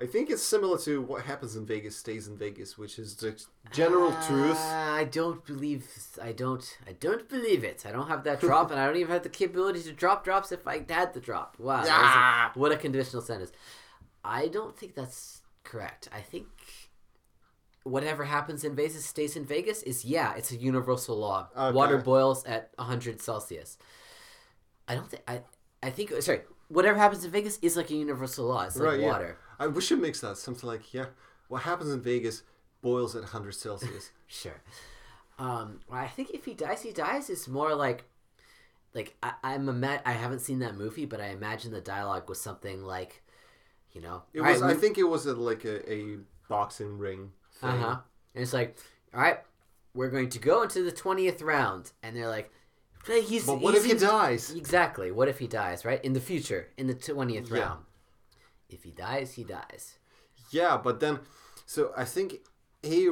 [0.01, 3.39] I think it's similar to what happens in Vegas stays in Vegas, which is the
[3.71, 4.57] general truth.
[4.57, 5.85] Uh, I don't believe.
[6.21, 6.65] I don't.
[6.87, 7.85] I don't believe it.
[7.85, 10.51] I don't have that drop, and I don't even have the capability to drop drops
[10.51, 11.55] if I had the drop.
[11.59, 12.51] Wow, Ah.
[12.55, 13.51] a- what a conditional sentence.
[14.23, 16.09] I don't think that's correct.
[16.11, 16.47] I think
[17.83, 21.49] whatever happens in Vegas stays in Vegas is yeah, it's a universal law.
[21.55, 21.75] Okay.
[21.75, 23.77] Water boils at hundred Celsius.
[24.87, 25.41] I don't think I.
[25.83, 26.41] I think sorry.
[26.69, 28.61] Whatever happens in Vegas is like a universal law.
[28.63, 29.07] It's like Right, yeah.
[29.61, 31.05] I we should mix that something like yeah,
[31.47, 32.43] what happens in Vegas
[32.81, 34.11] boils at 100 Celsius.
[34.27, 34.61] Sure.
[35.37, 37.29] Um, well, I think if he dies, he dies.
[37.29, 38.05] It's more like,
[38.93, 42.39] like I, I'm ima- I haven't seen that movie, but I imagine the dialogue was
[42.39, 43.21] something like,
[43.91, 44.61] you know, It was.
[44.61, 46.17] right, I we- think it was a, like a, a
[46.47, 47.31] boxing ring.
[47.61, 47.97] Uh-huh.
[48.35, 48.77] And it's like,
[49.13, 49.39] all right,
[49.93, 52.49] we're going to go into the twentieth round, and they're like,
[53.05, 53.45] "Hey, he's.
[53.45, 54.51] But what he's if he in- dies?
[54.53, 55.11] Exactly.
[55.11, 55.83] What if he dies?
[55.83, 57.59] Right in the future, in the twentieth Yeah.
[57.59, 57.83] round
[58.73, 59.97] if he dies, he dies.
[60.51, 61.19] Yeah, but then,
[61.65, 62.39] so I think
[62.83, 63.09] he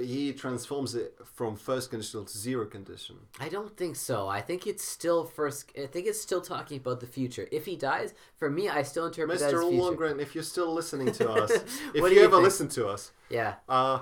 [0.00, 3.16] he transforms it from first conditional to zero condition.
[3.38, 4.28] I don't think so.
[4.28, 5.70] I think it's still first.
[5.80, 7.48] I think it's still talking about the future.
[7.52, 9.40] If he dies, for me, I still interpret Mr.
[9.40, 9.76] that as future.
[9.76, 9.96] Mr.
[9.96, 13.54] Lundgren, if you're still listening to us, if you, you ever listen to us, yeah.
[13.68, 14.00] Uh,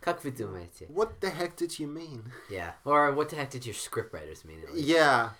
[0.00, 0.86] Как вы думаете?
[0.88, 2.30] What the heck did you mean?
[2.50, 4.58] Yeah, or what the heck did your scriptwriters mean?
[4.74, 5.30] Yeah.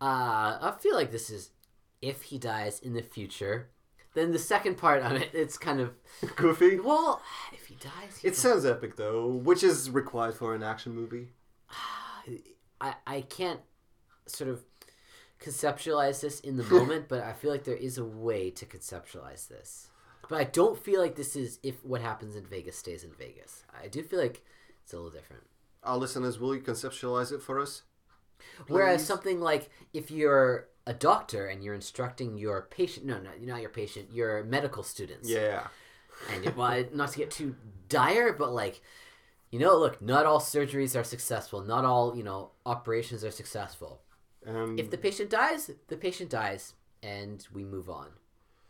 [0.00, 1.50] Uh, I feel like this is
[2.02, 3.68] if he dies in the future,
[4.14, 5.92] then the second part on it, it's kind of
[6.36, 6.80] goofy.
[6.80, 7.22] well,
[7.52, 11.28] if he dies, he It sounds epic though, which is required for an action movie.
[12.80, 13.60] I I can't
[14.26, 14.64] sort of
[15.40, 19.48] conceptualize this in the moment, but I feel like there is a way to conceptualize
[19.48, 19.88] this.
[20.28, 23.64] But I don't feel like this is if what happens in Vegas stays in Vegas.
[23.82, 24.44] I do feel like
[24.82, 25.44] it's a little different.
[25.84, 27.82] Our listeners, will you conceptualize it for us?
[28.66, 33.60] Whereas something like if you're a doctor and you're instructing your patient, no, no, not
[33.60, 35.28] your patient, your medical students.
[35.28, 35.66] Yeah.
[36.32, 37.54] And you- well, not to get too
[37.88, 38.80] dire, but like,
[39.50, 41.60] you know, look, not all surgeries are successful.
[41.62, 44.00] Not all, you know, operations are successful.
[44.46, 48.08] Um, If the patient dies, the patient dies, and we move on.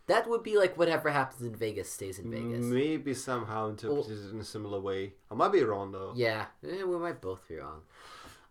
[0.07, 2.65] That would be like whatever happens in Vegas stays in Vegas.
[2.65, 5.15] maybe somehow interpreted in a similar way.
[5.31, 6.12] I might be wrong though.
[6.16, 7.82] Yeah, eh, we might both be wrong.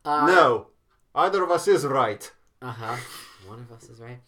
[0.05, 0.67] Uh, no,
[1.15, 2.31] either of us is right.
[2.61, 2.95] Uh huh.
[3.45, 4.19] One of us is right.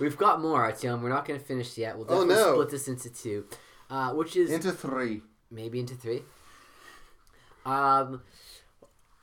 [0.00, 1.02] We've got more, Artyom.
[1.02, 1.96] We're not going to finish yet.
[1.96, 2.52] We'll Oh, definitely no.
[2.54, 3.46] split this into two,
[3.90, 5.22] uh, which is Into three.
[5.50, 6.22] maybe into three.
[7.64, 8.22] Um,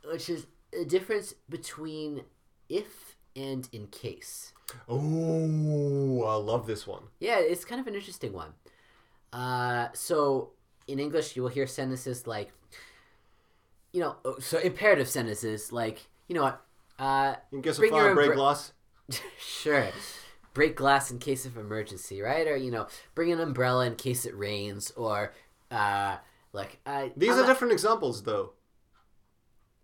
[0.09, 0.47] which is
[0.79, 2.23] a difference between
[2.69, 4.53] if and in case.
[4.89, 7.03] Oh, I love this one.
[7.19, 8.53] Yeah, it's kind of an interesting one.
[9.31, 10.51] Uh, so
[10.87, 12.51] in English, you will hear sentences like,
[13.91, 16.61] you know, oh, so imperative sentences like, you know what,
[16.99, 18.73] uh, In case of fire, break umbre- glass.
[19.39, 19.87] sure,
[20.53, 22.47] break glass in case of emergency, right?
[22.47, 25.33] Or you know, bring an umbrella in case it rains, or
[25.71, 26.17] uh,
[26.53, 27.11] like, I.
[27.17, 28.53] These I'm are different examples though.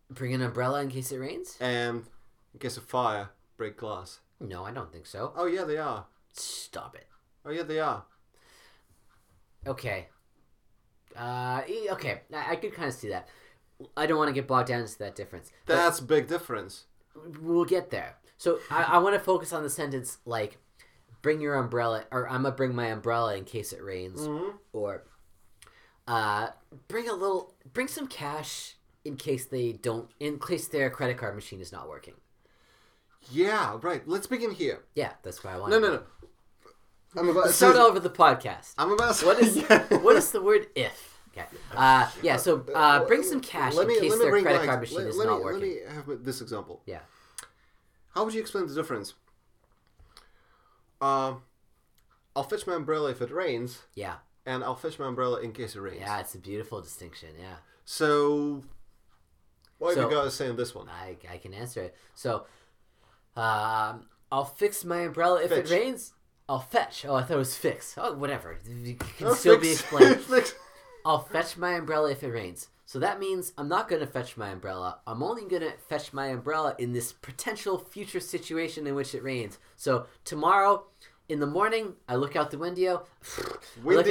[0.10, 1.58] bring an umbrella in case it rains.
[1.60, 2.06] And
[2.54, 4.20] in case of fire, break glass.
[4.40, 5.34] No, I don't think so.
[5.36, 6.06] Oh yeah, they are.
[6.34, 7.08] Stop it.
[7.46, 8.06] Oh yeah, they are.
[9.68, 10.08] Okay.
[11.18, 11.62] Uh,
[11.92, 13.28] okay, I, I could kind of see that.
[13.98, 15.52] I don't want to get bogged down into that difference.
[15.66, 16.86] That's a big difference.
[17.42, 18.18] We'll get there.
[18.38, 20.58] So I, I want to focus on the sentence like,
[21.22, 24.58] "Bring your umbrella," or "I'm gonna bring my umbrella in case it rains," Mm-hmm.
[24.74, 25.04] or
[26.08, 26.50] uh,
[26.88, 28.76] "Bring a little, bring some cash
[29.06, 32.16] in case they don't, in case their credit card machine is not working."
[33.32, 34.08] Yeah, right.
[34.08, 34.86] Let's begin here.
[34.96, 35.72] Yeah, that's why I want.
[35.72, 36.04] No, no, no.
[37.16, 38.74] I'm about to Start over the podcast.
[38.78, 39.84] I'm about to What is Yeah.
[39.98, 41.19] what is the word if?
[41.42, 41.58] Okay.
[41.76, 42.38] Uh, yeah.
[42.38, 44.98] So uh, bring some cash Let in case let me their bring credit card machine
[45.00, 45.62] let- is let not me- working.
[45.86, 46.82] Let me have this example.
[46.86, 47.00] Yeah.
[48.16, 49.14] How would you explain the difference?
[51.02, 51.36] Uh,
[52.36, 54.16] I'll fetch my umbrella if it rains, Yeah.
[54.46, 56.00] and I'll fetch my umbrella in case it rains.
[56.02, 56.20] Yeah.
[56.20, 57.30] It's a beautiful distinction.
[57.40, 57.58] Yeah.
[57.86, 58.64] So,
[59.78, 60.90] what So- have you guys saying this one?
[60.90, 61.96] I, I can answer it.
[62.16, 62.46] So,
[63.36, 65.72] um, I'll fix my umbrella if Fetch.
[65.72, 66.14] it rains.
[66.48, 67.06] I'll fetch.
[67.06, 67.96] Oh, I thought it was fix.
[67.98, 68.58] Oh, whatever.
[68.66, 70.20] It can Oh, still be explained.
[70.22, 70.54] fix.
[71.06, 72.68] I'll fetch my umbrella if it rains.
[72.86, 75.00] So that means I'm not going to fetch my umbrella.
[75.06, 79.22] I'm only going to fetch my umbrella in this potential future situation in which it
[79.24, 79.60] rains.
[79.76, 80.86] So tomorrow
[81.30, 83.06] in the morning, I look out the window.
[84.00, 84.06] Out-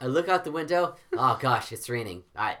[0.00, 0.94] I look out the window.
[1.16, 2.22] Oh gosh, it's raining.
[2.36, 2.58] All right,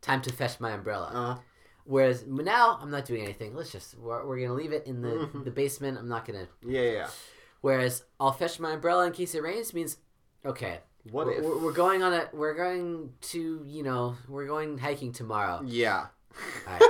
[0.00, 1.10] time to fetch my umbrella.
[1.14, 1.42] Uh,
[1.84, 3.54] Whereas now I'm not doing anything.
[3.54, 5.44] Let's just we're, we're gonna leave it in the Mhm.
[5.44, 5.98] the basement.
[5.98, 6.48] I'm not gonna.
[6.66, 7.08] yeah, yeah.
[7.60, 9.98] Whereas I'll fetch my umbrella in case it rains means
[10.44, 10.80] okay.
[11.10, 11.44] What we're, if?
[11.62, 15.62] we're- going on a we're going to you know we're going hiking tomorrow.
[15.64, 16.06] Yeah.
[16.66, 16.82] Right.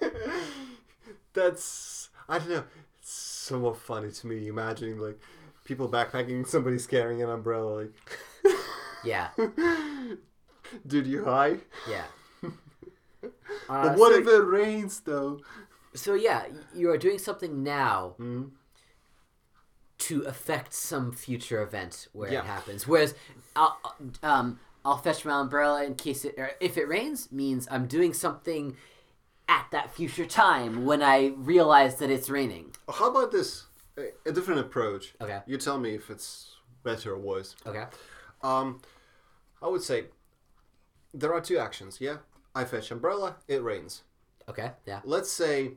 [1.34, 2.64] That's I don't know.
[3.00, 5.18] It's somewhat funny to me imagining like
[5.64, 7.82] people backpacking, somebody's carrying an umbrella.
[7.82, 8.54] Like,
[9.04, 9.28] yeah,
[10.86, 11.58] dude, you high?
[11.88, 12.04] yeah.
[13.22, 13.32] But
[13.68, 15.40] Uh, what so, if it rains though?
[15.94, 18.50] so yeah, you are doing something now Mm.
[20.08, 22.40] To affect some future event where Yeah.
[22.40, 22.86] it happens.
[22.86, 23.14] Whereas
[23.56, 23.78] I'll
[24.22, 28.12] um I'll fetch my umbrella in case it or if it rains means I'm doing
[28.12, 28.76] something
[29.48, 32.74] at that future time when I realize that it's raining.
[32.92, 33.64] How about this?
[34.26, 35.14] A, different approach.
[35.20, 35.40] Okay.
[35.46, 37.54] You tell me if it's better or worse.
[37.66, 37.84] Okay.
[38.42, 38.80] Um,
[39.62, 40.06] I would say
[41.12, 42.00] there are two actions.
[42.00, 42.16] Yeah,
[42.54, 43.36] I fetch umbrella.
[43.46, 44.02] It rains.
[44.48, 44.72] Okay.
[44.84, 45.00] Yeah.
[45.04, 45.74] Let's say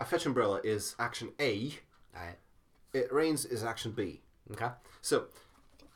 [0.00, 1.72] I fetch umbrella is action A.
[2.16, 2.36] All right.
[2.92, 4.22] It rains is action B.
[4.52, 4.68] Okay.
[5.00, 5.26] So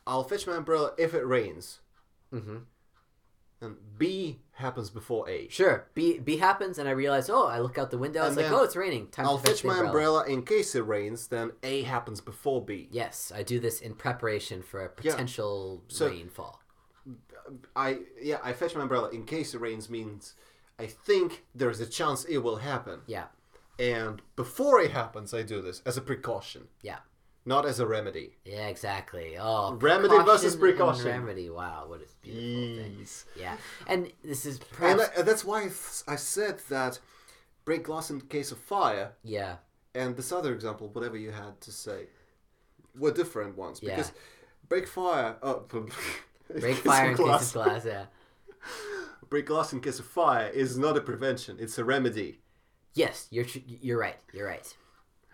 [0.06, 1.80] I'll fetch my umbrella if it rains,
[2.32, 2.56] Mm-hmm.
[3.60, 5.48] and B happens before A.
[5.48, 5.86] Sure.
[5.94, 8.20] B B happens, and I realize, oh, I look out the window.
[8.26, 9.08] It's And like, oh, it's raining.
[9.08, 10.20] Time I'll to fetch, fetch my umbrella.
[10.20, 11.28] umbrella in case it rains.
[11.28, 12.88] Then A happens before B.
[12.90, 16.60] Yes, I do this in preparation for a potential So- rainfall.
[17.76, 20.34] I yeah I fetch my umbrella in case it rains means
[20.78, 23.00] I think there is a chance it will happen.
[23.06, 23.24] Yeah.
[23.78, 26.98] And before it happens, I do this as a precaution, Yeah.
[27.44, 28.36] not as a remedy.
[28.44, 28.68] Yeah.
[28.68, 29.36] Exactly.
[29.38, 29.74] Oh.
[29.74, 31.06] Remedy versus precaution.
[31.06, 31.50] Remedy.
[31.50, 31.86] Wow.
[31.88, 33.06] What a beautiful thing.
[33.38, 33.56] Yeah.
[33.86, 35.00] And this is And.
[35.00, 35.70] I, that's why I
[36.12, 37.00] I said that
[37.64, 39.56] break glass in case of fire yeah.
[39.94, 42.08] and this other example, whatever you had to say,
[42.98, 43.96] were different ones Yeah.
[43.96, 44.12] because
[44.68, 45.36] break fire.
[45.42, 45.64] Oh,
[46.60, 47.84] Break fire in case of glass.
[47.86, 48.04] Yeah.
[49.30, 52.40] Break glass in case of fire is not a prevention; it's a remedy.
[52.94, 54.16] Yes, you're you're right.
[54.32, 54.76] You're right.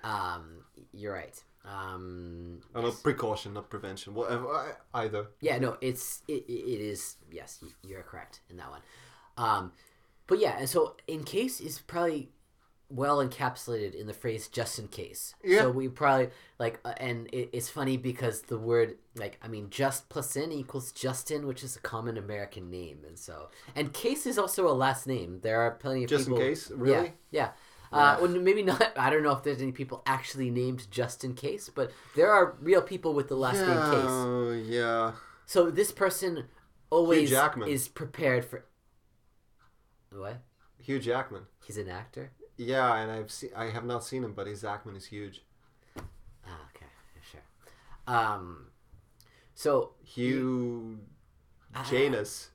[0.02, 1.42] Um, you're right.
[1.64, 4.14] Um, Uh, not precaution, not prevention.
[4.14, 5.26] Whatever, either.
[5.40, 7.16] yeah, no, it's it, it it is.
[7.30, 8.80] Yes, you're correct in that one.
[9.36, 9.72] Um,
[10.26, 12.30] but yeah, and so in case is probably
[12.90, 15.62] well encapsulated in the phrase "just in case." Yeah.
[15.62, 19.70] So we probably like, uh, and it, it's funny because the word like I mean,
[19.70, 24.26] just plus in equals Justin, which is a common American name, and so and case
[24.26, 25.40] is also a last name.
[25.42, 27.12] There are plenty of Just in case, really?
[27.30, 27.50] Yeah, yeah.
[27.92, 28.92] Uh, well, maybe not.
[28.96, 32.56] I don't know if there's any people actually named just in case, but there are
[32.60, 34.10] real people with the last name Case.
[34.10, 35.12] Oh, yeah.
[35.46, 36.44] So this person
[36.90, 37.32] always
[37.66, 38.64] is prepared for.
[40.12, 40.42] What?
[40.78, 41.42] Hugh Jackman.
[41.64, 42.32] He's an actor.
[42.62, 43.50] Yeah, and I've seen.
[43.56, 45.42] I have not seen him, but his Jackman is huge.
[45.96, 46.86] Ah, okay,
[47.30, 47.40] sure.
[48.14, 48.66] Um,
[49.54, 50.98] so Hugh
[51.74, 51.86] Ah.
[51.90, 52.50] Janus.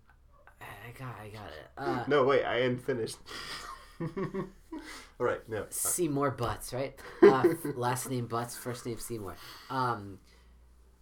[0.61, 1.69] I got, I got it.
[1.77, 3.18] Uh, No, wait, I ain't finished.
[3.99, 5.65] All right, no.
[5.69, 6.94] Seymour Butts, right?
[7.23, 9.36] Uh, last name Butts, first name Seymour.
[9.69, 10.19] Um,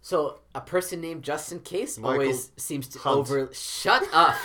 [0.00, 3.16] so a person named Justin Case Michael always seems to Hunt.
[3.18, 3.50] over.
[3.52, 4.36] Shut up.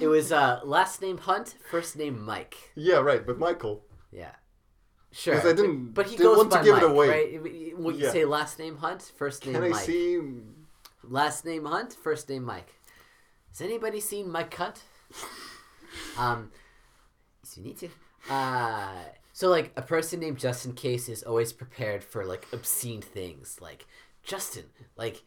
[0.00, 2.56] It was uh, last name Hunt, first name Mike.
[2.74, 3.84] Yeah, right, but Michael.
[4.12, 4.32] Yeah.
[5.12, 5.34] Sure.
[5.34, 7.08] 'Cause I didn't- but he didn't goes want to by give it Mike, away.
[7.08, 7.76] right?
[7.78, 8.12] When you Yeah.
[8.12, 9.84] say last name Hunt, first name Can I Mike.
[9.84, 10.20] see?
[11.02, 12.74] Last name Hunt, first name Mike.
[13.50, 14.82] Has anybody seen Mike Hunt?
[16.18, 16.50] um,
[17.56, 17.88] you need to.
[18.28, 23.58] Uh, so like a person named Justin Case is always prepared for like obscene things.
[23.60, 23.86] Like
[24.22, 24.66] Justin,
[24.96, 25.22] like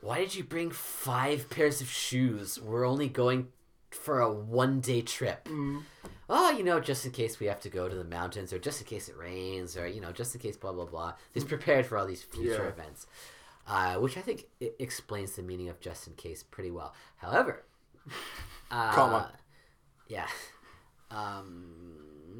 [0.00, 2.60] why did you bring five pairs of shoes?
[2.60, 3.48] We're only going
[3.90, 5.48] for a one day trip.
[6.30, 8.80] Oh, you know, just in case we have to go to the mountains, or just
[8.80, 11.14] in case it rains, or you know, just in case blah blah blah.
[11.32, 12.68] He's prepared for all these future Yeah.
[12.68, 13.06] events,
[13.66, 14.44] uh, which I think
[14.78, 16.94] explains the meaning of just in case pretty well.
[17.16, 17.64] However,
[18.70, 19.32] uh, Comma.
[20.06, 20.28] yeah,
[21.10, 21.96] um,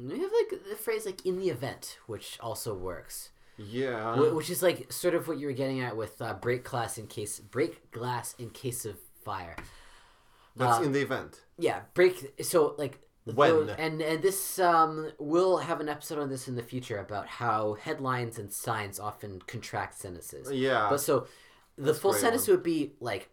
[0.07, 3.29] we have like the phrase like in the event, which also works.
[3.59, 4.17] Yeah.
[4.31, 7.07] Which is like sort of what you were getting at with uh, break glass in
[7.07, 9.55] case break glass in case of fire.
[10.55, 11.41] That's uh, in the event.
[11.57, 12.33] Yeah, break.
[12.43, 13.69] So like When?
[13.69, 17.75] and and this um we'll have an episode on this in the future about how
[17.75, 20.51] headlines and signs often contract sentences.
[20.51, 20.87] Yeah.
[20.89, 21.27] But so
[21.77, 23.29] the full great sentence would be like,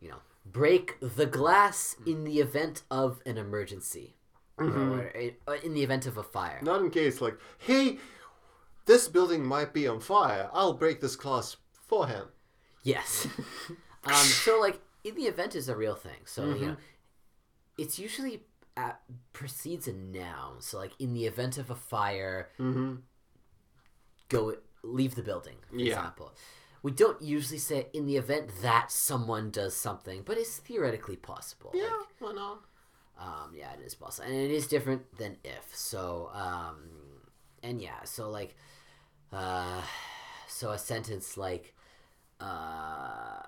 [0.00, 4.14] you know, break the glass in the event of an emergency,
[4.58, 5.50] Mm-hmm.
[5.50, 6.58] or in the event of a fire.
[6.62, 7.98] Not in case like, hey,
[8.86, 10.48] this building might be on fire.
[10.52, 11.56] I'll break this glass
[12.06, 12.26] him.
[12.82, 13.26] Yes.
[14.04, 16.20] um, so like in the event is a real thing.
[16.24, 16.62] So Mm-hmm.
[16.62, 16.76] you know,
[17.78, 18.42] it's usually
[18.76, 19.00] at,
[19.32, 20.60] precedes a noun.
[20.60, 22.96] So like in the event of a fire, Mm-hmm.
[24.28, 25.56] go leave the building.
[25.70, 25.86] For Yeah.
[25.96, 26.34] example,
[26.82, 31.72] we don't usually say in the event that someone does something, but it's theoretically possible.
[31.74, 32.62] Yeah, Like, why not?
[33.18, 35.74] um, yeah, it is possible, and it is different than if.
[35.74, 37.15] So, um,
[37.62, 38.56] and yeah, so like,
[39.32, 39.82] uh,
[40.48, 41.74] so a sentence like,
[42.40, 43.42] uh,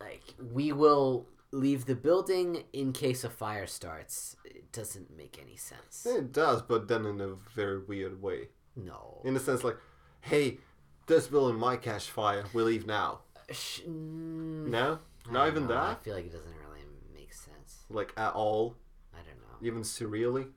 [0.00, 0.22] like
[0.52, 4.36] we will leave the building in case a fire starts.
[4.44, 6.06] It doesn't make any sense.
[6.06, 8.48] It does, but then in a very weird way.
[8.76, 9.20] No.
[9.24, 9.76] In the sense like,
[10.20, 10.58] hey,
[11.06, 12.44] this building might catch fire.
[12.52, 13.20] We leave now.
[13.50, 14.98] Sh- No,
[15.30, 15.76] not even know.
[15.78, 16.84] I feel like it doesn't really
[17.14, 17.84] make sense.
[17.88, 18.76] Like at all,
[19.14, 19.66] I don't know.
[19.66, 20.48] even surreally.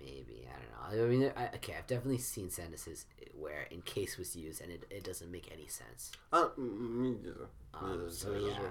[0.00, 1.04] Maybe I don't know.
[1.04, 4.84] I mean, I, okay, I've definitely seen sentences where "in case" was used and it,
[4.90, 6.12] it doesn't make any sense.
[6.32, 6.48] Uh,
[7.74, 8.70] Um, so yeah,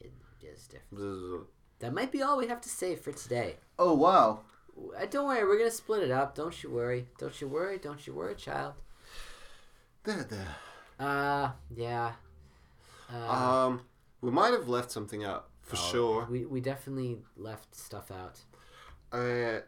[0.00, 0.12] it
[0.42, 1.46] is different.
[1.80, 3.56] That might be all we have to say for today.
[3.78, 4.40] Oh wow.
[4.96, 6.34] Uh, don't worry, we're gonna split it up.
[6.34, 7.06] Don't you worry.
[7.18, 7.78] Don't you worry.
[7.78, 8.74] Don't you worry, child.
[10.04, 10.56] There, there.
[10.98, 12.12] Uh, yeah.
[13.12, 13.80] Uh, Um,
[14.20, 16.26] we might have left something out for oh, sure.
[16.30, 18.40] We we definitely left stuff out,
[19.12, 19.60] Uh,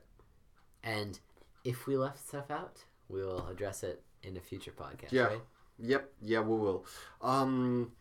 [0.87, 1.19] and
[1.65, 5.11] if we left stuff out, we'll address it in a future podcast.
[5.11, 5.25] Yeah.
[5.25, 5.41] Right?
[5.79, 6.87] Yep, yeah, we will.
[7.21, 7.93] Um,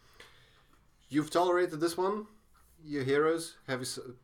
[1.10, 2.28] you've tolerated this one,
[2.84, 3.56] you heroes.
[3.68, 4.16] Have you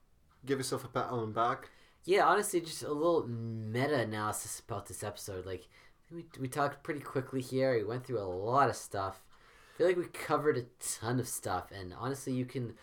[0.45, 1.69] give yourself a pat on the back?
[2.05, 5.45] Yeah, honestly, just a little meta analysis about this episode.
[5.45, 5.67] Like,
[6.11, 7.75] we, we talked pretty quickly here.
[7.75, 9.23] We went through a lot of stuff.
[9.73, 12.75] I feel like we covered a ton of stuff, and honestly, you can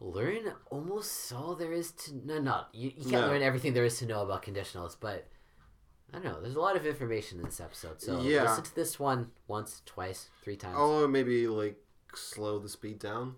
[0.00, 2.16] learn almost all there is to.
[2.26, 3.28] No, not you, you can't No.
[3.28, 5.28] learn everything there is to know about conditionals, but
[6.12, 6.40] I don't know.
[6.40, 8.42] There's a lot of information in this episode, so Yeah.
[8.42, 10.76] listen to this one once, twice, three times.
[10.78, 11.76] Oh, maybe like
[12.14, 13.36] slow the speed down,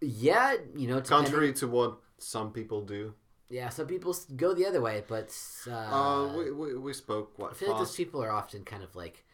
[0.00, 3.14] Yeah, you know, contrary to what some people do.
[3.48, 5.36] Yeah, some people go the other way, but
[5.66, 8.82] uh, Uh, we, we, we spoke I what feel like those people are often kind
[8.82, 9.24] of like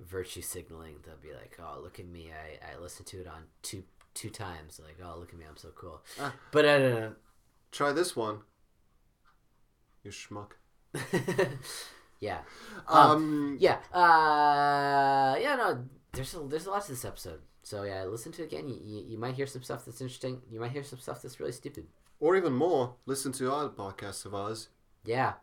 [0.00, 0.96] virtue signaling.
[1.04, 2.32] They'll be like, "Oh, look at me!
[2.32, 3.84] I, I listened to it on two
[4.16, 5.44] two times." Like, "Oh, look at me!
[5.48, 6.34] I'm so cool." Ah.
[6.50, 7.16] But I don't
[7.70, 8.38] Try this one.
[10.02, 10.52] You schmuck.
[12.20, 12.38] yeah,
[12.88, 15.56] Um, yeah, uh, yeah.
[15.56, 17.40] No, there's a, there's a lot to this episode.
[17.62, 18.68] So yeah, listen to it again.
[18.68, 20.40] You, you, you might hear some stuff that's interesting.
[20.50, 21.86] You might hear some stuff that's really stupid.
[22.20, 24.68] or even more, listen to other podcasts of ours.
[25.04, 25.34] Yeah,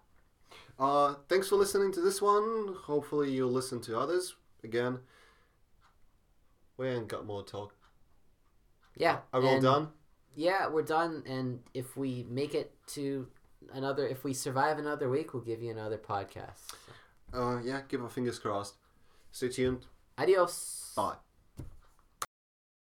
[0.80, 2.76] Uh, thanks for listening to this one.
[2.86, 5.00] Hopefully, you'll listen to others again.
[6.78, 7.76] We ain't got more talk.
[8.96, 9.20] Yeah.
[9.32, 9.90] Are we all done?
[10.36, 11.24] Yeah, we're done.
[11.26, 13.28] And if we make it to
[13.74, 16.74] another, if we survive another week, we'll give you another podcast.
[17.34, 18.76] Uh, yeah, keep our fingers crossed.
[19.32, 19.86] Stay tuned.
[20.18, 20.94] Adios.
[20.96, 21.16] Bye.